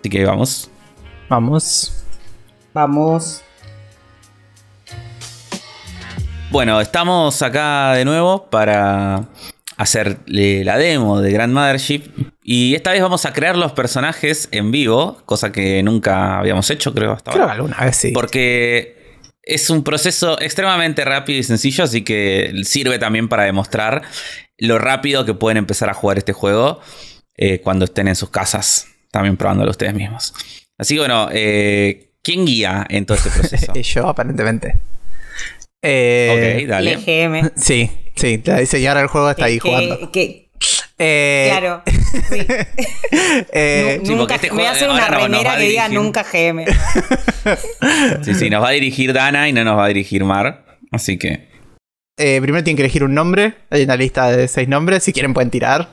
Así 0.00 0.10
que 0.10 0.24
vamos. 0.24 0.70
Vamos. 1.28 2.04
Vamos. 2.74 3.42
Bueno, 6.50 6.80
estamos 6.80 7.40
acá 7.42 7.92
de 7.92 8.04
nuevo 8.04 8.50
para 8.50 9.28
hacer 9.80 10.18
eh, 10.26 10.60
la 10.62 10.76
demo 10.76 11.22
de 11.22 11.32
Grand 11.32 11.54
Mothership. 11.54 12.02
Y 12.42 12.74
esta 12.74 12.92
vez 12.92 13.00
vamos 13.00 13.24
a 13.24 13.32
crear 13.32 13.56
los 13.56 13.72
personajes 13.72 14.48
en 14.52 14.70
vivo, 14.70 15.22
cosa 15.24 15.52
que 15.52 15.82
nunca 15.82 16.38
habíamos 16.38 16.68
hecho, 16.68 16.92
creo, 16.92 17.12
hasta 17.12 17.30
Creo 17.30 17.46
que 17.46 17.50
ahora. 17.50 17.54
alguna 17.54 17.84
vez 17.86 17.96
sí. 17.96 18.10
Porque 18.12 19.22
es 19.42 19.70
un 19.70 19.82
proceso 19.82 20.38
extremadamente 20.38 21.02
rápido 21.06 21.38
y 21.38 21.42
sencillo, 21.44 21.84
así 21.84 22.02
que 22.02 22.52
sirve 22.64 22.98
también 22.98 23.28
para 23.28 23.44
demostrar 23.44 24.02
lo 24.58 24.78
rápido 24.78 25.24
que 25.24 25.32
pueden 25.32 25.56
empezar 25.56 25.88
a 25.88 25.94
jugar 25.94 26.18
este 26.18 26.34
juego 26.34 26.80
eh, 27.38 27.60
cuando 27.62 27.86
estén 27.86 28.06
en 28.08 28.16
sus 28.16 28.28
casas, 28.28 28.86
también 29.10 29.38
probándolo 29.38 29.70
ustedes 29.70 29.94
mismos. 29.94 30.34
Así 30.76 30.94
que 30.94 31.00
bueno, 31.00 31.28
eh, 31.32 32.10
¿quién 32.22 32.44
guía 32.44 32.84
en 32.90 33.06
todo 33.06 33.16
este 33.16 33.30
proceso? 33.34 33.72
Yo, 33.72 34.08
aparentemente. 34.08 34.82
Eh, 35.82 36.60
ok, 36.62 36.68
dale. 36.68 36.92
El 36.92 37.04
GM. 37.04 37.50
Sí, 37.56 37.90
sí, 38.14 38.40
la 38.44 38.58
diseñadora 38.60 39.00
del 39.00 39.08
juego 39.08 39.30
está 39.30 39.44
ahí 39.46 39.58
que, 39.58 39.68
jugando. 39.68 40.10
que- 40.12 40.50
Eh, 40.98 41.46
claro. 41.50 41.82
sí. 41.86 42.46
eh, 43.52 44.00
Sí, 44.04 44.14
nunca, 44.14 44.34
este 44.34 44.48
me 44.50 44.56
voy 44.56 44.64
a 44.66 44.72
hacer 44.72 44.90
una 44.90 45.08
remera 45.08 45.56
que 45.56 45.62
diga 45.68 45.88
nunca 45.88 46.22
GM. 46.30 46.66
Sí, 48.24 48.34
sí, 48.34 48.50
nos 48.50 48.62
va 48.62 48.68
a 48.68 48.72
dirigir 48.72 49.12
Dana 49.14 49.48
y 49.48 49.52
no 49.54 49.64
nos 49.64 49.78
va 49.78 49.86
a 49.86 49.88
dirigir 49.88 50.24
Mar. 50.24 50.66
Así 50.92 51.16
que. 51.18 51.48
eh, 52.18 52.38
primero 52.42 52.62
tienen 52.62 52.76
que 52.76 52.82
elegir 52.82 53.02
un 53.04 53.14
nombre. 53.14 53.54
Hay 53.70 53.84
una 53.84 53.96
lista 53.96 54.30
de 54.30 54.46
seis 54.48 54.68
nombres. 54.68 55.02
Si 55.04 55.12
quieren, 55.14 55.32
pueden 55.32 55.50
tirar. 55.50 55.88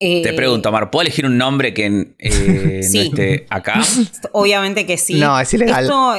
Te 0.00 0.28
Eh, 0.28 0.32
pregunto, 0.32 0.72
Mar, 0.72 0.90
¿puedo 0.90 1.02
elegir 1.02 1.24
un 1.24 1.38
nombre 1.38 1.72
que 1.72 2.14
eh, 2.18 2.82
Sí. 2.82 2.98
no 2.98 3.04
esté 3.04 3.46
acá? 3.48 3.80
Obviamente 4.32 4.84
que 4.86 4.96
sí. 4.98 5.14
No, 5.20 5.38
es 5.38 5.54
ilegal. 5.54 5.84
Esto, 5.84 6.16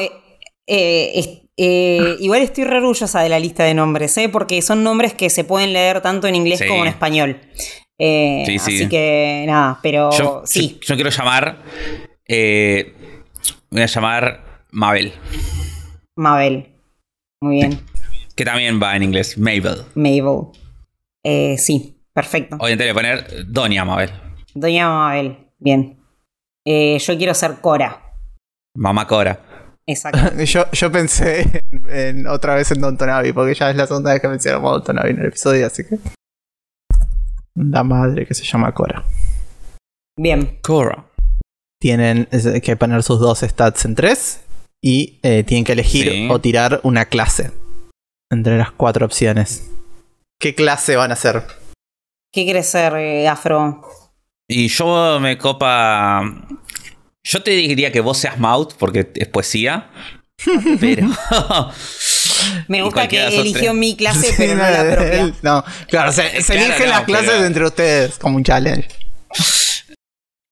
eh, 0.67 1.41
eh, 1.57 2.15
igual 2.19 2.41
estoy 2.41 2.63
re 2.65 2.77
orgullosa 2.77 3.21
de 3.21 3.29
la 3.29 3.39
lista 3.39 3.63
de 3.63 3.73
nombres, 3.73 4.17
¿eh? 4.17 4.29
porque 4.29 4.61
son 4.61 4.83
nombres 4.83 5.13
que 5.13 5.29
se 5.29 5.43
pueden 5.43 5.73
leer 5.73 6.01
tanto 6.01 6.27
en 6.27 6.35
inglés 6.35 6.59
Sí. 6.59 6.67
como 6.67 6.81
en 6.83 6.87
español. 6.89 7.39
Eh, 7.99 8.43
Sí, 8.45 8.59
sí. 8.59 8.75
Así 8.75 8.89
que 8.89 9.45
nada, 9.47 9.79
pero 9.81 10.11
Yo, 10.11 10.41
sí. 10.45 10.79
yo, 10.81 10.87
yo 10.87 10.95
quiero 10.95 11.09
llamar. 11.09 11.61
voy 12.27 13.81
a 13.81 13.85
llamar 13.85 14.63
Mabel. 14.71 15.13
Mabel. 16.17 16.73
Muy 17.41 17.55
bien. 17.57 17.79
Que 18.35 18.43
también 18.45 18.81
va 18.81 18.95
en 18.95 19.03
inglés. 19.03 19.37
Mabel. 19.37 19.85
Mabel. 19.95 21.57
Sí, 21.57 21.95
perfecto. 22.13 22.57
Obviamente 22.59 22.85
le 22.85 22.91
voy 22.93 22.99
a 22.99 23.01
poner 23.23 23.45
Doña 23.47 23.85
Mabel. 23.85 24.11
Doña 24.53 24.89
Mabel. 24.89 25.37
Bien. 25.59 25.97
Yo 26.65 27.17
quiero 27.17 27.33
ser 27.33 27.61
Cora. 27.61 28.01
Mamá 28.75 29.07
Cora. 29.07 29.39
Exacto. 29.87 30.19
Yo, 30.43 30.65
yo 30.71 30.91
pensé 30.91 31.61
en, 31.71 31.89
en 31.89 32.27
otra 32.27 32.55
vez 32.55 32.71
en 32.71 32.81
Don 32.81 32.97
Tonavi, 32.97 33.33
porque 33.33 33.53
ya 33.53 33.69
es 33.69 33.75
la 33.75 33.85
segunda 33.85 34.13
vez 34.13 34.21
que 34.21 34.27
mencionamos 34.27 34.69
a 34.69 34.73
Don 34.73 34.83
Tonavi 34.83 35.09
en 35.11 35.19
el 35.19 35.25
episodio, 35.27 35.67
así 35.67 35.83
que. 35.85 35.99
La 37.55 37.83
madre 37.83 38.25
que 38.25 38.33
se 38.33 38.43
llama 38.43 38.73
Cora. 38.73 39.05
Bien. 40.19 40.59
Cora. 40.63 41.05
Tienen 41.79 42.27
que 42.63 42.75
poner 42.75 43.03
sus 43.03 43.19
dos 43.19 43.39
stats 43.41 43.85
en 43.85 43.95
tres 43.95 44.41
y 44.83 45.19
eh, 45.23 45.43
tienen 45.43 45.63
que 45.63 45.73
elegir 45.73 46.09
Sí. 46.09 46.27
o 46.31 46.39
tirar 46.41 46.79
una 46.83 47.05
clase 47.05 47.51
entre 48.31 48.57
las 48.57 48.71
cuatro 48.71 49.05
opciones. 49.05 49.69
¿Qué 50.39 50.55
clase 50.55 50.95
van 50.95 51.11
a 51.11 51.13
hacer? 51.13 51.43
¿Qué 52.33 52.43
quieres 52.43 52.67
ser, 52.67 52.93
eh, 52.95 53.27
Afro? 53.27 53.87
Y 54.49 54.67
yo 54.67 55.19
me 55.19 55.37
copa. 55.37 56.23
Yo 57.25 57.41
te 57.43 57.51
diría 57.51 57.91
que 57.91 57.99
vos 57.99 58.17
seas 58.17 58.37
Maut 58.39 58.73
porque 58.75 59.11
es 59.15 59.27
poesía. 59.27 59.89
Pero. 60.79 61.09
Me 62.67 62.81
gusta 62.83 63.07
que 63.07 63.25
eligió 63.27 63.59
tres. 63.71 63.73
mi 63.73 63.95
clase, 63.95 64.27
Sí, 64.27 64.33
pero 64.37 64.55
no 64.55 64.61
la 64.63 64.81
él- 64.81 64.95
propia. 64.95 65.33
No, 65.41 65.63
claro, 65.87 66.11
se, 66.11 66.41
se 66.41 66.53
Claro, 66.53 66.65
eligen 66.67 66.85
no, 66.87 66.91
las 66.91 67.03
clases 67.03 67.29
pero- 67.31 67.45
entre 67.45 67.65
ustedes 67.65 68.17
como 68.19 68.35
un 68.37 68.43
challenge. 68.43 68.87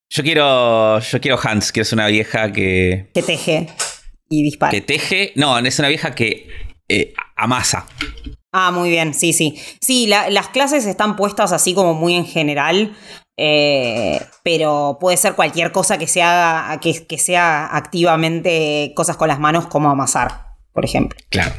Yo 0.10 0.24
quiero. 0.24 1.00
Yo 1.00 1.22
quiero 1.22 1.40
Hans, 1.42 1.72
que 1.72 1.82
es 1.82 1.92
una 1.94 2.08
vieja 2.08 2.52
que. 2.52 3.10
Que 3.14 3.24
teje 3.24 3.68
y 4.30 4.44
dispara. 4.44 4.72
que 4.72 4.82
teje. 4.82 5.32
No, 5.36 5.58
es 5.60 5.80
una 5.80 5.88
vieja 5.90 6.14
que 6.16 6.48
eh, 6.90 7.14
amasa. 7.36 7.86
Ah, 8.52 8.72
muy 8.72 8.90
bien, 8.90 9.14
sí, 9.14 9.34
sí. 9.34 9.60
Sí, 9.82 10.06
la- 10.08 10.30
las 10.30 10.50
clases 10.50 10.86
están 10.86 11.16
puestas 11.16 11.52
así 11.52 11.74
como 11.74 11.94
muy 11.96 12.16
en 12.16 12.26
general, 12.26 12.96
eh, 13.38 14.22
pero 14.44 14.98
puede 15.00 15.18
ser 15.18 15.34
cualquier 15.34 15.72
cosa 15.72 15.98
que 15.98 16.08
sea, 16.08 16.78
que, 16.82 17.06
que 17.08 17.18
sea 17.18 17.76
activamente 17.76 18.94
cosas 18.96 19.18
con 19.18 19.28
las 19.28 19.40
manos 19.40 19.68
como 19.68 19.90
amasar, 19.90 20.48
por 20.72 20.86
ejemplo. 20.86 21.18
Claro. 21.30 21.54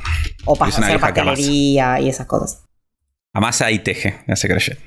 O 0.45 0.57
para 0.57 0.71
hacer 0.77 1.01
pastelería 1.01 2.01
y 2.01 2.09
esas 2.09 2.27
cosas. 2.27 2.65
Amasa 3.33 3.71
y 3.71 3.81
teje, 3.81 4.21
hace 4.29 4.47
crochet. 4.49 4.79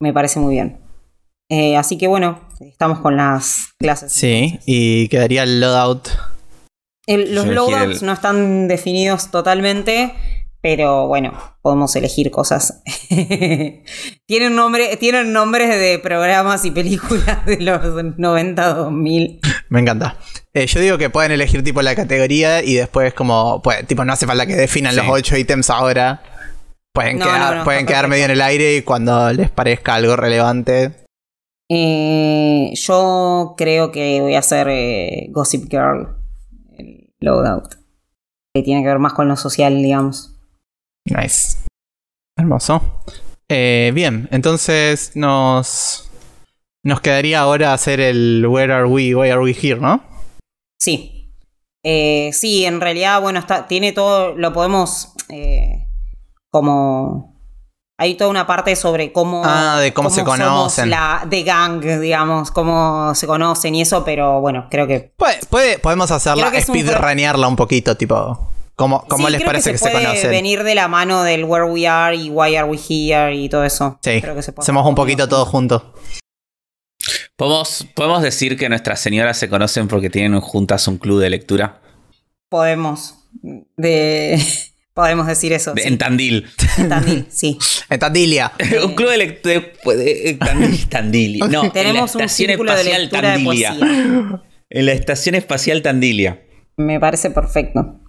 Me 0.00 0.12
parece 0.12 0.40
muy 0.40 0.54
bien. 0.54 0.80
Eh, 1.48 1.76
así 1.76 1.98
que 1.98 2.06
bueno, 2.06 2.40
estamos 2.60 3.00
con 3.00 3.16
las 3.16 3.68
clases. 3.78 4.12
Sí, 4.12 4.60
y 4.66 5.08
quedaría 5.08 5.42
el 5.42 5.60
loadout. 5.60 6.08
El- 7.06 7.34
los 7.34 7.46
loadouts 7.46 8.00
el- 8.02 8.06
no 8.06 8.12
están 8.12 8.68
definidos 8.68 9.30
totalmente, 9.30 10.14
pero 10.62 11.06
bueno, 11.08 11.32
podemos 11.62 11.94
elegir 11.96 12.30
cosas. 12.30 12.82
tienen, 14.26 14.54
nombre, 14.54 14.96
tienen 14.98 15.32
nombres 15.32 15.68
de 15.68 15.98
programas 15.98 16.64
y 16.64 16.70
películas 16.70 17.44
de 17.46 17.58
los 17.60 17.82
90 18.18 18.74
2000. 18.74 19.40
Me 19.68 19.80
encanta. 19.80 20.16
Eh, 20.52 20.66
yo 20.66 20.80
digo 20.80 20.98
que 20.98 21.10
pueden 21.10 21.32
elegir 21.32 21.62
tipo 21.62 21.80
la 21.82 21.94
categoría 21.94 22.62
y 22.62 22.74
después 22.74 23.14
como, 23.14 23.62
pues, 23.62 23.86
tipo, 23.86 24.04
no 24.04 24.12
hace 24.12 24.26
falta 24.26 24.46
que 24.46 24.56
definan 24.56 24.92
Sí. 24.92 24.98
los 24.98 25.06
ocho 25.08 25.36
ítems 25.36 25.70
ahora. 25.70 26.22
Pueden 26.92 27.18
No, 27.18 27.24
quedar, 27.26 27.52
no, 27.52 27.58
no, 27.60 27.64
pueden 27.64 27.86
quedar 27.86 28.08
medio 28.08 28.24
en 28.24 28.32
el 28.32 28.40
aire 28.42 28.76
y 28.76 28.82
cuando 28.82 29.32
les 29.32 29.48
parezca 29.50 29.94
algo 29.94 30.16
relevante. 30.16 30.90
Eh, 31.68 32.72
yo 32.74 33.54
creo 33.56 33.92
que 33.92 34.20
voy 34.20 34.34
a 34.34 34.40
hacer 34.40 34.66
eh, 34.68 35.28
Gossip 35.30 35.70
Girl, 35.70 36.16
el 36.76 37.14
loadout. 37.20 37.76
Que 38.52 38.62
tiene 38.64 38.82
que 38.82 38.88
ver 38.88 38.98
más 38.98 39.12
con 39.12 39.28
lo 39.28 39.36
social, 39.36 39.80
digamos. 39.80 40.34
Nice. 41.06 41.58
Hermoso. 42.38 43.02
Eh, 43.48 43.90
bien, 43.94 44.28
entonces 44.30 45.12
nos. 45.14 46.06
Nos 46.82 47.00
quedaría 47.02 47.40
ahora 47.40 47.74
hacer 47.74 48.00
el 48.00 48.46
Where 48.48 48.72
are 48.72 48.86
we, 48.86 49.14
why 49.14 49.28
are 49.30 49.40
we 49.42 49.50
here, 49.50 49.78
¿no? 49.78 50.02
Sí. 50.80 51.34
Eh, 51.84 52.30
sí, 52.32 52.64
en 52.64 52.80
realidad, 52.80 53.20
bueno, 53.20 53.38
está, 53.38 53.66
tiene 53.68 53.92
todo, 53.92 54.34
lo 54.34 54.52
podemos 54.54 55.12
eh, 55.28 55.86
como... 56.50 57.38
Hay 57.98 58.14
toda 58.14 58.30
una 58.30 58.46
parte 58.46 58.74
sobre 58.76 59.12
cómo... 59.12 59.42
Ah, 59.44 59.78
de 59.78 59.92
cómo 59.92 60.08
se 60.08 60.24
conocen. 60.24 60.88
La, 60.88 61.26
de 61.28 61.42
gang, 61.42 61.82
digamos, 62.00 62.50
cómo 62.50 63.14
se 63.14 63.26
conocen 63.26 63.74
y 63.74 63.82
eso, 63.82 64.02
pero 64.02 64.40
bueno, 64.40 64.68
creo 64.70 64.86
que... 64.86 65.12
Puede, 65.18 65.38
puede- 65.50 65.78
podemos 65.78 66.10
hacerla, 66.10 66.48
es 66.48 66.66
un 66.66 66.76
speedrunearla 66.78 67.46
un 67.46 67.56
poquito, 67.56 67.94
tipo. 67.98 68.50
¿Cómo, 68.80 69.04
cómo 69.08 69.26
Sí, 69.26 69.32
les 69.32 69.40
creo 69.42 69.46
parece 69.52 69.72
que, 69.72 69.78
se, 69.78 69.90
puede 69.90 70.06
conocen? 70.06 70.30
venir 70.30 70.62
de 70.64 70.74
la 70.74 70.88
mano 70.88 71.22
del 71.22 71.44
where 71.44 71.66
we 71.66 71.86
are 71.86 72.16
y 72.16 72.30
why 72.30 72.56
are 72.56 72.66
we 72.66 72.78
here 72.78 73.34
y 73.36 73.46
todo 73.50 73.62
eso. 73.64 73.98
Sí, 74.02 74.22
Creo 74.22 74.34
que 74.34 74.40
se 74.42 74.52
puede 74.54 74.64
hacemos 74.64 74.86
un 74.86 74.94
poquito 74.94 75.28
todos 75.28 75.46
juntos. 75.48 75.82
¿Podemos, 77.36 77.86
podemos 77.94 78.22
decir 78.22 78.56
que 78.56 78.70
nuestras 78.70 78.98
señoras 79.00 79.36
se 79.38 79.50
conocen 79.50 79.86
porque 79.86 80.08
tienen 80.08 80.40
juntas 80.40 80.88
un 80.88 80.96
club 80.96 81.20
de 81.20 81.28
lectura. 81.28 81.82
Podemos. 82.48 83.16
De... 83.76 84.42
Podemos 84.94 85.26
decir 85.26 85.52
eso. 85.52 85.72
De- 85.74 85.82
sí. 85.82 85.88
En 85.88 85.98
Tandil. 85.98 86.46
En 86.78 86.88
Tandil, 86.88 87.26
sí. 87.30 87.58
En 87.90 87.98
Tandilia. 88.00 88.52
un 88.84 88.94
club 88.94 89.10
de 89.10 89.18
lectura. 89.18 89.62
Tandil. 90.88 91.38
No, 91.50 91.64
en 91.64 91.70
Tenemos 91.72 92.14
un 92.14 92.22
estación 92.22 92.48
círculo 92.48 92.72
de 92.72 92.78
espacial 92.80 93.02
lectura 93.02 93.28
de 93.30 93.34
Tandilia. 93.44 93.68
poesía. 93.78 94.42
En 94.70 94.86
la 94.86 94.92
estación 94.92 95.34
espacial 95.34 95.82
Tandilia. 95.82 96.42
Me 96.76 96.98
parece 96.98 97.30
perfecto. 97.30 98.00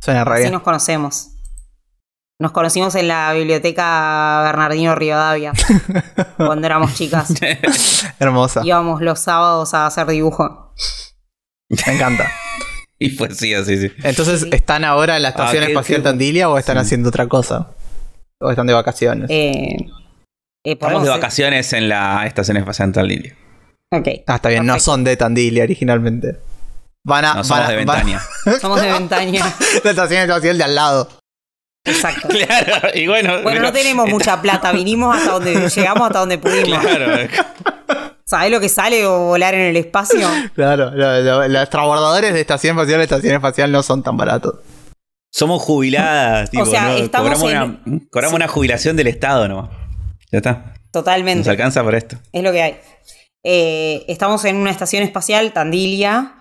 Suena 0.00 0.24
re 0.24 0.42
Así 0.44 0.50
nos 0.52 0.62
conocemos. 0.62 1.30
Nos 2.38 2.52
conocimos 2.52 2.94
en 2.96 3.08
la 3.08 3.32
biblioteca 3.32 4.42
Bernardino 4.44 4.94
Rivadavia 4.94 5.52
cuando 6.36 6.66
éramos 6.66 6.94
chicas. 6.94 7.32
Hermosa. 8.20 8.60
Íbamos 8.64 9.00
los 9.00 9.18
sábados 9.20 9.72
a 9.74 9.86
hacer 9.86 10.06
dibujo. 10.06 10.74
Me 11.70 11.94
encanta. 11.94 12.30
y 12.98 13.10
poesía, 13.16 13.64
sí, 13.64 13.78
sí. 13.78 13.92
Entonces, 14.02 14.42
Sí. 14.42 14.50
¿están 14.52 14.84
ahora 14.84 15.16
en 15.16 15.22
la 15.22 15.30
estación 15.30 15.64
Ah, 15.64 15.66
espacial 15.68 16.00
qué- 16.00 16.04
Tandilia 16.04 16.48
o 16.50 16.58
están 16.58 16.76
Sí. 16.76 16.80
haciendo 16.82 17.08
otra 17.08 17.26
cosa? 17.26 17.70
¿O 18.40 18.50
están 18.50 18.66
de 18.66 18.74
vacaciones? 18.74 19.30
Eh, 19.30 19.76
eh, 19.78 20.72
Estamos 20.72 21.02
de 21.04 21.08
vacaciones 21.08 21.72
en 21.72 21.88
la 21.88 22.26
estación 22.26 22.58
espacial 22.58 22.92
Tandilia. 22.92 23.34
Ok. 23.92 24.08
ah, 24.26 24.34
está 24.36 24.48
bien, 24.50 24.66
no 24.66 24.78
son 24.78 25.04
de 25.04 25.16
Tandilia 25.16 25.62
originalmente. 25.64 26.36
Van 27.06 27.24
a. 27.24 27.28
No 27.28 27.34
van 27.36 27.44
somos 27.44 27.64
a- 27.64 27.68
de 27.70 27.76
van- 27.84 27.86
Ventaña. 27.86 28.22
Somos 28.60 28.80
de 28.82 28.92
Ventaña. 28.92 29.54
la 29.84 29.90
estación 29.90 30.22
espacial 30.22 30.58
de 30.58 30.64
al 30.64 30.74
lado. 30.74 31.08
Exacto. 31.84 32.26
claro, 32.28 32.88
y 32.94 33.06
bueno. 33.06 33.42
Bueno, 33.42 33.60
no 33.60 33.72
tenemos 33.72 34.08
mucha 34.08 34.42
plata. 34.42 34.72
Vinimos 34.72 35.16
hasta 35.16 35.30
donde 35.32 35.54
llegamos, 35.70 36.06
hasta 36.08 36.18
donde 36.18 36.36
pudimos. 36.38 36.80
Claro. 36.84 37.06
¿Sabés 38.24 38.50
lo 38.50 38.58
que 38.58 38.68
sale 38.68 39.06
o 39.06 39.20
volar 39.26 39.54
en 39.54 39.60
el 39.60 39.76
espacio? 39.76 40.28
Claro, 40.56 40.90
lo- 40.90 41.20
lo- 41.22 41.46
los 41.46 41.70
transbordadores 41.70 42.34
de 42.34 42.40
estación 42.40 42.76
espacial 42.76 43.00
a 43.00 43.04
estación 43.04 43.34
espacial 43.36 43.70
no 43.70 43.84
son 43.84 44.02
tan 44.02 44.16
baratos. 44.16 44.56
Somos 45.32 45.62
jubiladas, 45.62 46.50
tipo, 46.50 46.66
sea, 46.66 46.88
¿no? 46.88 46.96
estamos 46.96 47.38
cobramos, 47.38 47.52
en- 47.52 47.82
una, 47.86 48.00
cobramos 48.10 48.34
una 48.34 48.48
jubilación 48.48 48.96
del 48.96 49.06
Estado 49.06 49.46
nomás. 49.46 49.70
Ya 50.32 50.38
está. 50.38 50.74
Totalmente. 50.90 51.38
Nos 51.40 51.48
alcanza 51.48 51.84
por 51.84 51.94
esto. 51.94 52.16
Es 52.32 52.42
lo 52.42 52.50
que 52.50 52.62
hay. 52.62 52.80
Eh, 53.44 54.04
estamos 54.08 54.44
en 54.44 54.56
una 54.56 54.72
estación 54.72 55.04
espacial, 55.04 55.52
Tandilia, 55.52 56.32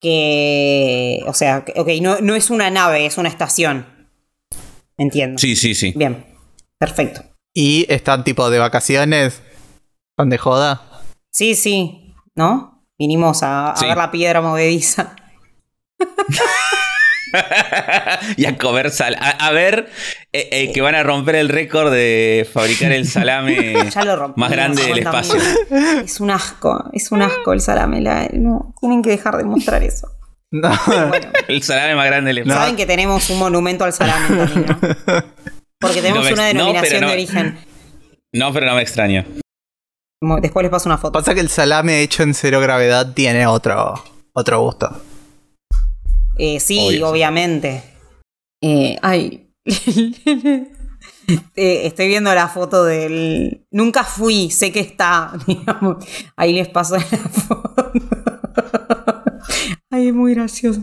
que, 0.00 1.22
o 1.26 1.34
sea, 1.34 1.64
que- 1.64 1.78
ok, 1.80 1.88
no, 2.00 2.20
no 2.20 2.34
es 2.34 2.50
una 2.50 2.70
nave, 2.70 3.06
es 3.06 3.18
una 3.18 3.28
estación. 3.28 3.86
Entiendo. 4.96 5.38
Sí, 5.38 5.56
sí, 5.56 5.74
sí. 5.74 5.92
Bien, 5.96 6.26
perfecto. 6.78 7.22
Y 7.54 7.86
están 7.92 8.24
tipo 8.24 8.48
de 8.50 8.58
vacaciones. 8.58 9.42
¿Están 10.12 10.30
de 10.30 10.38
joda? 10.38 10.82
Sí, 11.30 11.54
sí, 11.54 12.14
¿no? 12.34 12.84
Vinimos 12.98 13.42
a, 13.42 13.72
a 13.72 13.76
Sí. 13.76 13.86
ver 13.86 13.96
la 13.96 14.10
piedra 14.10 14.40
movediza. 14.42 15.16
y 18.36 18.44
a 18.46 18.56
comer 18.58 18.90
sal. 18.90 19.16
A, 19.20 19.30
a 19.46 19.50
ver, 19.52 19.88
eh, 20.32 20.48
eh, 20.52 20.72
que 20.72 20.80
van 20.80 20.94
a 20.94 21.02
romper 21.02 21.34
el 21.36 21.48
récord 21.48 21.92
de 21.92 22.48
fabricar 22.52 22.92
el 22.92 23.06
salame 23.06 23.72
rompimos. 23.94 24.36
más 24.36 24.50
grande 24.50 24.82
del 24.84 24.98
espacio. 25.00 25.34
también. 25.68 26.04
Es 26.04 26.20
un 26.20 26.30
asco, 26.30 26.90
es 26.92 27.10
un 27.12 27.22
asco 27.22 27.52
el 27.52 27.60
salame. 27.60 28.00
la- 28.00 28.28
no, 28.32 28.74
tienen 28.80 29.02
que 29.02 29.10
dejar 29.10 29.36
de 29.36 29.44
mostrar 29.44 29.82
eso. 29.82 30.08
No. 30.52 30.70
Bueno, 30.86 31.28
El 31.48 31.62
salame 31.62 31.94
más 31.94 32.06
grande 32.06 32.28
del 32.30 32.38
espacio. 32.38 32.60
saben 32.60 32.76
que 32.76 32.86
tenemos 32.86 33.30
un 33.30 33.38
monumento 33.38 33.84
al 33.84 33.92
salame 33.92 34.36
también, 34.36 34.66
¿no? 34.66 34.78
Porque 35.78 36.02
tenemos 36.02 36.26
No 36.26 36.32
una 36.34 36.42
no, 36.42 36.48
denominación 36.48 37.00
de 37.06 37.12
origen. 37.12 37.58
No, 38.32 38.52
pero 38.52 38.66
no 38.66 38.74
me 38.74 38.82
extraña. 38.82 39.24
Mo- 40.22 40.40
Después 40.40 40.62
les 40.64 40.70
paso 40.70 40.88
una 40.88 40.98
foto. 40.98 41.12
Pasa 41.18 41.34
que 41.34 41.40
el 41.40 41.48
salame 41.48 42.02
hecho 42.02 42.22
en 42.22 42.34
cero 42.34 42.60
gravedad 42.60 43.12
tiene 43.14 43.46
otro, 43.46 43.94
otro 44.34 44.60
gusto. 44.60 45.02
Eh, 46.42 46.58
sí, 46.58 46.78
Obvio, 46.78 46.90
sí. 46.98 47.02
obviamente. 47.12 47.82
Eh, 48.62 48.96
ay. 49.02 49.52
Eh, 51.54 51.86
estoy 51.86 52.08
viendo 52.08 52.34
la 52.34 52.48
foto 52.48 52.84
del. 52.84 53.64
Nunca 53.70 54.02
fui, 54.02 54.50
sé 54.50 54.72
que 54.72 54.80
está. 54.80 55.32
digamos. 55.46 56.04
Ahí 56.36 56.52
les 56.52 56.66
paso 56.68 56.96
la 56.96 57.02
foto. 57.46 57.92
Ay, 59.92 60.08
es 60.08 60.14
muy 60.14 60.34
gracioso. 60.34 60.82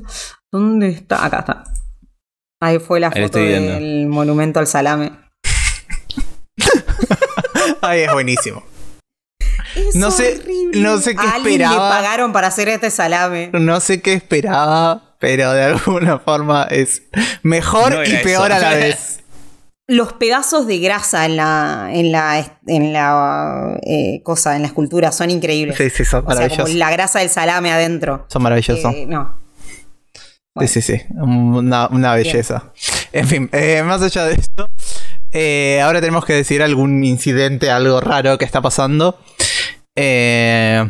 ¿Dónde 0.50 0.88
está? 0.90 1.26
Acá 1.26 1.40
está. 1.40 1.64
Ahí 2.62 2.80
fue 2.80 3.02
la 3.02 3.12
Ahí 3.14 3.24
foto 3.24 3.40
del 3.40 4.08
monumento 4.08 4.60
al 4.60 4.68
salame. 4.68 5.12
Ay, 7.82 8.02
es 8.02 8.14
buenísimo. 8.14 8.64
Es 9.76 9.96
No 9.96 10.12
sé- 10.12 10.44
no 10.76 10.98
sé 11.00 11.14
qué 11.16 11.28
A 11.28 11.32
alguien 11.36 11.62
esperaba. 11.62 11.74
le 11.90 11.96
pagaron 11.96 12.32
para 12.32 12.48
hacer 12.48 12.70
este 12.70 12.90
salame. 12.90 13.50
No 13.54 13.80
sé 13.82 14.02
qué 14.02 14.14
esperaba, 14.14 15.07
pero 15.20 15.52
de 15.54 15.64
alguna 15.64 16.20
forma 16.20 16.64
es 16.70 17.04
mejor 17.44 17.94
No 17.94 18.04
y 18.04 18.12
peor 18.24 18.52
eso. 18.52 18.56
a 18.56 18.60
la 18.60 18.70
vez. 18.76 19.20
los 19.88 20.14
pedazos 20.14 20.68
de 20.68 20.80
grasa 20.80 21.26
en 21.26 21.38
la 21.38 21.90
en 21.92 22.12
la 22.12 22.58
en 22.68 22.94
la 22.94 23.78
eh, 23.84 24.22
cosa 24.24 24.56
en 24.56 24.62
la 24.64 24.68
escultura 24.68 25.12
son 25.12 25.30
increíbles. 25.32 25.78
Sí, 25.78 25.90
sí, 25.90 26.04
son 26.06 26.20
o 26.26 26.28
sea, 26.32 26.36
como 26.36 26.36
maravillosos. 26.42 26.76
la 26.76 26.92
grasa 26.92 27.20
del 27.20 27.30
salame 27.30 27.72
adentro. 27.72 28.26
Son 28.30 28.42
maravillosos. 28.44 28.94
Eh, 28.94 29.06
no. 29.08 29.40
bueno. 30.54 30.68
Sí, 30.68 30.82
sí, 30.82 30.98
sí. 30.98 31.04
Una, 31.16 31.88
una 31.88 32.14
belleza. 32.16 32.72
En 33.14 33.28
fin, 33.28 33.50
eh, 33.54 33.82
más 33.84 34.02
allá 34.02 34.26
de 34.26 34.34
esto, 34.36 34.68
eh, 35.32 35.80
ahora 35.82 36.02
tenemos 36.02 36.26
que 36.26 36.34
decir 36.34 36.62
algún 36.62 37.04
incidente, 37.06 37.72
algo 37.72 38.02
raro 38.02 38.38
que 38.38 38.46
está 38.46 38.62
pasando. 38.62 39.18
Eh, 39.96 40.88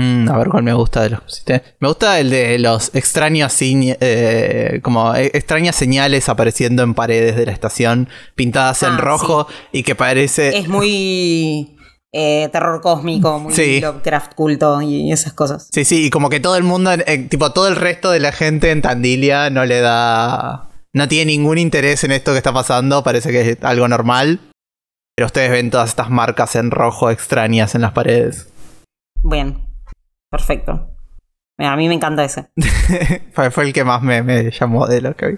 mm, 0.00 0.28
a 0.30 0.38
ver 0.38 0.48
cuál 0.48 0.62
me 0.62 0.72
gusta 0.72 1.02
de 1.02 1.10
los. 1.10 1.20
si 1.26 1.44
te- 1.44 1.62
Me 1.80 1.88
gusta 1.88 2.18
el 2.20 2.30
de 2.30 2.58
los 2.58 2.94
extraños 2.94 3.54
eh, 3.60 4.80
como 4.82 5.14
eh, 5.14 5.30
extrañas 5.34 5.76
señales 5.76 6.28
apareciendo 6.28 6.82
en 6.82 6.94
paredes 6.94 7.36
de 7.36 7.46
la 7.46 7.52
estación, 7.52 8.08
pintadas 8.34 8.82
en 8.82 8.92
Ah, 8.94 8.96
rojo 8.98 9.46
y 9.72 9.82
que 9.82 9.94
parece. 9.94 10.56
Es 10.58 10.68
muy 10.68 11.76
eh, 12.12 12.48
terror 12.52 12.80
cósmico, 12.80 13.38
muy 13.38 13.52
Sí. 13.52 13.80
Lovecraft 13.80 14.34
culto 14.34 14.82
y 14.82 15.12
esas 15.12 15.32
cosas. 15.32 15.68
Sí, 15.72 15.84
sí, 15.84 16.06
y 16.06 16.10
como 16.10 16.28
que 16.28 16.40
todo 16.40 16.56
el 16.56 16.64
mundo, 16.64 16.90
eh, 16.92 17.18
tipo 17.30 17.52
todo 17.52 17.68
el 17.68 17.76
resto 17.76 18.10
de 18.10 18.18
la 18.20 18.32
gente 18.32 18.70
en 18.70 18.82
Tandilia 18.82 19.48
no 19.50 19.64
le 19.64 19.80
da. 19.80 20.66
No 20.92 21.06
tiene 21.06 21.30
ningún 21.32 21.58
interés 21.58 22.02
en 22.02 22.10
esto 22.10 22.32
que 22.32 22.38
está 22.38 22.52
pasando, 22.52 23.04
parece 23.04 23.30
que 23.30 23.50
es 23.50 23.58
algo 23.62 23.86
normal. 23.86 24.40
Pero 25.16 25.26
ustedes 25.26 25.50
ven 25.52 25.70
todas 25.70 25.90
estas 25.90 26.10
marcas 26.10 26.56
en 26.56 26.70
rojo 26.72 27.10
extrañas 27.10 27.74
en 27.76 27.82
las 27.82 27.92
paredes. 27.92 28.48
Bien. 29.22 29.69
Perfecto. 30.30 30.96
Mira, 31.58 31.72
a 31.72 31.76
mí 31.76 31.88
me 31.88 31.94
encanta 31.94 32.24
ese. 32.24 32.46
fue, 33.32 33.50
fue 33.50 33.64
el 33.64 33.72
que 33.72 33.84
más 33.84 34.02
me, 34.02 34.22
me 34.22 34.50
llamó 34.50 34.86
de 34.86 35.00
lo 35.02 35.14
que 35.14 35.26
vi. 35.26 35.36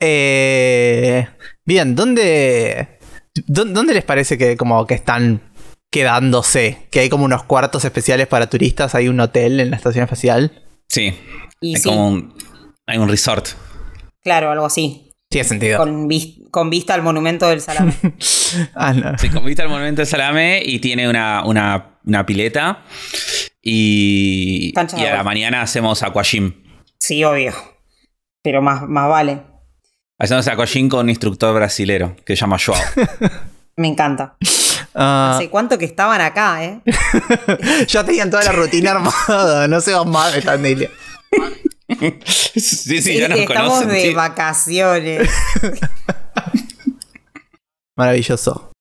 Eh, 0.00 1.26
bien, 1.64 1.94
¿dónde, 1.94 2.98
dó- 3.46 3.64
¿dónde 3.64 3.94
les 3.94 4.04
parece 4.04 4.36
que 4.36 4.56
como 4.56 4.86
que 4.86 4.94
están 4.94 5.40
quedándose? 5.90 6.88
Que 6.90 7.00
hay 7.00 7.08
como 7.08 7.24
unos 7.24 7.44
cuartos 7.44 7.84
especiales 7.84 8.26
para 8.26 8.48
turistas, 8.50 8.94
hay 8.94 9.08
un 9.08 9.20
hotel 9.20 9.60
en 9.60 9.70
la 9.70 9.76
estación 9.76 10.02
espacial. 10.04 10.62
Sí. 10.88 11.14
Y 11.60 11.76
Hay 11.76 11.80
sí, 11.80 11.88
como 11.88 12.08
un, 12.08 12.34
hay 12.86 12.98
un 12.98 13.08
resort. 13.08 13.48
claro, 14.22 14.50
algo 14.50 14.66
así. 14.66 15.12
Tiene 15.30 15.48
sentido. 15.48 15.78
Con, 15.78 16.08
con 16.50 16.70
vista 16.70 16.94
al 16.94 17.02
monumento 17.02 17.48
del 17.48 17.60
salame. 17.60 17.94
Ah, 18.74 18.92
no. 18.92 19.18
Sí, 19.18 19.30
con 19.30 19.44
vista 19.44 19.64
al 19.64 19.68
monumento 19.68 20.00
del 20.02 20.06
salame 20.06 20.62
y 20.64 20.78
tiene 20.78 21.08
una, 21.08 21.44
una, 21.44 21.98
una 22.04 22.24
pileta. 22.24 22.84
Y, 23.66 24.72
de 24.72 24.86
y 24.98 25.04
a 25.06 25.14
la 25.16 25.24
mañana 25.24 25.62
hacemos 25.62 26.02
aquagym. 26.02 26.52
Sí, 26.98 27.24
obvio. 27.24 27.54
Pero 28.42 28.60
más, 28.60 28.82
más 28.86 29.08
vale. 29.08 29.40
Hacemos 30.18 30.46
aquagym 30.46 30.90
con 30.90 31.00
un 31.00 31.08
instructor 31.10 31.54
brasilero 31.54 32.14
que 32.26 32.36
se 32.36 32.40
llama 32.42 32.58
Joao. 32.64 32.78
Me 33.76 33.88
encanta. 33.88 34.36
Ah, 34.94 35.32
¿Hace 35.34 35.50
cuánto 35.50 35.78
que 35.78 35.86
estaban 35.86 36.20
acá, 36.20 36.62
eh? 36.64 36.80
ya 37.88 38.04
tenían 38.04 38.30
toda 38.30 38.44
la 38.44 38.52
rutina 38.52 38.92
armada, 38.92 39.66
no 39.66 39.80
se 39.80 39.92
van 39.92 40.08
más 40.10 40.32
de 40.34 40.42
Tandilia. 40.42 40.90
sí, 42.24 42.60
sí, 42.60 43.02
Sí, 43.02 43.18
ya 43.18 43.28
nos 43.28 43.40
estamos 43.40 43.72
conocen. 43.72 43.88
de 43.88 44.02
sí. 44.02 44.14
vacaciones. 44.14 45.30
Maravilloso. 47.96 48.72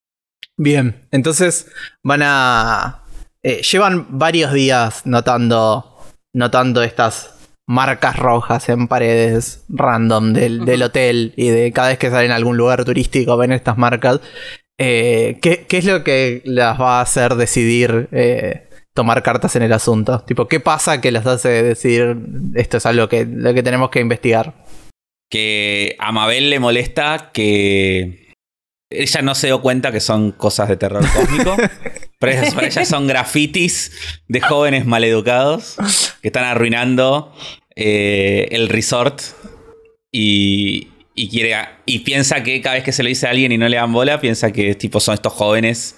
Bien, 0.57 1.07
entonces 1.11 1.67
van 2.03 2.21
a... 2.23 3.02
eh, 3.43 3.61
llevan 3.61 4.07
varios 4.17 4.53
días 4.53 5.05
notando, 5.05 5.97
notando 6.33 6.81
estas 6.81 7.33
marcas 7.67 8.17
rojas 8.17 8.69
en 8.69 8.87
paredes 8.87 9.65
random 9.69 10.33
del, 10.33 10.65
del 10.65 10.83
hotel 10.83 11.33
y 11.35 11.49
de 11.49 11.71
cada 11.71 11.89
vez 11.89 11.97
que 11.97 12.09
salen 12.09 12.31
a 12.31 12.35
algún 12.35 12.57
lugar 12.57 12.83
turístico 12.85 13.37
ven 13.37 13.51
estas 13.51 13.77
marcas. 13.77 14.19
Eh, 14.79 15.39
¿qué, 15.41 15.65
qué 15.67 15.77
es 15.77 15.85
lo 15.85 16.03
que 16.03 16.41
las 16.45 16.79
va 16.79 16.99
a 16.99 17.01
hacer 17.01 17.35
decidir 17.35 18.09
eh, 18.11 18.69
tomar 18.93 19.23
cartas 19.23 19.55
en 19.55 19.63
el 19.63 19.73
asunto? 19.73 20.21
Tipo, 20.21 20.47
¿qué 20.47 20.59
pasa 20.59 20.99
que 20.99 21.11
las 21.11 21.25
hace 21.25 21.63
decidir 21.63 22.17
esto 22.55 22.77
es 22.77 22.85
algo 22.85 23.07
que, 23.07 23.25
lo 23.25 23.53
que 23.53 23.63
tenemos 23.63 23.89
que 23.89 23.99
investigar? 23.99 24.65
Que 25.29 25.95
a 25.99 26.11
Mabel 26.11 26.49
le 26.49 26.59
molesta 26.59 27.31
que 27.33 28.33
ella 28.89 29.21
no 29.21 29.35
se 29.35 29.47
dio 29.47 29.61
cuenta 29.61 29.91
que 29.91 29.99
son 29.99 30.31
cosas 30.31 30.69
de 30.69 30.77
terror 30.77 31.03
cósmico. 31.13 31.55
pero 32.23 32.41
ellas- 32.41 32.53
para 32.53 32.67
ella 32.67 32.85
son 32.85 33.07
grafitis 33.07 33.91
de 34.27 34.41
jóvenes 34.41 34.85
maleducados 34.85 35.75
que 36.21 36.29
están 36.29 36.45
arruinando 36.45 37.33
eh, 37.75 38.47
el 38.51 38.69
resort 38.69 39.21
y, 40.11 40.87
quiere 41.29 41.55
y 41.85 41.99
piensa 41.99 42.43
que 42.43 42.61
cada 42.61 42.75
vez 42.75 42.83
que 42.83 42.91
se 42.91 43.03
lo 43.03 43.09
dice 43.09 43.27
a 43.27 43.31
alguien 43.31 43.51
y 43.51 43.57
no 43.57 43.67
le 43.67 43.77
dan 43.77 43.91
bola, 43.91 44.19
piensa 44.21 44.51
que 44.51 44.75
tipo 44.75 44.99
son 44.99 45.15
estos 45.15 45.33
jóvenes 45.33 45.95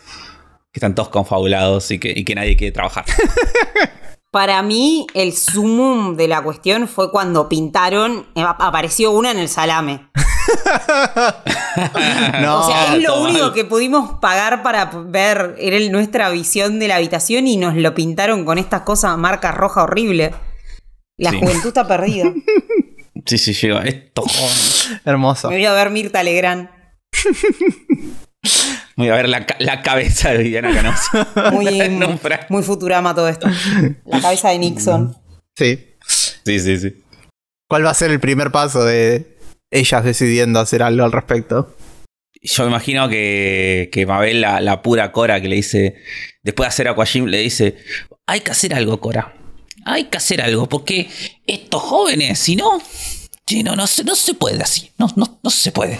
que 0.72 0.80
están 0.80 0.96
todos 0.96 1.10
confabulados 1.10 1.92
y 1.92 2.00
que 2.00 2.36
nadie 2.36 2.56
quiere 2.58 2.72
trabajar. 2.72 3.06
Para 4.36 4.62
mí, 4.64 5.08
el 5.14 5.32
sumum 5.32 6.18
de 6.18 6.28
la 6.28 6.42
cuestión 6.42 6.90
fue 6.90 7.10
cuando 7.10 7.48
pintaron, 7.48 8.26
eh, 8.36 8.42
ap- 8.42 8.62
apareció 8.62 9.12
una 9.12 9.32
en 9.32 9.40
el 9.40 9.48
salame. 9.48 10.10
No, 12.42 12.60
o 12.66 12.68
sea, 12.68 12.98
es 12.98 13.02
lo 13.02 13.22
único 13.22 13.44
mal. 13.46 13.54
que 13.54 13.64
pudimos 13.64 14.20
pagar 14.20 14.62
para 14.62 14.88
ver, 14.88 15.56
era 15.58 15.78
el- 15.78 15.90
nuestra 15.90 16.30
visión 16.32 16.80
de 16.80 16.90
la 16.90 16.98
habitación 16.98 17.48
y 17.48 17.56
nos 17.56 17.76
lo 17.76 17.96
pintaron 17.96 18.44
con 18.44 18.58
estas 18.58 18.82
cosas, 18.82 19.18
marca 19.18 19.54
roja 19.54 19.84
horrible. 19.84 20.34
La 21.18 21.32
Sí. 21.32 21.40
juventud 21.40 21.68
está 21.70 21.88
perdida. 21.88 22.26
Sí, 23.26 23.38
sí. 23.38 23.54
Estos 23.86 24.26
jóvenes. 24.36 24.90
hermoso. 25.06 25.50
Me 25.50 25.56
voy 25.56 25.66
a 25.66 25.72
ver 25.74 25.90
Mirta 25.92 26.22
Legrand. 26.24 26.70
Voy 28.96 29.10
a 29.10 29.16
ver 29.16 29.30
la, 29.30 29.46
la 29.60 29.82
cabeza 29.82 30.32
de 30.32 30.44
Viviana 30.44 30.74
Canosa. 30.74 31.28
Muy 32.50 32.64
Futurama 32.64 33.14
todo 33.14 33.28
esto. 33.28 33.48
La 34.06 34.22
cabeza 34.22 34.50
de 34.50 34.60
Nixon. 34.60 35.16
Sí. 35.56 35.96
Sí, 36.08 36.60
sí, 36.60 36.80
sí. 36.80 37.04
¿Cuál 37.68 37.86
va 37.86 37.92
a 37.92 37.96
ser 37.96 38.12
el 38.12 38.20
primer 38.20 38.52
paso 38.52 38.84
de 38.86 39.38
ellas 39.72 40.04
decidiendo 40.04 40.60
hacer 40.60 40.84
algo 40.84 41.04
al 41.04 41.12
respecto? 41.12 41.76
Yo 42.42 42.64
me 42.64 42.70
imagino 42.70 43.10
que, 43.10 43.90
que 43.92 44.06
Mabel, 44.06 44.42
la, 44.42 44.62
la 44.62 44.84
pura 44.84 45.12
Cora, 45.12 45.42
que 45.42 45.48
le 45.48 45.56
dice, 45.56 45.96
después 46.44 46.66
de 46.66 46.70
hacer 46.70 46.88
Aquajim, 46.88 47.26
le 47.26 47.40
dice, 47.40 47.78
hay 48.28 48.42
que 48.42 48.52
hacer 48.52 48.76
algo, 48.76 49.00
Cora. 49.00 49.34
Hay 49.84 50.06
que 50.06 50.18
hacer 50.18 50.42
algo, 50.42 50.70
porque 50.70 51.10
estos 51.48 51.82
jóvenes, 51.82 52.38
si 52.38 52.56
no, 52.56 52.80
si 53.48 53.64
no, 53.64 53.76
no, 53.76 53.88
se, 53.88 54.04
no 54.04 54.16
se 54.16 54.36
puede 54.36 54.62
así. 54.62 54.92
No, 54.98 55.08
no, 55.16 55.40
no 55.42 55.50
se 55.50 55.72
puede. 55.72 56.00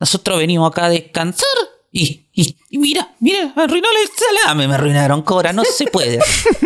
Nosotros 0.00 0.38
venimos 0.38 0.70
acá 0.70 0.86
a 0.86 0.88
descansar 0.88 1.46
Y, 1.92 2.28
y, 2.32 2.56
y 2.70 2.78
mira, 2.78 3.14
mira, 3.20 3.52
arruinó 3.56 3.86
el 4.02 4.08
salame, 4.44 4.66
me 4.68 4.74
arruinaron, 4.74 5.22
Cora, 5.22 5.52
no 5.52 5.62
se 5.64 5.86
puede. 5.86 6.18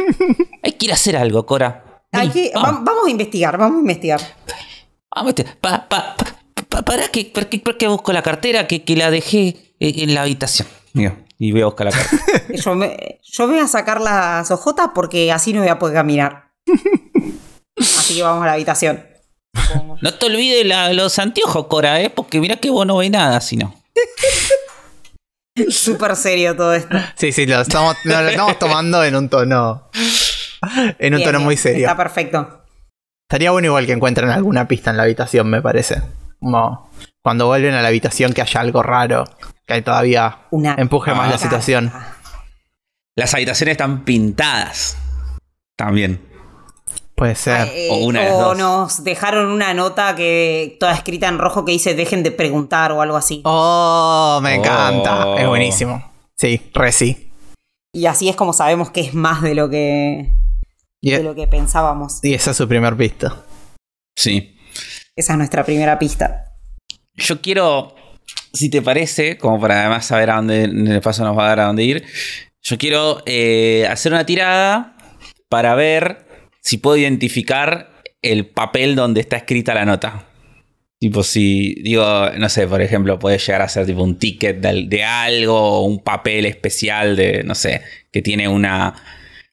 Hay 0.62 0.72
que 0.72 0.86
ir 0.86 0.92
a 0.92 0.94
hacer 0.94 1.16
algo, 1.16 1.44
Cora. 1.46 2.02
Hay 2.12 2.28
Vení, 2.28 2.32
que- 2.48 2.52
vamos. 2.54 2.70
va- 2.80 2.84
vamos 2.84 3.06
a 3.06 3.10
investigar, 3.10 3.58
vamos 3.58 3.78
a 3.78 3.80
investigar. 3.80 4.20
Vamos, 5.14 5.30
este, 5.30 5.44
pa, 5.60 5.88
pa, 5.88 6.14
pa, 6.16 6.62
pa- 6.68 6.82
para 6.82 7.08
que, 7.08 7.24
para 7.26 7.48
que, 7.48 7.58
para 7.58 7.76
que 7.78 7.88
busco 7.88 8.12
la 8.12 8.22
cartera 8.22 8.66
que, 8.66 8.84
que 8.84 8.96
la 8.96 9.10
dejé 9.10 9.74
en 9.80 10.08
en 10.08 10.14
la 10.14 10.22
habitación. 10.22 10.68
Mira, 10.92 11.16
y 11.38 11.50
voy 11.52 11.62
a 11.62 11.66
buscar 11.66 11.86
la 11.86 11.92
cartera. 11.92 12.22
Yo 12.62 12.74
me, 12.74 13.20
yo 13.22 13.48
voy 13.48 13.58
a 13.58 13.66
sacar 13.66 14.00
las 14.00 14.50
ojotas 14.50 14.90
porque 14.94 15.32
así 15.32 15.52
no 15.52 15.60
voy 15.60 15.68
a 15.70 15.78
poder 15.78 15.94
caminar. 15.96 16.52
Así 17.76 18.14
que 18.16 18.22
vamos 18.22 18.42
a 18.44 18.46
la 18.46 18.52
habitación. 18.52 19.04
Supongo. 19.54 19.98
No 20.00 20.14
te 20.14 20.26
olvides 20.26 20.66
la- 20.66 20.92
los 20.92 21.18
anteojos, 21.18 21.66
Cora, 21.66 22.00
¿eh? 22.00 22.10
porque 22.10 22.40
mira 22.40 22.56
que 22.56 22.70
vos 22.70 22.86
no 22.86 22.96
ves 22.98 23.10
nada 23.10 23.40
si 23.40 23.56
no. 23.56 23.74
Súper 25.70 26.16
serio 26.16 26.56
todo 26.56 26.74
esto. 26.74 26.96
Sí, 27.16 27.30
sí, 27.32 27.46
lo 27.46 27.60
estamos, 27.60 27.96
lo, 28.04 28.20
lo 28.22 28.28
estamos 28.28 28.58
tomando 28.58 29.04
en 29.04 29.14
un 29.14 29.28
tono. 29.28 29.88
En 30.98 31.14
un 31.14 31.18
Bien, 31.18 31.28
tono 31.28 31.38
bien, 31.38 31.42
muy 31.44 31.56
serio. 31.56 31.86
Está 31.86 31.96
perfecto. 31.96 32.62
Estaría 33.28 33.50
bueno 33.52 33.66
igual 33.66 33.86
que 33.86 33.92
encuentren 33.92 34.30
alguna 34.30 34.66
pista 34.66 34.90
en 34.90 34.96
la 34.96 35.04
habitación, 35.04 35.48
me 35.48 35.62
parece. 35.62 36.02
Como 36.40 36.90
cuando 37.22 37.46
vuelven 37.46 37.74
a 37.74 37.82
la 37.82 37.88
habitación 37.88 38.32
que 38.32 38.42
haya 38.42 38.60
algo 38.60 38.82
raro. 38.82 39.24
Que 39.66 39.74
hay 39.74 39.82
todavía 39.82 40.38
Una 40.50 40.74
empuje 40.76 41.14
más 41.14 41.30
la 41.30 41.38
situación. 41.38 41.92
Las 43.16 43.32
habitaciones 43.34 43.72
están 43.74 44.04
pintadas. 44.04 44.96
También. 45.76 46.20
Puede 47.14 47.34
ser. 47.36 47.68
Eh, 47.72 47.88
O 47.90 47.98
una 48.06 48.20
de 48.22 48.26
las 48.26 48.34
o 48.34 48.40
dos. 48.40 48.58
nos 48.58 49.04
dejaron 49.04 49.46
una 49.46 49.72
nota 49.74 50.14
que 50.16 50.76
toda 50.80 50.92
escrita 50.94 51.28
en 51.28 51.38
rojo 51.38 51.64
que 51.64 51.72
dice 51.72 51.94
dejen 51.94 52.22
de 52.22 52.32
preguntar 52.32 52.90
o 52.92 53.00
algo 53.00 53.16
así. 53.16 53.40
Oh, 53.44 54.40
me 54.42 54.54
encanta. 54.56 55.26
Oh. 55.28 55.38
Es 55.38 55.46
buenísimo. 55.46 56.12
Sí, 56.36 56.60
re 56.74 56.90
sí. 56.92 57.30
Y 57.92 58.06
así 58.06 58.28
es 58.28 58.34
como 58.34 58.52
sabemos 58.52 58.90
que 58.90 59.00
es 59.02 59.14
más 59.14 59.42
de 59.42 59.54
lo 59.54 59.70
que, 59.70 60.32
Y, 61.00 61.12
de 61.12 61.22
lo 61.22 61.34
que 61.36 61.46
pensábamos. 61.46 62.18
y 62.24 62.34
esa 62.34 62.50
es 62.50 62.56
su 62.56 62.66
primer 62.66 62.96
pista. 62.96 63.44
Sí. 64.16 64.56
Esa 65.14 65.32
es 65.34 65.38
nuestra 65.38 65.64
primera 65.64 65.96
pista. 66.00 66.56
Yo 67.14 67.40
quiero, 67.40 67.94
si 68.52 68.68
te 68.68 68.82
parece, 68.82 69.38
como 69.38 69.60
para 69.60 69.78
además 69.82 70.06
saber 70.06 70.30
a 70.30 70.36
dónde 70.36 70.64
en 70.64 70.88
el 70.88 71.00
paso 71.00 71.22
nos 71.22 71.38
va 71.38 71.44
a 71.44 71.48
dar 71.50 71.60
a 71.60 71.64
dónde 71.66 71.84
ir, 71.84 72.04
yo 72.62 72.76
quiero 72.78 73.22
eh, 73.26 73.86
hacer 73.88 74.10
una 74.12 74.26
tirada 74.26 74.96
para 75.48 75.76
ver 75.76 76.26
si 76.64 76.78
puedo 76.78 76.96
identificar 76.96 78.02
el 78.22 78.46
papel 78.46 78.96
donde 78.96 79.20
está 79.20 79.36
escrita 79.36 79.74
la 79.74 79.84
nota. 79.84 80.24
Tipo, 80.98 81.22
si 81.22 81.74
digo, 81.82 82.30
no 82.38 82.48
sé, 82.48 82.66
por 82.66 82.80
ejemplo, 82.80 83.18
puede 83.18 83.38
llegar 83.38 83.60
a 83.60 83.68
ser 83.68 83.84
tipo 83.84 84.02
un 84.02 84.18
ticket 84.18 84.60
de, 84.60 84.86
de 84.88 85.04
algo 85.04 85.56
o 85.56 85.84
un 85.84 86.02
papel 86.02 86.46
especial 86.46 87.16
de, 87.16 87.44
no 87.44 87.54
sé, 87.54 87.82
que 88.10 88.22
tiene 88.22 88.48
una 88.48 88.94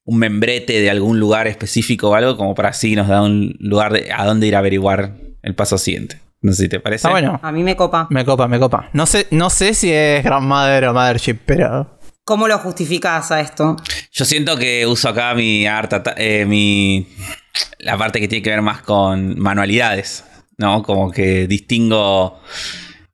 un 0.04 0.18
membrete 0.18 0.82
de 0.82 0.90
algún 0.90 1.20
lugar 1.20 1.48
específico 1.48 2.10
o 2.10 2.16
algo, 2.16 2.38
como 2.38 2.56
para 2.56 2.70
así 2.70 2.96
nos 2.96 3.08
da 3.08 3.22
un 3.22 3.56
lugar 3.60 3.94
de, 3.94 4.12
a 4.12 4.26
dónde 4.26 4.48
ir 4.48 4.56
a 4.56 4.60
averiguar 4.60 5.16
el 5.44 5.54
paso 5.54 5.78
siguiente. 5.78 6.20
No 6.42 6.54
sé 6.54 6.64
si 6.64 6.70
te 6.70 6.80
parece. 6.80 7.08
Está 7.08 7.10
bueno. 7.10 7.40
A 7.44 7.52
mí 7.52 7.62
me 7.62 7.76
copa. 7.76 8.08
Me 8.10 8.26
copa, 8.26 8.48
me 8.48 8.58
copa. 8.58 8.90
No 8.94 9.06
sé, 9.06 9.28
no 9.32 9.50
sé 9.50 9.74
si 9.74 9.92
es 9.92 10.24
Grandmother 10.24 10.86
o 10.86 10.94
Mothership, 10.94 11.38
pero. 11.46 12.00
¿Cómo 12.24 12.48
lo 12.48 12.58
justificas 12.58 13.32
a 13.32 13.42
esto? 13.42 13.76
Yo 14.14 14.26
siento 14.26 14.58
que 14.58 14.86
uso 14.86 15.10
acá 15.10 15.34
mi 15.34 15.66
art 15.68 15.94
ata- 15.94 16.16
eh, 16.18 16.46
mi 16.46 17.08
la 17.80 17.98
parte 17.98 18.20
que 18.20 18.28
tiene 18.28 18.44
que 18.44 18.50
ver 18.50 18.62
más 18.62 18.82
con 18.82 19.40
manualidades, 19.40 20.26
¿no? 20.58 20.84
Como 20.84 21.12
que 21.12 21.48
distingo 21.48 22.40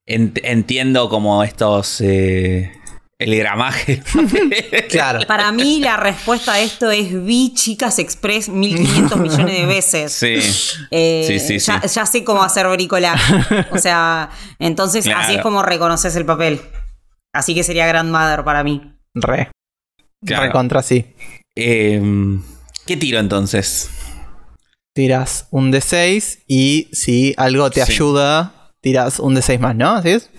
ent- 0.08 0.40
entiendo 0.44 1.08
como 1.10 1.44
estos 1.44 2.02
eh, 2.02 2.72
el 3.20 3.36
gramaje. 3.36 4.02
Claro. 4.90 5.20
Para 5.28 5.52
mí 5.52 5.80
la 5.82 5.98
respuesta 5.98 6.54
a 6.54 6.60
esto 6.62 6.90
es 6.92 7.24
vi 7.26 7.54
Chicas 7.54 8.00
Express 8.00 8.48
1500 8.50 9.20
millones 9.20 9.60
de 9.60 9.66
veces. 9.66 10.14
sí. 10.14 10.36
Eh, 10.92 11.24
Sí, 11.28 11.40
sí, 11.40 11.60
ya, 11.60 11.82
sí. 11.82 11.88
ya 11.96 12.06
sé 12.06 12.24
cómo 12.24 12.42
hacer 12.44 12.68
bricolage. 12.70 13.66
O 13.72 13.78
sea, 13.78 14.30
entonces 14.60 15.04
Claro. 15.06 15.20
así 15.22 15.36
es 15.36 15.42
como 15.42 15.62
reconoces 15.62 16.16
el 16.16 16.26
papel. 16.26 16.62
Así 17.34 17.54
que 17.54 17.64
sería 17.64 17.86
Grandmother 17.88 18.44
para 18.44 18.64
mí. 18.64 18.94
Re. 19.14 19.50
Claro. 20.26 20.52
Contra 20.52 20.82
sí. 20.82 21.06
Em, 21.56 22.42
¿Qué 22.86 22.98
tiro 22.98 23.20
entonces? 23.20 23.90
Tiras 24.94 25.48
un 25.52 25.72
D6 25.72 26.40
y 26.48 26.90
si 26.92 27.34
algo 27.38 27.70
te 27.70 27.86
Sí. 27.86 27.92
ayuda, 27.94 28.72
tiras 28.82 29.20
un 29.20 29.36
D6 29.36 29.60
más, 29.60 29.76
¿no? 29.76 29.92
¿Así 29.92 30.10
es? 30.10 30.30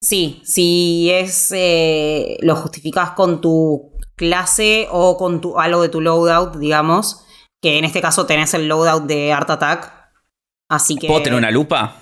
Sí, 0.00 0.42
si 0.44 1.10
es 1.10 1.50
eh, 1.54 2.36
lo 2.40 2.56
justificas 2.56 3.10
con 3.10 3.40
tu 3.40 3.92
clase 4.16 4.86
o 4.90 5.16
con 5.16 5.40
tu, 5.40 5.58
algo 5.58 5.80
de 5.82 5.88
tu 5.88 6.00
loadout, 6.00 6.56
digamos, 6.56 7.24
que 7.62 7.78
en 7.78 7.84
este 7.84 8.00
caso 8.02 8.26
tenés 8.26 8.52
el 8.54 8.68
loadout 8.68 9.04
de 9.06 9.32
Art 9.32 9.48
Attack. 9.50 9.92
Así 10.68 10.96
que. 10.96 11.06
¿Puedo 11.06 11.22
tener 11.22 11.38
una 11.38 11.50
lupa? 11.50 11.96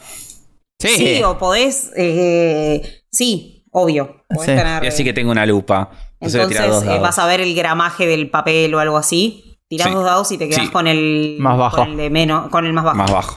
Sí, 0.81 1.23
o 1.23 1.39
podés. 1.39 1.91
eh, 1.97 3.03
sí, 3.11 3.67
obvio. 3.71 4.25
Podés 4.29 4.51
Sí. 4.51 4.57
tener, 4.57 4.83
Y 4.83 4.87
así 4.89 5.05
que 5.05 5.13
tengo 5.13 5.31
una 5.31 5.47
lupa. 5.47 5.91
Entonces, 6.23 6.83
eh, 6.89 6.99
vas 7.01 7.19
a 7.19 7.27
ver 7.27 7.41
el 7.41 7.55
gramaje 7.55 8.07
del 8.07 8.31
papel 8.31 8.75
o 8.75 8.79
algo 8.81 8.97
así. 8.97 9.59
Tirás 9.69 9.89
Sí. 9.89 9.95
dos 9.95 10.05
dados 10.05 10.31
y 10.33 10.39
te 10.39 10.49
quedás 10.49 10.65
Sí. 10.67 10.71
con 10.71 10.87
el 10.87 11.37
Más 11.41 11.57
bajo. 11.59 11.77
Con 11.79 11.91
el 11.93 11.97
de 11.97 12.11
menos, 12.11 12.49
con 12.51 12.65
el 12.67 12.73
más 12.73 12.85
bajo. 12.85 12.97
Más 12.97 13.11
bajo. 13.11 13.37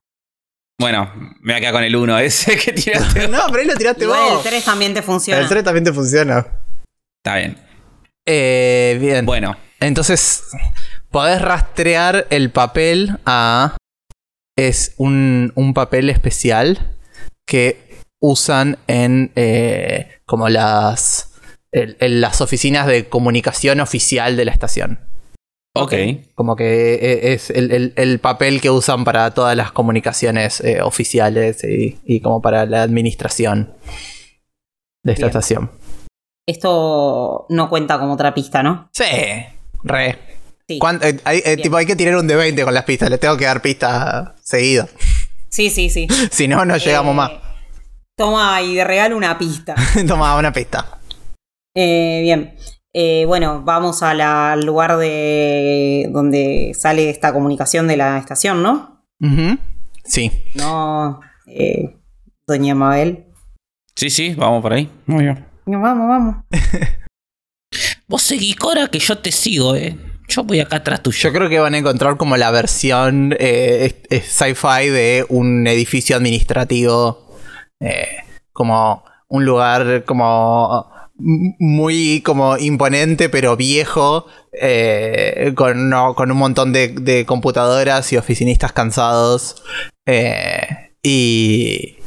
Bueno, 0.80 1.10
me 1.42 1.54
voy 1.54 1.56
a 1.56 1.60
quedar 1.62 1.74
con 1.74 1.84
el 1.84 1.96
1 1.96 2.18
ese 2.20 2.58
que 2.58 2.74
tiraste. 2.74 3.28
No, 3.30 3.40
pero 3.48 3.60
ahí 3.62 3.66
lo 3.68 3.76
tiraste 3.76 4.04
Igual 4.04 4.20
el 4.28 4.34
vos. 4.36 4.44
3 4.44 4.64
también 4.66 4.94
te 4.94 5.02
funciona. 5.02 5.42
El 5.42 5.48
3 5.48 5.64
también 5.64 5.84
te 5.86 5.94
funciona. 5.94 6.46
Está 7.24 7.38
bien. 7.38 7.58
Eh, 8.28 8.98
bien. 9.00 9.26
Bueno, 9.26 9.56
Entonces, 9.80 10.44
podés 11.12 11.42
rastrear 11.42 12.28
el 12.30 12.50
papel 12.52 13.18
a. 13.26 13.78
Es 14.58 14.94
un, 14.98 15.52
un 15.56 15.74
papel 15.74 16.10
especial 16.10 16.96
que 17.48 18.00
usan 18.22 18.78
en. 18.88 19.32
eh, 19.36 20.20
como 20.26 20.50
las. 20.50 21.35
Las 22.00 22.42
oficinas 22.42 22.88
de 22.88 23.08
comunicación 23.10 23.80
oficial 23.80 24.38
de 24.38 24.46
la 24.46 24.52
estación. 24.52 25.00
ok. 25.76 25.94
Como 26.36 26.56
que 26.56 26.94
eh, 26.96 27.34
es 27.34 27.50
el, 27.50 27.72
el- 27.72 27.94
el 27.98 28.20
papel 28.20 28.62
que 28.62 28.70
usan 28.70 29.04
para 29.04 29.32
todas 29.34 29.56
las 29.58 29.72
comunicaciones 29.72 30.62
eh, 30.62 30.82
oficiales 30.82 31.64
y, 31.64 32.00
y 32.06 32.22
como 32.22 32.42
para 32.42 32.66
la 32.66 32.84
administración 32.84 33.74
de 35.04 35.12
esta 35.14 35.26
Bien. 35.26 35.30
estación. 35.30 35.72
Esto 36.48 37.46
no 37.50 37.70
cuenta 37.70 38.00
como 38.00 38.14
otra 38.14 38.34
pista, 38.34 38.62
¿no? 38.64 38.90
Sí, 38.94 39.04
re. 39.84 40.18
Sí. 40.68 40.80
¿Cuán- 40.80 41.00
eh, 41.04 41.20
hay, 41.26 41.42
eh, 41.46 41.58
tipo, 41.58 41.76
hay 41.78 41.86
que 41.86 41.96
tirar 41.96 42.16
un 42.16 42.28
de 42.28 42.36
20 42.36 42.64
con 42.64 42.74
las 42.74 42.86
pistas, 42.86 43.10
le 43.10 43.18
tengo 43.18 43.36
que 43.38 43.46
dar 43.46 43.62
pistas 43.62 44.30
seguido. 44.44 44.88
Sí, 45.50 45.70
sí, 45.70 45.90
sí. 45.90 46.08
Si 46.32 46.48
no, 46.48 46.64
no 46.66 46.78
llegamos 46.78 47.14
Eh, 47.14 47.16
más. 47.18 47.32
Toma 48.18 48.62
y 48.62 48.76
de 48.76 48.84
regalo 48.86 49.18
una 49.18 49.38
pista. 49.38 49.76
Toma 50.08 50.38
una 50.38 50.54
pista. 50.54 51.00
Eh, 51.76 52.22
bien. 52.24 52.56
Eh, 52.94 53.26
bueno, 53.28 53.62
vamos 53.64 54.02
a 54.04 54.14
la- 54.14 54.54
al 54.54 54.66
lugar 54.66 54.96
de 54.98 56.08
donde 56.12 56.72
sale 56.74 57.10
esta 57.10 57.34
comunicación 57.34 57.88
de 57.88 57.98
la 57.98 58.18
estación, 58.18 58.64
¿no? 58.64 59.04
Sí. 60.06 60.32
No, 60.54 61.20
eh, 61.48 61.98
Doña 62.48 62.76
Mabel. 62.76 63.26
Sí, 63.96 64.10
sí, 64.10 64.34
vamos 64.36 64.62
por 64.62 64.74
ahí. 64.74 64.90
Muy 65.08 65.24
bien. 65.26 65.46
No, 65.66 65.82
vamos, 65.82 66.08
vamos. 66.08 66.36
Vos 68.08 68.22
seguí, 68.22 68.54
Cora, 68.54 68.88
que 68.88 69.00
yo 69.00 69.18
te 69.18 69.32
sigo, 69.32 69.76
eh. 69.76 69.98
Yo 70.28 70.44
voy 70.44 70.60
acá 70.60 70.78
atrás 70.78 71.02
tuyo. 71.04 71.18
Yo 71.30 71.34
creo 71.34 71.50
que 71.50 71.60
van 71.60 71.74
a 71.76 71.78
encontrar 71.78 72.18
como 72.18 72.38
la 72.38 72.50
versión 72.52 73.36
eh, 73.40 74.02
sci-fi 74.10 74.90
de 74.90 75.26
un 75.30 75.68
edificio 75.68 76.16
administrativo. 76.16 77.38
eh, 77.82 78.08
como 78.54 79.04
un 79.28 79.44
lugar 79.44 80.04
como 80.06 80.90
muy 81.18 82.22
como 82.22 82.58
imponente 82.58 83.30
pero 83.30 83.56
viejo. 83.56 84.26
eh, 84.52 85.52
con, 85.56 85.90
no- 85.90 86.16
con 86.16 86.32
un 86.32 86.38
montón 86.38 86.72
de, 86.74 86.90
de 86.90 87.26
computadoras 87.26 88.12
y 88.14 88.18
oficinistas 88.18 88.72
cansados. 88.74 89.64
eh, 90.06 90.92
y. 91.04 91.98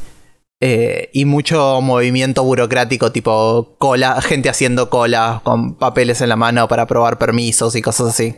eh, 0.61 1.09
y 1.13 1.25
mucho 1.25 1.81
movimiento 1.81 2.43
burocrático, 2.43 3.13
tipo 3.13 3.77
cola, 3.79 4.21
gente 4.23 4.49
haciendo 4.49 4.91
cola 4.91 5.41
con 5.45 5.77
papeles 5.77 6.21
en 6.21 6.29
la 6.31 6.37
mano 6.37 6.67
para 6.69 6.87
probar 6.87 7.17
permisos 7.19 7.77
y 7.77 7.83
cosas 7.83 8.09
así. 8.09 8.35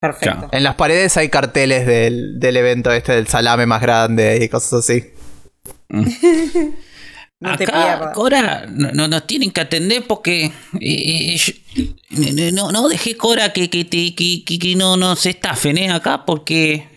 Perfecto. 0.00 0.48
En 0.52 0.62
las 0.62 0.74
paredes 0.76 1.16
hay 1.16 1.28
carteles 1.28 1.86
del, 1.86 2.38
del 2.38 2.56
evento 2.56 2.92
este 2.92 3.12
del 3.12 3.26
salame 3.28 3.66
más 3.66 3.80
grande 3.82 4.38
y 4.44 4.48
cosas 4.48 4.74
así. 4.84 5.04
No 7.40 7.56
te 7.56 7.64
Acá, 7.64 7.72
pierdas. 7.98 8.14
Cora, 8.14 8.66
no, 8.68 8.90
no- 8.92 9.06
nos 9.08 9.26
tienen 9.26 9.52
que 9.52 9.60
atender 9.60 10.04
porque 10.06 10.46
eh, 10.80 11.36
eh, 11.36 11.36
yo- 11.36 12.52
no, 12.52 12.72
no 12.72 12.88
deje 12.88 13.16
Cora 13.16 13.52
que, 13.52 13.70
que, 13.70 13.84
te- 13.84 14.14
que, 14.14 14.44
que- 14.44 14.58
que 14.58 14.74
no 14.74 14.96
nos 14.96 15.24
estafen 15.24 15.78
eh, 15.78 15.90
acá 15.90 16.24
porque 16.26 16.88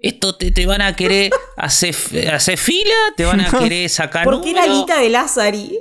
esto 0.00 0.34
te, 0.34 0.50
te 0.50 0.66
van 0.66 0.82
a 0.82 0.96
querer 0.96 1.30
hacer, 1.56 1.94
hacer 2.32 2.58
fila, 2.58 2.94
te 3.16 3.24
van 3.24 3.40
a 3.40 3.50
querer 3.50 3.88
sacar 3.88 4.24
¿Por 4.24 4.42
qué 4.42 4.52
la 4.52 4.64
alita 4.64 4.98
de 5.00 5.10
Lazari? 5.10 5.78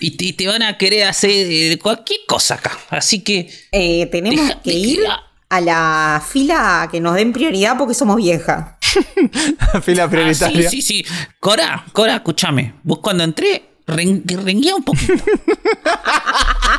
y 0.00 0.16
te, 0.16 0.32
te 0.32 0.46
van 0.46 0.62
a 0.62 0.78
querer 0.78 1.04
hacer 1.04 1.30
eh, 1.30 1.78
cualquier 1.78 2.20
cosa 2.26 2.54
acá. 2.54 2.78
Así 2.90 3.22
que. 3.22 3.50
Eh, 3.72 4.06
tenemos 4.06 4.46
Deja- 4.46 4.60
que 4.62 4.72
ir 4.72 5.00
a 5.48 5.60
la 5.60 6.24
fila 6.26 6.88
que 6.90 7.00
nos 7.00 7.14
den 7.16 7.32
prioridad 7.32 7.76
porque 7.76 7.94
somos 7.94 8.16
viejas. 8.16 8.76
Fila 9.82 10.04
Ah, 10.04 10.08
sí, 10.08 10.10
prioritaria. 10.10 10.70
sí, 10.70 10.82
sí. 10.82 11.04
Cora, 11.38 11.84
Cora, 11.92 12.16
escúchame. 12.16 12.74
Vos 12.82 12.98
cuando 13.00 13.24
entré, 13.24 13.62
ren- 13.86 14.22
renguea 14.26 14.74
un 14.74 14.82
poquito. 14.84 15.14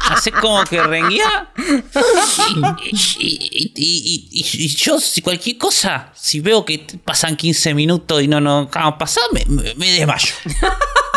Haces 0.09 0.33
como 0.39 0.63
que 0.65 0.81
renguea. 0.81 1.51
Y, 1.57 2.95
y- 3.19 3.71
y- 3.73 3.73
y- 3.75 4.29
y- 4.31 4.65
y 4.65 4.67
yo, 4.67 4.99
si 4.99 5.21
cualquier 5.21 5.57
cosa, 5.57 6.11
si 6.15 6.39
veo 6.39 6.65
que 6.65 6.79
pasan 7.03 7.35
15 7.35 7.73
minutos 7.73 8.21
y 8.21 8.27
no 8.27 8.41
nos 8.41 8.67
acabamos 8.67 8.95
de 8.95 8.99
pasar, 8.99 9.23
me, 9.31 9.45
me- 9.45 9.75
me 9.75 9.91
desmayo. 9.91 10.33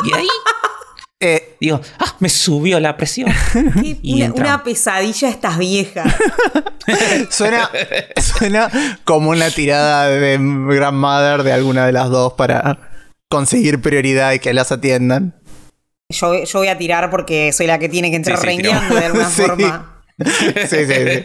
Y 0.05 0.13
ahí 0.15 0.27
Eh, 1.27 1.57
digo, 1.59 1.81
ah, 2.01 2.17
me 2.21 2.29
subió 2.29 2.79
la 2.81 2.99
presión. 2.99 3.33
Y 3.83 4.23
una, 4.25 4.63
pesadilla 4.63 5.31
estas 5.31 5.57
viejas. 5.57 6.15
suena, 7.31 7.71
suena 8.21 8.71
como 9.05 9.31
una 9.31 9.51
tirada 9.51 10.09
de 10.09 10.37
Grandmother 10.39 11.43
de 11.43 11.53
alguna 11.55 11.87
de 11.87 11.93
las 11.93 12.11
dos 12.11 12.35
para 12.35 12.91
conseguir 13.31 13.81
prioridad 13.81 14.33
y 14.33 14.39
que 14.39 14.53
las 14.53 14.71
atiendan. 14.71 15.41
Yo, 16.11 16.45
yo 16.45 16.59
voy 16.59 16.69
a 16.69 16.77
tirar 16.77 17.09
porque 17.11 17.53
soy 17.53 17.67
la 17.69 17.79
que 17.79 17.89
tiene 17.89 18.11
que 18.11 18.17
entrar 18.17 18.37
Sí, 18.37 18.43
sí, 18.43 18.47
rengueando 18.49 18.95
de 18.95 19.05
alguna 19.07 19.31
Sí. 19.31 19.43
forma. 19.43 20.03
Sí, 20.19 20.69
sí, 20.69 20.85
sí. 20.87 21.23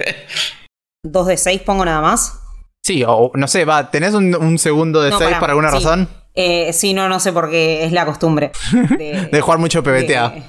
¿Dos 1.03 1.27
de 1.27 1.35
seis 1.35 1.61
pongo 1.61 1.83
nada 1.83 1.99
más? 2.01 2.39
Sí, 2.85 3.03
o 3.05 3.31
no 3.35 3.47
sé, 3.49 3.65
va, 3.65 3.91
¿tenés 3.91 4.13
un, 4.13 4.33
un 4.33 4.57
segundo 4.57 5.01
de 5.01 5.09
No, 5.09 5.17
6 5.17 5.27
pará, 5.27 5.39
para 5.41 5.51
alguna 5.51 5.69
sí. 5.71 5.75
razón? 5.75 6.09
Eh, 6.41 6.71
sí, 6.73 6.93
no, 6.93 7.09
no 7.09 7.19
sé 7.19 7.33
por 7.33 7.49
qué 7.49 7.83
es 7.83 7.91
la 7.91 8.05
costumbre. 8.05 8.51
De, 8.97 9.27
De 9.31 9.41
jugar 9.41 9.59
mucho 9.59 9.83
PBTA. 9.83 10.29
de- 10.29 10.43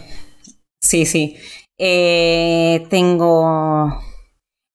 sí, 0.81 1.05
sí. 1.07 1.37
Eh, 1.79 2.87
tengo. 2.91 4.01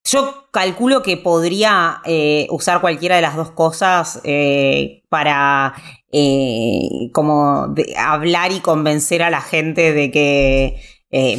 Yo 0.07 0.49
calculo 0.51 1.01
que 1.01 1.17
podría 1.17 2.01
eh, 2.05 2.47
usar 2.49 2.81
cualquiera 2.81 3.15
de 3.15 3.21
las 3.21 3.35
dos 3.35 3.51
cosas 3.51 4.19
eh, 4.23 5.01
para 5.09 5.73
eh, 6.11 7.09
como 7.13 7.67
de- 7.69 7.95
hablar 7.97 8.51
y 8.51 8.59
convencer 8.59 9.23
a 9.23 9.29
la 9.29 9.41
gente 9.41 9.93
de 9.93 10.11
que 10.11 10.81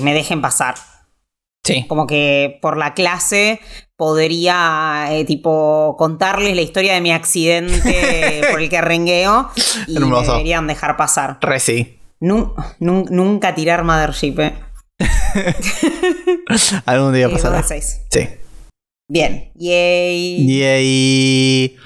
me 0.01 0.15
dejen 0.15 0.41
pasar. 0.41 0.75
Sí. 1.67 1.85
Como 1.89 2.07
que 2.07 2.59
por 2.63 2.77
la 2.77 2.95
clase 2.95 3.61
podría, 3.97 5.09
eh, 5.11 5.25
tipo, 5.25 5.97
contarles 5.99 6.55
la 6.55 6.63
historia 6.63 6.95
de 6.95 7.01
mi 7.01 7.13
accidente 7.13 8.41
por 8.51 8.61
el 8.61 8.69
que 8.69 8.81
rengueo 8.81 9.51
y 9.87 9.99
me 9.99 10.23
deberían 10.23 10.67
dejar 10.67 10.97
pasar. 10.97 11.39
Re 11.41 11.61
sí. 11.61 11.99
Nu- 12.21 12.55
nun- 12.81 13.07
nunca 13.11 13.55
tirar 13.55 13.85
Mothership, 13.85 14.39
¿eh? 14.41 14.55
Algún 16.87 17.13
día 17.15 17.27
Eh, 17.27 17.31
pasará. 17.31 17.63
Sí. 17.63 18.29
Bien. 19.09 19.51
Yay. 19.55 20.51
Y 20.51 20.63
ahí. 20.63 21.77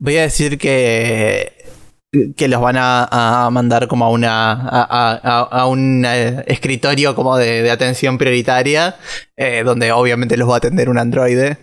Voy 0.00 0.16
a 0.18 0.22
decir 0.22 0.58
que. 0.58 1.61
Que 2.36 2.46
los 2.46 2.60
van 2.60 2.76
a, 2.76 3.46
a 3.46 3.50
mandar 3.50 3.88
como 3.88 4.04
a 4.04 4.10
una. 4.10 4.52
a, 4.52 5.18
a- 5.22 5.40
a- 5.50 5.66
un 5.66 6.04
eh, 6.06 6.44
escritorio 6.46 7.14
como 7.14 7.38
de, 7.38 7.62
de 7.62 7.70
atención 7.70 8.18
prioritaria. 8.18 8.96
eh, 9.36 9.62
donde 9.64 9.92
obviamente 9.92 10.36
los 10.36 10.46
va 10.48 10.54
a 10.54 10.56
atender 10.58 10.90
un 10.90 10.98
androide. 10.98 11.56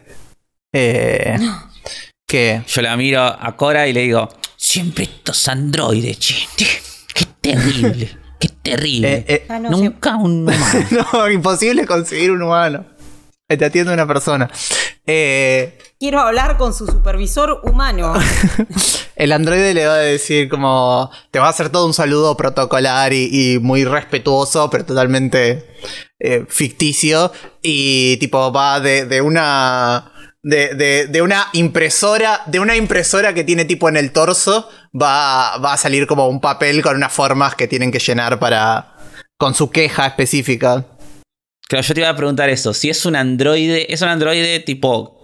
Eh, 0.74 1.38
que. 2.28 2.64
Yo 2.68 2.82
la 2.82 2.98
miro 2.98 3.22
a 3.24 3.56
Cora 3.56 3.88
y 3.88 3.94
le 3.94 4.02
digo, 4.02 4.28
siempre 4.58 5.04
estos 5.04 5.48
androides, 5.48 6.18
che. 6.18 6.36
Qué 7.14 7.26
terrible, 7.42 8.10
qué 8.40 8.50
terrible. 8.64 9.14
eh, 9.14 9.26
eh, 9.28 9.46
Ah, 9.50 9.60
no, 9.60 9.70
Nunca 9.70 10.16
un 10.16 10.42
humano. 10.48 10.60
no, 11.14 11.30
imposible 11.30 11.86
conseguir 11.86 12.32
un 12.32 12.42
humano. 12.42 12.86
Te 13.58 13.66
atiende 13.66 13.92
una 13.94 14.06
persona. 14.08 14.50
Eh, 15.08 15.78
Quiero 16.00 16.20
hablar 16.20 16.58
con 16.58 16.74
su 16.74 16.86
supervisor 16.86 17.62
humano. 17.64 18.14
El 19.16 19.32
androide 19.32 19.74
le 19.74 19.86
va 19.88 19.96
a 19.96 19.98
decir 19.98 20.48
como, 20.50 21.10
te 21.32 21.40
va 21.40 21.48
a 21.48 21.50
hacer 21.50 21.70
todo 21.70 21.86
un 21.88 21.94
saludo 21.94 22.38
protocolar 22.38 23.12
y, 23.12 23.56
y 23.56 23.60
muy 23.60 23.84
respetuoso, 23.86 24.70
pero 24.70 24.86
totalmente 24.86 25.68
eh, 26.20 26.46
ficticio. 26.48 27.32
Y 27.62 28.18
tipo 28.18 28.52
va 28.52 28.80
de, 28.80 29.06
de 29.06 29.22
una... 29.22 30.14
De, 30.42 30.74
de- 30.74 31.08
de 31.08 31.22
una 31.22 31.48
impresora, 31.52 32.44
de 32.46 32.62
una 32.62 32.78
impresora 32.78 33.34
que 33.34 33.44
tiene 33.44 33.66
tipo 33.66 33.90
en 33.90 33.98
el 33.98 34.14
torso, 34.14 34.70
va, 34.94 35.58
va 35.58 35.74
a 35.74 35.78
salir 35.78 36.08
como 36.08 36.30
un 36.30 36.40
papel 36.40 36.82
con 36.82 36.96
unas 36.96 37.12
formas 37.12 37.56
que 37.56 37.68
tienen 37.68 37.92
que 37.92 38.00
llenar 38.00 38.40
para... 38.40 38.96
con 39.38 39.54
su 39.54 39.70
queja 39.70 40.06
específica. 40.08 40.86
Claro, 41.70 41.86
yo 41.86 41.94
te 41.94 42.00
iba 42.02 42.10
a 42.10 42.16
preguntar 42.16 42.50
eso. 42.50 42.74
Si 42.74 42.90
es 42.90 43.06
un 43.06 43.16
androide, 43.16 43.94
es 43.94 44.02
un 44.02 44.08
androide 44.10 44.60
tipo 44.60 45.16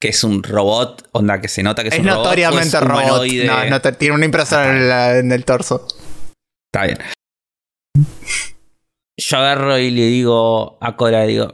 que 0.00 0.08
es 0.08 0.24
un 0.24 0.42
robot, 0.42 1.08
onda 1.12 1.40
que 1.42 1.48
se 1.48 1.62
nota 1.62 1.82
que 1.82 1.88
es, 1.88 1.94
Es 1.94 2.00
un 2.00 2.06
robot. 2.06 2.20
o 2.20 2.24
notoriamente 2.24 2.76
es 2.76 2.82
robot. 2.82 3.26
No, 3.44 3.64
no 3.66 3.80
te- 3.82 3.92
tiene 3.92 4.14
una 4.14 4.24
impresora 4.24 4.74
en, 4.74 4.88
la- 4.88 5.18
en 5.18 5.30
el 5.30 5.44
torso. 5.44 5.86
Está 6.72 6.86
bien. 6.86 6.98
Yo 9.18 9.36
agarro 9.36 9.78
y 9.78 9.90
le 9.90 10.06
digo 10.06 10.78
a 10.80 10.96
Cora, 10.96 11.24
digo, 11.26 11.52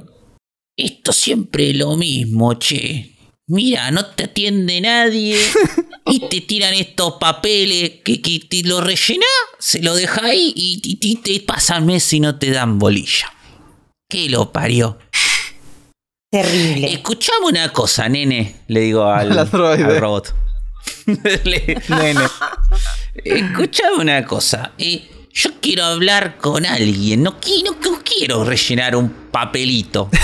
esto 0.79 1.13
siempre 1.13 1.71
es 1.71 1.77
lo 1.77 1.97
mismo, 1.97 2.55
che. 2.55 3.13
Mira, 3.49 3.91
no 3.91 4.07
te 4.07 4.25
atiende 4.25 4.81
nadie 4.81 5.37
y 6.07 6.21
te 6.29 6.41
tiran 6.43 6.75
estos 6.75 7.15
papeles 7.15 7.95
que, 8.05 8.21
que 8.23 8.41
te 8.41 8.63
lo 8.63 8.81
rellenás, 8.81 9.27
se 9.59 9.83
lo 9.83 9.95
deja 9.95 10.25
ahí 10.27 10.53
y, 10.55 10.81
y- 10.85 10.99
y 11.01 11.17
te 11.17 11.41
pasan 11.45 11.87
meses 11.87 12.13
y 12.15 12.21
no 12.21 12.39
te 12.39 12.51
dan 12.51 12.79
bolilla. 12.79 13.33
¿Qué 14.09 14.29
lo 14.29 14.53
parió? 14.53 14.99
Terrible. 16.31 16.93
Escuchame 16.93 17.47
una 17.47 17.73
cosa, 17.73 18.09
nene, 18.09 18.57
le 18.69 18.81
digo 18.81 19.05
al, 19.11 19.37
Al 19.39 19.51
robot. 20.01 20.35
Le- 21.45 21.83
Nene. 21.89 22.21
Escuchame 23.25 23.97
una 23.99 24.25
cosa. 24.25 24.73
eh, 24.79 25.09
yo 25.33 25.51
quiero 25.61 25.85
hablar 25.85 26.37
con 26.39 26.65
alguien. 26.65 27.23
No, 27.23 27.41
qui- 27.41 27.63
no- 27.65 27.77
no 27.91 28.01
quiero 28.05 28.45
rellenar 28.45 28.97
un 28.97 29.11
papelito. 29.31 30.11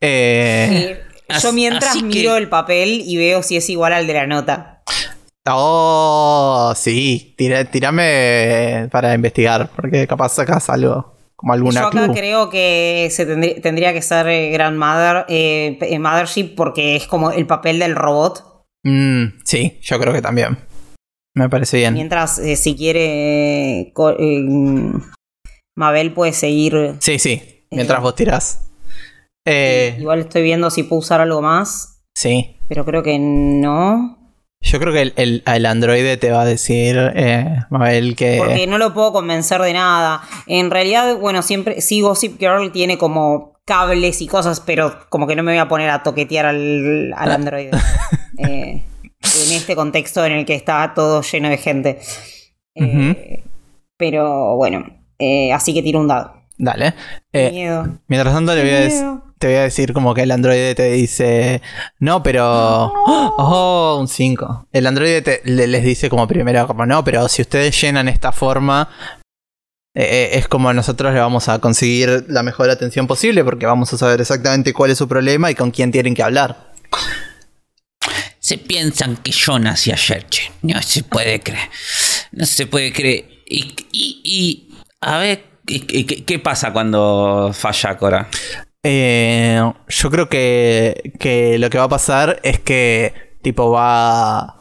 Eh, 0.00 1.02
yo 1.42 1.52
mientras 1.52 1.96
que- 1.96 2.02
miro 2.02 2.36
el 2.36 2.48
papel 2.48 3.02
y 3.04 3.16
veo 3.16 3.42
si 3.42 3.56
es 3.56 3.68
igual 3.70 3.92
al 3.94 4.06
de 4.06 4.12
la 4.14 4.26
nota. 4.26 4.82
Oh, 5.48 6.72
sí. 6.76 7.34
Tira- 7.36 7.64
Tírame 7.64 8.88
para 8.92 9.14
investigar, 9.14 9.70
porque 9.74 10.06
capaz 10.06 10.34
sacas 10.34 10.68
algo, 10.70 11.15
como 11.36 11.52
alguna 11.52 11.82
Yo 11.82 11.86
acá 11.88 12.08
creo 12.12 12.48
que 12.50 13.08
se 13.10 13.26
tendrí- 13.26 13.60
tendría 13.60 13.92
que 13.92 14.02
ser 14.02 14.26
eh, 14.28 14.50
Grandmother, 14.50 15.26
eh, 15.28 15.78
eh, 15.80 15.98
Mothership, 15.98 16.54
porque 16.56 16.96
es 16.96 17.06
como 17.06 17.30
el 17.30 17.46
papel 17.46 17.78
del 17.78 17.94
robot. 17.94 18.64
Mm, 18.84 19.42
sí, 19.44 19.78
yo 19.82 19.98
creo 20.00 20.12
que 20.12 20.22
también. 20.22 20.58
Me 21.34 21.48
parece 21.50 21.76
bien. 21.76 21.92
Mientras, 21.94 22.38
eh, 22.38 22.56
si 22.56 22.74
quiere, 22.76 23.80
eh, 23.92 24.92
Mabel 25.76 26.12
puede 26.14 26.32
seguir. 26.32 26.94
Sí, 27.00 27.18
sí. 27.18 27.66
Mientras 27.70 28.00
vos 28.00 28.14
tirás. 28.14 28.70
Igual 29.44 30.20
estoy 30.20 30.42
viendo 30.42 30.70
si 30.70 30.82
puedo 30.84 31.00
usar 31.00 31.20
algo 31.20 31.42
más, 31.42 32.00
sí. 32.16 32.56
pero 32.68 32.84
creo 32.84 33.02
que 33.02 33.18
no. 33.18 34.15
Yo 34.66 34.80
creo 34.80 34.92
que 34.92 35.02
el, 35.02 35.12
el- 35.16 35.42
el 35.46 35.66
androide 35.66 36.16
te 36.16 36.30
va 36.32 36.42
a 36.42 36.44
decir, 36.44 36.96
eh, 37.14 37.56
Mabel, 37.70 38.16
que. 38.16 38.36
Porque 38.38 38.66
no 38.66 38.78
lo 38.78 38.92
puedo 38.94 39.12
convencer 39.12 39.60
de 39.62 39.72
nada. 39.72 40.22
En 40.46 40.70
realidad, 40.70 41.16
bueno, 41.18 41.42
siempre 41.42 41.80
sí 41.80 42.00
Gossip 42.00 42.38
Girl 42.38 42.72
tiene 42.72 42.98
como 42.98 43.54
cables 43.64 44.20
y 44.22 44.26
cosas, 44.26 44.60
pero 44.60 44.98
como 45.08 45.26
que 45.26 45.34
no 45.36 45.42
me 45.42 45.52
voy 45.52 45.58
a 45.58 45.68
poner 45.68 45.90
a 45.90 46.02
toquetear 46.02 46.46
al, 46.46 47.12
al 47.16 47.30
androide. 47.32 47.70
Eh, 48.38 48.82
en 49.22 49.52
este 49.52 49.74
contexto 49.74 50.22
en 50.26 50.32
el 50.32 50.44
que 50.44 50.54
está 50.54 50.92
todo 50.94 51.22
lleno 51.22 51.48
de 51.48 51.56
gente. 51.56 51.98
Eh, 52.74 53.42
Pero 53.96 54.56
bueno, 54.56 54.84
eh, 55.18 55.52
así 55.54 55.72
que 55.72 55.82
tiro 55.82 56.00
un 56.00 56.08
dado. 56.08 56.34
Dale. 56.58 56.92
Miedo. 57.32 57.98
mientras 58.08 58.34
tanto, 58.34 58.54
le 58.54 58.60
voy 58.62 58.70
a 58.70 58.80
decir. 58.80 59.06
Te 59.38 59.48
voy 59.48 59.56
a 59.56 59.62
decir 59.62 59.92
como 59.92 60.14
que 60.14 60.22
el 60.22 60.30
androide 60.30 60.74
te 60.74 60.90
dice, 60.92 61.60
no, 61.98 62.22
pero... 62.22 62.44
Oh, 62.46 63.98
un 64.00 64.08
5. 64.08 64.68
El 64.72 64.86
androide 64.86 65.20
te- 65.20 65.42
le- 65.44 65.66
les 65.66 65.84
dice 65.84 66.08
como 66.08 66.26
primero, 66.26 66.66
como 66.66 66.86
no, 66.86 67.04
pero 67.04 67.28
si 67.28 67.42
ustedes 67.42 67.78
llenan 67.78 68.08
esta 68.08 68.32
forma, 68.32 68.88
eh, 69.94 70.04
eh, 70.32 70.38
es 70.38 70.48
como 70.48 70.72
nosotros 70.72 71.12
le 71.12 71.20
vamos 71.20 71.48
a 71.50 71.58
conseguir 71.58 72.24
la 72.28 72.42
mejor 72.42 72.70
atención 72.70 73.06
posible 73.06 73.44
porque 73.44 73.66
vamos 73.66 73.92
a 73.92 73.98
saber 73.98 74.22
exactamente 74.22 74.72
cuál 74.72 74.90
es 74.90 74.98
su 74.98 75.06
problema 75.06 75.50
y 75.50 75.54
con 75.54 75.70
quién 75.70 75.92
tienen 75.92 76.14
que 76.14 76.22
hablar. 76.22 76.72
Se 78.38 78.56
piensan 78.58 79.16
que 79.18 79.32
yo 79.32 79.58
nací 79.58 79.90
ayer, 79.92 80.26
che. 80.30 80.50
No 80.62 80.80
se 80.80 81.02
puede 81.02 81.40
creer. 81.40 81.68
No 82.32 82.46
se 82.46 82.66
puede 82.66 82.92
creer. 82.92 83.24
Y, 83.46 83.74
y- 83.92 84.20
y, 84.24 84.74
a 85.00 85.18
ver, 85.18 85.44
¿qué, 85.66 85.84
qué- 85.86 86.24
qué 86.24 86.38
pasa 86.38 86.72
cuando 86.72 87.50
falla 87.52 87.98
Cora? 87.98 88.28
Eh, 88.88 89.60
yo 89.88 90.10
creo 90.12 90.28
que, 90.28 91.12
que 91.18 91.58
lo 91.58 91.68
que 91.70 91.78
va 91.78 91.84
a 91.84 91.88
pasar 91.88 92.38
es 92.44 92.60
que 92.60 93.36
tipo 93.42 93.72
va 93.72 94.60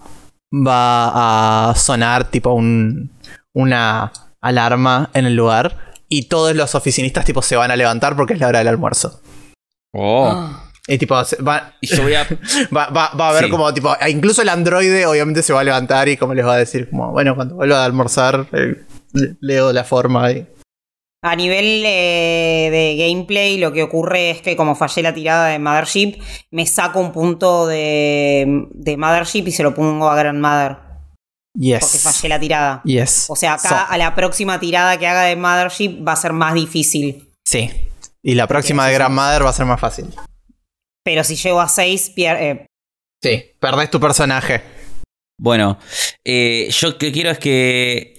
va 0.52 1.70
a 1.70 1.76
sonar 1.76 2.32
tipo 2.32 2.54
un, 2.54 3.12
una 3.54 4.12
alarma 4.42 5.12
en 5.14 5.26
el 5.28 5.36
lugar 5.36 5.78
y 6.10 6.24
todos 6.28 6.56
los 6.56 6.74
oficinistas 6.74 7.24
tipo 7.26 7.44
se 7.44 7.56
van 7.56 7.70
a 7.70 7.76
levantar 7.76 8.16
porque 8.16 8.34
es 8.34 8.40
la 8.40 8.48
hora 8.48 8.60
del 8.60 8.70
almuerzo. 8.70 9.22
Oh. 9.94 10.28
Ah. 10.34 10.62
Y 10.88 10.98
tipo, 10.98 11.16
va, 11.48 11.74
Y 11.82 11.88
yo 11.88 12.02
voy 12.02 12.16
a. 12.16 12.24
va, 12.76 12.88
va- 12.90 13.12
va 13.20 13.28
a 13.28 13.30
haber 13.30 13.46
Sí. 13.46 13.50
como 13.52 13.72
tipo, 13.76 13.96
incluso 14.08 14.42
el 14.42 14.50
androide 14.50 15.06
obviamente 15.06 15.44
se 15.44 15.54
va 15.54 15.62
a 15.62 15.64
levantar 15.64 16.10
y 16.10 16.18
como 16.18 16.34
les 16.34 16.46
va 16.46 16.54
a 16.54 16.58
decir 16.58 16.90
como, 16.90 17.12
bueno, 17.12 17.36
cuando 17.36 17.56
vuelva 17.56 17.82
a 17.82 17.86
almorzar, 17.86 18.48
eh, 18.54 18.86
le- 19.14 19.36
leo 19.42 19.72
la 19.72 19.84
forma 19.84 20.32
y... 20.32 20.48
A 21.28 21.36
nivel 21.36 21.84
eh, 21.86 22.70
de 22.72 22.96
gameplay, 23.08 23.58
lo 23.58 23.74
que 23.74 23.82
ocurre 23.82 24.30
es 24.30 24.42
que 24.44 24.56
como 24.56 24.76
fallé 24.76 25.02
la 25.02 25.14
tirada 25.14 25.48
de 25.48 25.58
Mothership, 25.58 26.22
me 26.52 26.68
saco 26.68 27.00
un 27.00 27.12
punto 27.12 27.66
de, 27.66 28.68
de 28.72 28.96
Mothership 28.98 29.48
y 29.48 29.52
se 29.52 29.64
lo 29.64 29.74
pongo 29.74 30.08
a 30.10 30.16
Grandmother. 30.16 30.78
Yes. 31.58 31.80
Porque 31.80 31.98
fallé 31.98 32.30
la 32.30 32.40
tirada. 32.40 32.82
Yes. 32.86 33.26
O 33.30 33.36
sea, 33.36 33.54
acá 33.54 33.70
So- 33.70 33.76
a 33.94 33.98
la 33.98 34.14
próxima 34.14 34.60
tirada 34.60 35.00
que 35.00 35.08
haga 35.08 35.24
de 35.24 35.36
Mothership 35.36 36.06
va 36.08 36.12
a 36.12 36.16
ser 36.18 36.34
más 36.34 36.54
difícil. 36.54 37.28
sí. 37.48 37.70
Y 38.28 38.34
la 38.34 38.48
próxima 38.48 38.84
Porque 38.84 38.92
de 38.94 38.98
Grandmother 38.98 39.46
va 39.46 39.50
a 39.52 39.54
ser 39.54 39.66
más 39.68 39.80
fácil. 39.80 40.08
Pero 41.04 41.24
si 41.24 41.36
llego 41.36 41.62
a 41.62 41.68
6, 41.70 42.14
pier- 42.16 42.66
Sí. 43.24 43.44
Perdés 43.60 43.92
tu 43.92 44.00
personaje. 44.00 44.64
Bueno, 45.40 45.78
eh, 46.26 46.68
yo 46.72 46.98
que 46.98 47.12
quiero 47.12 47.30
es 47.30 47.38
que 47.38 48.15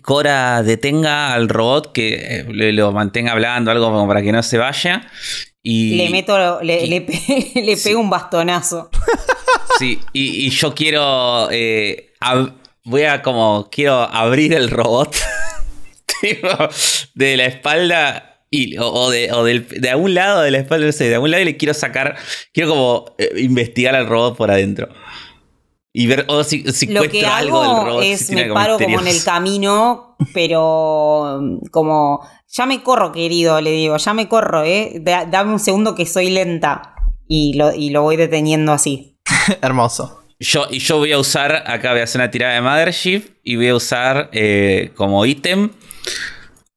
Cora 0.00 0.62
detenga 0.62 1.34
al 1.34 1.48
robot, 1.50 1.92
que 1.92 2.14
eh, 2.14 2.46
le- 2.50 2.72
lo 2.72 2.92
mantenga 2.92 3.32
hablando, 3.32 3.70
algo 3.70 3.86
como 3.90 4.08
para 4.08 4.22
que 4.22 4.32
no 4.32 4.42
se 4.42 4.56
vaya. 4.58 5.06
Y, 5.62 5.96
le 5.96 6.08
meto, 6.10 6.62
le, 6.62 6.84
y- 6.84 6.88
le, 6.88 7.00
pe- 7.02 7.52
le 7.62 7.76
Sí. 7.76 7.90
pego 7.90 8.00
un 8.00 8.08
bastonazo. 8.10 8.90
Sí, 9.78 10.00
y, 10.12 10.46
y 10.46 10.50
yo 10.50 10.74
quiero. 10.74 11.48
eh, 11.50 12.12
ab- 12.20 12.54
voy 12.84 13.02
a 13.02 13.20
como. 13.22 13.68
Quiero 13.70 14.00
abrir 14.00 14.54
el 14.54 14.70
robot. 14.70 15.14
de 17.14 17.36
la 17.36 17.44
espalda. 17.46 18.28
Y, 18.54 18.76
o 18.76 18.86
o 18.86 19.10
de, 19.10 19.32
o 19.32 19.44
del- 19.44 19.66
de 19.66 19.88
algún 19.90 20.12
lado 20.14 20.42
de 20.42 20.50
la 20.50 20.58
espalda, 20.58 20.84
no 20.86 20.92
sé, 20.92 21.08
de 21.08 21.14
algún 21.14 21.30
lado 21.30 21.42
y 21.42 21.46
le 21.46 21.56
quiero 21.56 21.72
sacar. 21.74 22.16
Quiero 22.52 22.68
como 22.70 23.14
eh, 23.18 23.30
investigar 23.38 23.94
al 23.94 24.06
robot 24.06 24.36
por 24.36 24.50
adentro. 24.50 24.88
Y 25.94 26.06
ver 26.06 26.24
o 26.28 26.42
si, 26.42 26.62
si 26.72 26.86
Lo 26.86 27.02
algo 27.02 27.62
del 27.62 27.86
robot. 27.86 28.02
es 28.04 28.30
me 28.30 28.46
paro 28.52 28.78
como 28.78 29.00
en 29.00 29.08
el 29.08 29.22
camino, 29.24 30.16
pero 30.32 31.40
como 31.70 32.26
ya 32.48 32.64
me 32.66 32.82
corro, 32.82 33.12
querido, 33.12 33.60
le 33.60 33.72
digo, 33.72 33.96
ya 33.98 34.14
me 34.14 34.28
corro, 34.28 34.62
eh. 34.64 34.94
Da- 35.00 35.26
dame 35.26 35.52
un 35.52 35.58
segundo 35.58 35.94
que 35.94 36.06
soy 36.06 36.30
lenta. 36.30 36.94
Y 37.28 37.54
lo, 37.54 37.72
y 37.74 37.90
lo 37.90 38.02
voy 38.02 38.16
deteniendo 38.16 38.72
así. 38.72 39.18
Hermoso. 39.62 40.20
Yo, 40.40 40.66
y 40.70 40.78
yo 40.80 40.98
voy 40.98 41.12
a 41.12 41.18
usar, 41.18 41.62
acá 41.66 41.92
voy 41.92 42.00
a 42.00 42.04
hacer 42.04 42.20
una 42.20 42.30
tirada 42.30 42.54
de 42.54 42.60
Mothership 42.62 43.22
y 43.44 43.56
voy 43.56 43.68
a 43.68 43.76
usar 43.76 44.28
eh, 44.32 44.90
como 44.96 45.24
ítem 45.24 45.70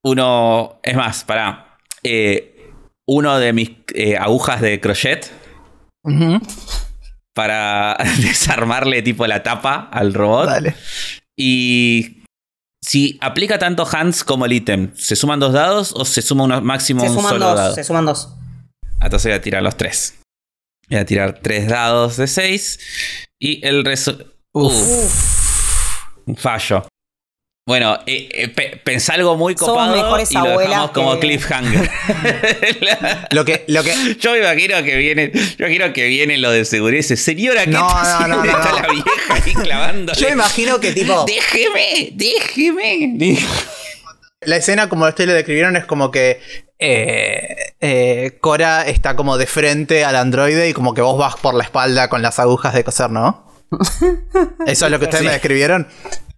uno, 0.04 0.80
es 0.84 0.96
más, 0.96 1.24
pará, 1.24 1.78
eh, 2.04 2.72
uno 3.08 3.40
de 3.40 3.54
mis 3.54 3.72
eh, 3.96 4.18
agujas 4.18 4.62
de 4.62 4.80
crochet 4.80 5.32
Ujú. 6.04 6.40
Para 7.36 7.98
desarmarle 8.22 9.04
tipo 9.04 9.28
la 9.28 9.44
tapa 9.44 9.90
al 9.92 10.14
robot. 10.16 10.48
Dale. 10.48 10.76
Y 11.38 12.24
si 12.82 13.18
aplica 13.22 13.60
tanto 13.60 13.86
hands 13.86 14.24
como 14.24 14.46
el 14.46 14.54
ítem, 14.54 14.92
¿se 14.96 15.16
suman 15.16 15.40
dos 15.40 15.54
dados 15.54 15.94
o 15.96 16.06
se 16.06 16.22
suma 16.22 16.46
uno, 16.46 16.62
máximo 16.62 17.02
Se 17.02 17.10
un 17.10 17.16
suman 17.16 17.32
solo 17.34 17.46
dos, 17.48 17.56
dado? 17.58 17.76
se 17.76 17.84
suman 17.84 18.06
dos. 18.06 18.30
Entonces 19.02 19.30
voy 19.32 19.38
a 19.38 19.42
tirar 19.42 19.62
los 19.62 19.76
tres. 19.76 20.18
Voy 20.90 20.98
a 21.00 21.06
tirar 21.06 21.40
tres 21.42 21.68
dados 21.68 22.18
de 22.18 22.28
seis 22.28 22.80
y 23.40 23.64
el 23.66 23.84
resto... 23.84 24.18
Un 24.54 26.38
fallo. 26.38 26.88
Bueno, 27.68 27.98
eh, 28.06 28.30
eh, 28.32 28.48
pe- 28.50 28.80
pensá 28.84 29.16
algo 29.16 29.36
muy 29.38 29.56
copado 29.56 29.96
y 29.98 30.36
lo 30.36 30.60
dejamos 30.60 30.92
como 30.92 31.14
que- 31.16 31.20
cliffhanger. 31.22 31.90
Lo 33.32 33.44
que, 33.44 33.66
lo 33.68 33.84
que, 33.84 34.16
yo 34.20 34.34
me 34.34 34.38
imagino 34.38 34.84
que 34.84 34.96
viene, 34.98 35.32
yo 35.34 35.66
imagino 35.66 35.92
que 35.92 36.06
viene 36.08 36.38
lo 36.38 36.52
de 36.52 36.64
seguridad 36.64 37.00
y 37.00 37.02
dice, 37.02 37.18
señora, 37.18 37.64
¿qué 37.66 37.72
No, 37.72 37.88
está 37.88 38.28
no, 38.28 38.38
no, 38.38 38.44
Está 38.46 38.72
la 38.82 38.88
vieja 38.88 39.34
ahí 39.34 39.54
clavándole. 39.56 40.20
yo 40.20 40.30
imagino 40.30 40.80
que 40.80 40.92
tipo, 40.94 41.26
Déjeme, 41.26 42.12
déjeme. 42.14 43.40
la 44.42 44.56
escena 44.58 44.88
como 44.88 45.08
ustedes 45.08 45.28
lo 45.30 45.34
describieron 45.34 45.76
es 45.76 45.86
como 45.86 46.12
que 46.12 46.40
eh, 46.78 47.56
eh, 47.82 48.38
Cora 48.42 48.84
está 48.88 49.16
como 49.16 49.40
de 49.40 49.48
frente 49.48 50.06
al 50.06 50.16
androide 50.18 50.70
y 50.70 50.74
como 50.74 50.94
que 50.94 51.02
vos 51.02 51.18
vas 51.18 51.36
por 51.38 51.56
la 51.56 51.64
espalda 51.64 52.10
con 52.10 52.22
las 52.22 52.38
agujas 52.38 52.76
de 52.76 52.84
coser, 52.84 53.10
¿no? 53.10 53.44
Eso 54.68 54.86
es 54.86 54.92
lo 54.92 55.00
que 55.00 55.06
ustedes 55.06 55.22
Sí. 55.22 55.26
me 55.26 55.32
describieron. 55.34 55.88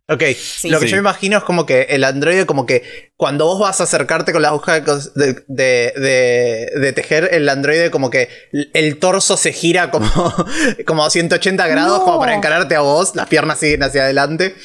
Ok, 0.09 0.21
lo 0.63 0.79
que 0.79 0.85
Sí. 0.85 0.87
yo 0.91 0.95
me 0.95 0.99
imagino 0.99 1.37
es 1.37 1.43
como 1.43 1.65
que 1.65 1.81
el 1.89 2.05
androide 2.05 2.45
como 2.45 2.65
que 2.65 3.11
cuando 3.17 3.45
vos 3.45 3.59
vas 3.59 3.81
a 3.81 3.83
acercarte 3.83 4.31
con 4.31 4.41
la 4.41 4.47
aguja 4.49 4.79
de, 4.79 5.03
de, 5.15 5.43
de- 5.47 5.93
de- 5.99 6.79
de 6.79 6.93
tejer, 6.93 7.27
el 7.33 7.49
androide 7.49 7.91
como 7.91 8.09
que 8.09 8.29
el 8.73 8.99
torso 8.99 9.35
se 9.35 9.51
gira 9.51 9.91
como, 9.91 10.09
como 10.87 11.03
a 11.05 11.09
180 11.09 11.67
grados 11.67 11.99
No. 11.99 12.05
como 12.05 12.19
para 12.19 12.35
encararte 12.35 12.75
a 12.75 12.79
vos, 12.79 13.15
las 13.15 13.27
piernas 13.27 13.59
siguen 13.59 13.83
hacia 13.83 14.03
adelante. 14.03 14.55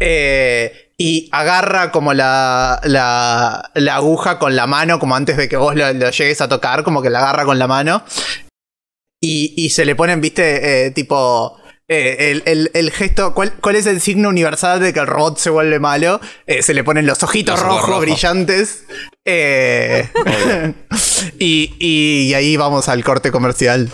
Eh, 0.00 0.92
y 0.98 1.30
agarra 1.32 1.92
como 1.92 2.12
la, 2.12 2.78
la, 2.84 3.70
la 3.74 3.94
aguja 3.96 4.38
con 4.38 4.54
la 4.54 4.66
mano, 4.66 4.98
como 4.98 5.16
antes 5.16 5.38
de 5.38 5.48
que 5.48 5.56
vos 5.56 5.74
lo, 5.74 5.90
lo 5.94 6.10
llegues 6.10 6.42
a 6.42 6.48
tocar, 6.48 6.84
como 6.84 7.00
que 7.00 7.08
la 7.08 7.20
agarra 7.20 7.46
con 7.46 7.58
la 7.58 7.66
mano. 7.66 8.04
Y, 9.22 9.54
y 9.56 9.70
se 9.70 9.84
le 9.84 9.94
ponen, 9.94 10.20
viste, 10.20 10.86
eh, 10.86 10.90
tipo. 10.90 11.56
Eh, 11.92 12.30
el, 12.30 12.42
el- 12.46 12.70
el 12.72 12.90
gesto, 12.92 13.34
¿cuál, 13.34 13.52
cuál 13.60 13.74
es 13.76 13.84
el 13.86 14.00
signo 14.00 14.28
universal 14.28 14.78
de 14.80 14.92
que 14.92 15.00
el 15.00 15.08
robot 15.08 15.38
se 15.38 15.50
vuelve 15.50 15.80
malo? 15.80 16.20
Eh, 16.46 16.62
se 16.62 16.72
le 16.72 16.84
ponen 16.84 17.04
los 17.04 17.20
ojitos 17.24 17.58
Los 17.58 17.66
rojos, 17.68 17.88
rojos. 17.88 18.00
brillantes. 18.02 18.84
Eh, 19.24 20.08
y, 21.40 21.74
y- 21.80 22.28
y 22.30 22.34
ahí 22.34 22.56
vamos 22.56 22.88
al 22.88 23.02
corte 23.02 23.32
comercial. 23.32 23.90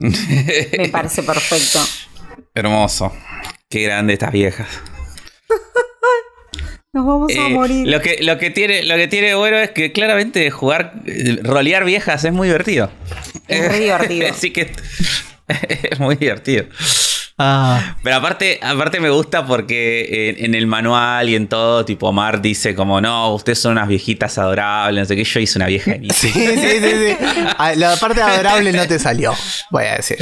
Me 0.00 0.88
parece 0.90 1.22
perfecto. 1.22 1.80
Hermoso. 2.54 3.12
Qué 3.68 3.82
grande 3.82 4.14
estas 4.14 4.32
viejas. 4.32 4.68
Nos 6.94 7.06
vamos 7.06 7.32
a 7.38 7.48
morir. 7.48 7.86
lo, 7.88 8.00
que, 8.02 8.18
lo, 8.22 8.38
que 8.38 8.50
tiene, 8.50 8.82
lo 8.84 8.96
que 8.96 9.08
tiene 9.08 9.34
bueno 9.34 9.56
es 9.58 9.70
que 9.70 9.92
claramente 9.92 10.50
jugar, 10.50 10.94
rolear 11.42 11.84
viejas 11.84 12.24
es 12.24 12.32
muy 12.32 12.48
divertido. 12.48 12.90
Es 13.48 13.68
re 13.70 13.80
divertido. 13.80 14.28
Así 14.30 14.50
que 14.50 14.72
es 15.90 15.98
muy 16.00 16.16
divertido. 16.16 16.66
Ah, 17.38 17.96
Pero 18.04 18.16
aparte, 18.16 18.60
aparte 18.62 19.00
me 19.00 19.08
gusta 19.10 19.46
porque 19.46 20.28
en, 20.38 20.44
en 20.44 20.54
el 20.54 20.66
manual 20.66 21.28
y 21.28 21.34
en 21.34 21.48
todo, 21.48 21.84
tipo 21.84 22.12
Mar 22.12 22.42
dice 22.42 22.74
como, 22.74 23.00
no, 23.00 23.34
ustedes 23.34 23.58
son 23.58 23.72
unas 23.72 23.88
viejitas 23.88 24.36
adorables, 24.38 25.00
no 25.02 25.06
sé 25.06 25.16
qué, 25.16 25.24
yo 25.24 25.40
hice 25.40 25.58
una 25.58 25.66
vieja 25.66 25.92
de 25.92 25.98
mí. 26.00 26.08
sí, 26.14 26.28
sí, 26.30 26.46
sí, 26.56 26.78
sí. 26.80 27.16
Ah, 27.58 27.72
La 27.74 27.96
parte 27.96 28.20
adorable 28.22 28.72
no 28.72 28.86
te 28.86 28.98
salió, 28.98 29.32
voy 29.70 29.84
a 29.86 29.96
decir. 29.96 30.18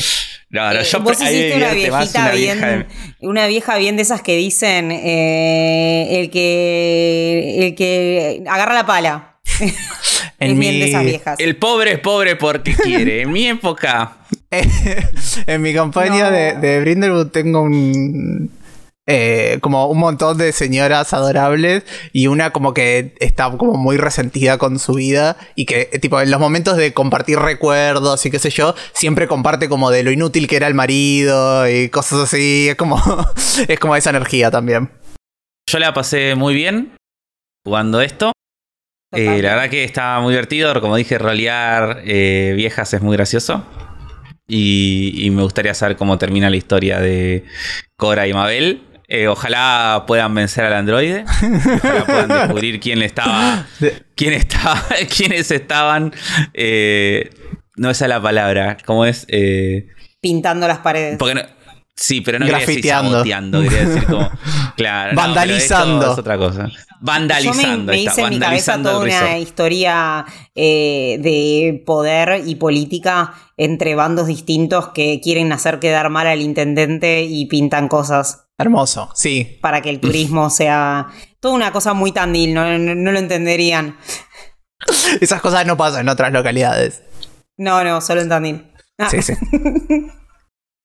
No, 0.50 0.72
no, 0.72 0.80
Eh, 0.80 0.84
yo 0.84 1.00
Vos 1.00 1.20
hiciste 1.20 1.54
una 1.56 1.72
viejita 1.72 2.20
una 2.22 2.30
bien, 2.32 2.58
vieja 2.58 2.66
de- 2.70 2.86
una 3.20 3.46
vieja 3.48 3.76
bien 3.76 3.96
de 3.96 4.02
esas 4.02 4.22
que 4.22 4.36
dicen 4.36 4.90
eh, 4.92 6.20
el 6.20 6.30
que 6.30 7.66
el 7.68 7.74
que 7.74 8.42
agarra 8.48 8.74
la 8.74 8.86
pala. 8.86 9.36
En 10.38 10.52
es 10.52 10.58
bien 10.58 10.78
de 10.80 10.88
esas 10.88 11.04
viejas. 11.04 11.38
El 11.38 11.56
pobre 11.56 11.92
es 11.92 11.98
pobre 11.98 12.34
porque 12.36 12.74
quiere. 12.74 13.22
En 13.22 13.30
mi 13.32 13.46
época, 13.46 14.16
en 15.46 15.62
mi 15.62 15.72
campaña 15.74 16.24
No. 16.24 16.36
de, 16.36 16.54
de 16.54 16.80
Brindlewood 16.80 17.28
tengo 17.28 17.62
un. 17.62 18.50
eh, 19.06 19.58
como 19.60 19.86
un 19.86 19.98
montón 19.98 20.38
de 20.38 20.52
señoras 20.52 21.12
adorables 21.12 21.84
y 22.12 22.26
una 22.28 22.50
como 22.52 22.74
que 22.74 23.14
está 23.20 23.50
como 23.56 23.74
muy 23.74 23.96
resentida 23.96 24.58
con 24.58 24.78
su 24.78 24.94
vida 24.94 25.36
y 25.56 25.66
que 25.66 25.88
eh, 25.92 25.98
tipo 25.98 26.20
en 26.20 26.30
los 26.30 26.38
momentos 26.40 26.76
de 26.76 26.92
compartir 26.92 27.38
recuerdos 27.38 28.24
y 28.26 28.30
qué 28.30 28.38
sé 28.38 28.50
yo 28.50 28.74
siempre 28.92 29.26
comparte 29.26 29.68
como 29.68 29.90
de 29.90 30.02
lo 30.02 30.10
inútil 30.12 30.46
que 30.46 30.56
era 30.56 30.66
el 30.68 30.74
marido 30.74 31.68
y 31.68 31.88
cosas 31.88 32.20
así 32.20 32.68
es 32.68 32.76
como 32.76 33.00
es 33.68 33.78
como 33.80 33.96
esa 33.96 34.10
energía 34.10 34.50
también 34.50 34.90
yo 35.68 35.78
la 35.78 35.94
pasé 35.94 36.34
muy 36.34 36.54
bien 36.54 36.96
jugando 37.64 38.00
esto. 38.00 38.32
Eh, 39.12 39.40
la 39.42 39.54
verdad 39.54 39.70
que 39.70 39.84
estaba 39.84 40.20
muy 40.20 40.32
divertido. 40.32 40.80
Como 40.80 40.96
dije, 40.96 41.16
rolear 41.18 42.00
eh, 42.04 42.54
viejas 42.56 42.92
es 42.94 43.02
muy 43.02 43.16
gracioso. 43.16 43.64
Y, 44.52 45.12
y 45.24 45.30
me 45.30 45.42
gustaría 45.42 45.74
saber 45.74 45.96
cómo 45.96 46.18
termina 46.18 46.50
la 46.50 46.56
historia 46.56 46.98
de 46.98 47.44
Cora 47.96 48.26
y 48.26 48.32
Mabel. 48.34 48.82
Eh, 49.06 49.28
ojalá 49.28 50.04
puedan 50.06 50.34
vencer 50.34 50.64
al 50.64 50.72
androide. 50.74 51.24
Ojalá 51.24 52.04
puedan 52.04 52.28
descubrir 52.40 52.80
quién 52.80 52.98
le 52.98 53.06
estaba. 53.06 53.66
Quién 54.16 54.34
estaba. 54.34 54.84
quiénes 55.16 55.50
estaban. 55.50 56.12
eh, 56.54 57.30
no 57.76 57.90
esa 57.90 58.04
es 58.06 58.08
la 58.08 58.20
palabra. 58.20 58.76
¿Cómo 58.84 59.04
es? 59.06 59.24
Eh, 59.28 59.86
Pintando 60.20 60.66
las 60.68 60.78
paredes. 60.78 61.16
porque 61.18 61.34
no- 61.36 61.42
sí, 62.00 62.20
pero 62.22 62.38
no 62.38 62.46
quería 62.46 62.58
decir 62.60 62.74
Grafiteando. 62.76 63.10
saboteando. 63.12 63.62
Quería 63.62 63.84
decir 63.86 64.04
como. 64.06 64.30
Claro. 64.76 65.14
Vandalizando. 65.14 66.12
es 66.12 66.18
otra 66.18 66.38
cosa. 66.38 66.68
Yo 66.68 66.74
Vandalizando. 67.00 67.92
me, 67.92 67.98
me 67.98 67.98
está, 67.98 68.12
hice 68.12 68.22
en 68.22 68.28
mi 68.30 68.38
cabeza 68.38 68.82
toda 68.82 68.98
una 69.00 69.38
historia 69.38 70.24
eh, 70.54 71.18
de 71.20 71.82
poder 71.84 72.42
y 72.46 72.54
política 72.54 73.34
entre 73.58 73.94
bandos 73.94 74.26
distintos 74.26 74.88
que 74.88 75.20
quieren 75.22 75.52
hacer 75.52 75.80
quedar 75.80 76.08
mal 76.08 76.26
al 76.26 76.40
intendente 76.40 77.24
y 77.24 77.44
pintan 77.46 77.88
cosas 77.88 78.46
hermoso 78.56 79.10
sí 79.14 79.58
para 79.60 79.82
que 79.82 79.90
el 79.90 80.00
turismo 80.00 80.48
sea 80.50 81.08
toda 81.40 81.54
una 81.54 81.72
cosa 81.72 81.92
muy 81.92 82.12
tandil, 82.12 82.54
no, 82.54 82.78
no- 82.78 82.94
no 82.94 83.12
lo 83.12 83.18
entenderían. 83.18 83.96
Esas 85.20 85.42
cosas 85.42 85.66
no 85.66 85.76
pasan 85.76 86.02
en 86.02 86.08
otras 86.08 86.32
localidades. 86.32 87.02
No, 87.58 87.84
no, 87.84 88.00
solo 88.00 88.22
en 88.22 88.28
Tandil. 88.30 88.72
Ah, 88.98 89.10
Sí, 89.10 89.20
sí. 89.20 89.34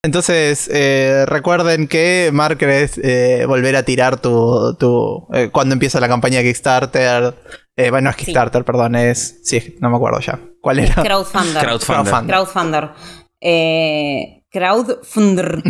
Entonces, 0.05 0.69
eh, 0.71 1.25
recuerden 1.25 1.87
que 1.87 2.29
Mark 2.31 2.57
querés 2.57 2.99
eh, 3.03 3.45
volver 3.47 3.75
a 3.75 3.81
tirar 3.83 4.21
tu. 4.21 4.75
tu 4.75 5.27
eh, 5.33 5.49
cuando 5.51 5.73
empieza 5.73 5.99
la 5.99 6.07
campaña 6.07 6.37
de 6.37 6.43
Kickstarter. 6.43 7.33
Eh, 7.75 7.89
bueno, 7.89 8.05
no 8.05 8.09
es 8.11 8.15
Sí. 8.17 8.25
Kickstarter, 8.25 8.63
perdón, 8.63 8.95
es. 8.95 9.39
Sí, 9.43 9.77
no 9.81 9.89
me 9.89 9.95
acuerdo 9.95 10.19
ya. 10.19 10.39
¿Cuál 10.61 10.79
era? 10.79 10.93
Crowdfunder. 10.93 11.63
Crowdfunder. 11.63 12.03
Crowdfunder. 12.03 12.35
Crowdfunder. 12.35 12.89
Eh, 13.41 14.43
crowdfunder. 14.51 15.63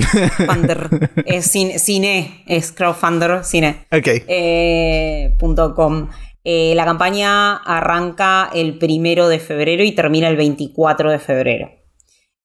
Funder. 0.45 1.11
es 1.25 1.45
cine, 1.45 1.79
cine, 1.79 2.43
es 2.45 2.73
crowdfunder, 2.73 3.45
cine. 3.45 3.85
Ok. 3.89 4.07
Eh, 4.27 5.33
punto 5.39 5.73
com. 5.73 6.09
Eh, 6.43 6.73
la 6.75 6.83
campaña 6.83 7.55
arranca 7.55 8.49
el 8.53 8.77
primero 8.77 9.29
de 9.29 9.39
febrero 9.39 9.83
y 9.83 9.93
termina 9.93 10.27
el 10.27 10.35
24 10.35 11.09
de 11.09 11.19
febrero. 11.19 11.84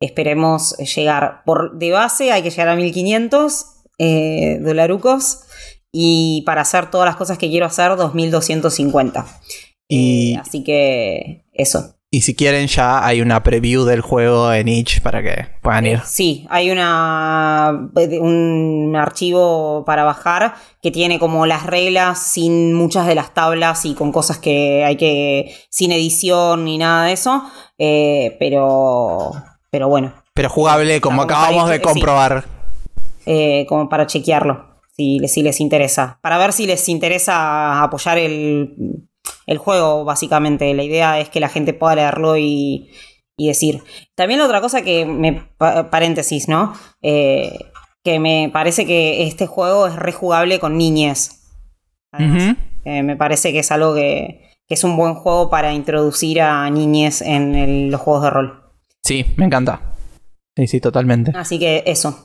Esperemos 0.01 0.77
llegar. 0.79 1.43
Por 1.45 1.79
de 1.79 1.93
base 1.93 2.33
hay 2.33 2.43
que 2.43 2.51
llegar 2.51 2.69
a 2.69 2.77
1500 2.77 3.67
eh, 3.99 4.59
dolarucos. 4.61 5.41
Y 5.93 6.43
para 6.47 6.63
hacer 6.63 6.91
todas 6.91 7.07
las 7.07 7.17
cosas 7.17 7.37
que 7.37 7.51
quiero 7.51 7.67
hacer, 7.67 7.97
2250. 7.97 9.27
Y, 9.89 10.35
Eh, 10.35 10.39
así 10.41 10.63
que 10.63 11.45
eso. 11.53 11.97
y 12.13 12.21
si 12.23 12.35
quieren, 12.35 12.67
ya 12.69 13.05
hay 13.05 13.21
una 13.21 13.43
preview 13.43 13.85
del 13.85 14.01
juego 14.01 14.53
en 14.53 14.69
itch 14.69 15.01
para 15.01 15.21
que 15.23 15.49
puedan 15.63 15.87
ir. 15.87 16.01
Sí, 16.07 16.47
hay 16.49 16.71
una 16.71 17.91
un 18.21 18.95
archivo 18.97 19.85
para 19.85 20.05
bajar 20.05 20.55
que 20.81 20.91
tiene 20.93 21.19
como 21.19 21.45
las 21.47 21.67
reglas 21.67 22.21
sin 22.21 22.73
muchas 22.75 23.07
de 23.07 23.17
las 23.17 23.35
tablas 23.35 23.85
y 23.85 23.95
con 23.95 24.13
cosas 24.13 24.39
que 24.39 24.85
hay 24.85 24.97
que 24.97 25.55
sin 25.71 25.91
edición 25.93 26.65
ni 26.65 26.79
nada 26.79 27.07
de 27.07 27.13
eso, 27.13 27.43
eh, 27.79 28.37
pero 28.39 29.33
pero 29.71 29.89
bueno, 29.89 30.13
Pero 30.35 30.49
jugable, 30.49 31.01
como 31.01 31.27
para 31.27 31.39
acabamos 31.45 31.69
de 31.71 31.77
sí. 31.77 31.83
comprobar. 31.83 32.45
eh, 33.27 33.67
como 33.69 33.89
para 33.89 34.07
chequearlo 34.07 34.67
si, 34.97 35.19
si 35.29 35.43
les 35.43 35.61
interesa, 35.61 36.19
para 36.23 36.39
ver 36.39 36.53
si 36.53 36.67
les 36.67 36.89
interesa 36.89 37.83
apoyar 37.83 38.19
el, 38.19 38.75
el 39.47 39.59
juego 39.59 40.05
básicamente. 40.05 40.73
La 40.75 40.83
idea 40.83 41.19
es 41.21 41.29
que 41.29 41.41
la 41.41 41.49
gente 41.49 41.73
pueda 41.73 41.95
leerlo 41.95 42.37
y, 42.37 42.91
y 43.37 43.49
decir. 43.49 43.83
También 44.15 44.41
la 44.41 44.47
otra 44.47 44.61
cosa 44.61 44.83
que 44.83 45.07
me 45.07 45.33
pa- 45.57 45.91
paréntesis, 45.91 46.49
¿no? 46.49 46.75
Eh, 47.03 47.59
que 48.05 48.19
me 48.19 48.51
parece 48.53 48.87
que 48.87 49.23
este 49.27 49.47
juego 49.47 49.87
es 49.87 49.97
rejugable 49.97 50.59
con 50.59 50.77
niñez. 50.79 51.43
Eh, 52.19 53.03
me 53.03 53.17
parece 53.17 53.53
que 53.53 53.61
es 53.61 53.71
algo 53.71 53.95
que, 53.95 54.43
que 54.67 54.75
es 54.75 54.85
un 54.85 54.97
buen 54.97 55.15
juego 55.15 55.51
para 55.51 55.73
introducir 55.73 56.41
a 56.41 56.69
niñez 56.71 57.23
en 57.23 57.55
el- 57.55 57.91
los 57.91 58.01
juegos 58.01 58.23
de 58.25 58.31
rol. 58.31 58.60
Sí, 59.11 59.27
me 59.37 59.47
encanta. 59.47 59.81
Sí, 60.57 60.69
sí, 60.69 60.81
totalmente. 60.81 61.33
Así 61.35 61.59
que 61.59 61.83
eso, 61.85 62.17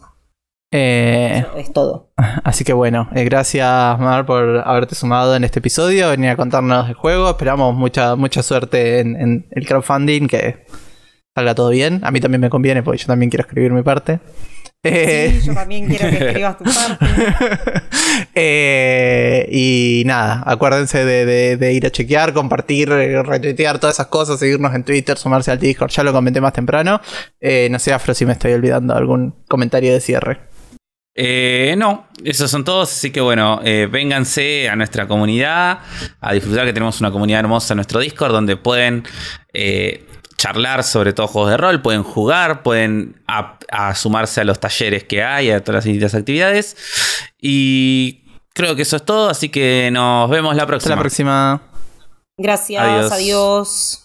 Eh, 0.71 1.37
eso 1.39 1.57
es 1.57 1.73
todo. 1.73 2.11
así 2.43 2.63
que 2.63 2.73
bueno, 2.73 3.09
eh, 3.15 3.23
gracias 3.23 3.97
Mar 3.99 4.27
por 4.27 4.59
haberte 4.63 4.93
sumado 4.93 5.35
en 5.35 5.43
este 5.43 5.57
episodio, 5.57 6.11
venir 6.11 6.29
a 6.29 6.35
contarnos 6.35 6.87
el 6.87 6.93
juego. 6.93 7.27
Esperamos 7.31 7.73
mucha, 7.73 8.15
mucha 8.15 8.43
suerte 8.43 8.99
en, 8.99 9.15
en 9.19 9.47
el 9.49 9.65
crowdfunding, 9.65 10.27
que 10.27 10.67
salga 11.35 11.55
todo 11.55 11.69
bien. 11.69 12.01
A 12.03 12.11
mí 12.11 12.19
también 12.19 12.41
me 12.41 12.51
conviene 12.51 12.83
porque 12.83 12.99
yo 12.99 13.07
también 13.07 13.31
quiero 13.31 13.41
escribir 13.47 13.71
mi 13.71 13.81
parte. 13.81 14.19
Eh, 14.87 15.39
Sí, 15.41 15.47
yo 15.47 15.53
también 15.53 15.87
quiero 15.87 16.09
que 16.09 16.25
escribas 16.27 16.57
tu 16.57 16.63
parte. 16.63 17.05
Eh, 18.37 19.47
y 19.51 20.03
nada, 20.05 20.43
acuérdense 20.45 21.03
de, 21.05 21.25
de- 21.25 21.57
de 21.57 21.73
ir 21.73 21.85
a 21.85 21.89
chequear, 21.89 22.33
compartir, 22.33 22.89
eh, 22.91 23.21
retuitear 23.23 23.79
todas 23.79 23.95
esas 23.95 24.07
cosas, 24.07 24.39
seguirnos 24.39 24.73
en 24.75 24.83
Twitter, 24.83 25.17
sumarse 25.17 25.51
al 25.51 25.59
Discord, 25.59 25.89
ya 25.91 26.03
lo 26.03 26.11
comenté 26.13 26.39
más 26.41 26.53
temprano. 26.53 27.01
Eh, 27.39 27.67
no 27.71 27.79
sé, 27.79 27.93
Afro, 27.93 28.13
si 28.13 28.25
me 28.25 28.33
estoy 28.33 28.53
olvidando 28.53 28.93
algún 28.95 29.35
comentario 29.47 29.93
de 29.93 29.99
cierre. 30.01 30.39
Eh, 31.17 31.75
no, 31.77 32.07
esos 32.25 32.51
son 32.51 32.65
todos, 32.65 32.91
así 32.91 33.09
que 33.11 33.21
bueno, 33.21 33.61
eh, 33.63 33.87
vénganse 33.89 34.67
a 34.69 34.75
nuestra 34.75 35.07
comunidad, 35.07 35.79
a 36.19 36.33
disfrutar 36.33 36.65
que 36.65 36.73
tenemos 36.73 36.99
una 36.99 37.11
comunidad 37.11 37.39
hermosa 37.39 37.73
en 37.73 37.77
nuestro 37.77 38.01
Discord 38.01 38.33
donde 38.33 38.57
pueden 38.57 39.03
eh, 39.53 40.03
charlar 40.37 40.83
sobre 40.83 41.13
todos 41.13 41.31
juegos 41.31 41.51
de 41.51 41.57
rol, 41.57 41.81
pueden 41.81 42.03
jugar, 42.03 42.61
pueden 42.63 43.21
a- 43.27 43.57
a 43.69 43.95
sumarse 43.95 44.41
a 44.41 44.43
los 44.43 44.59
talleres 44.59 45.03
que 45.03 45.23
hay, 45.23 45.49
a 45.51 45.63
todas 45.63 45.75
las 45.77 45.83
distintas 45.85 46.13
actividades. 46.15 46.75
Y 47.41 48.23
creo 48.53 48.75
que 48.75 48.81
eso 48.83 48.95
es 48.97 49.03
todo, 49.05 49.29
así 49.29 49.49
que 49.49 49.89
nos 49.91 50.29
vemos 50.29 50.55
la 50.55 50.63
Hasta 50.63 50.67
próxima. 50.67 50.95
la 50.95 51.01
próxima. 51.01 51.61
Gracias, 52.37 52.83
Adiós. 52.83 53.11
adiós. 53.11 54.04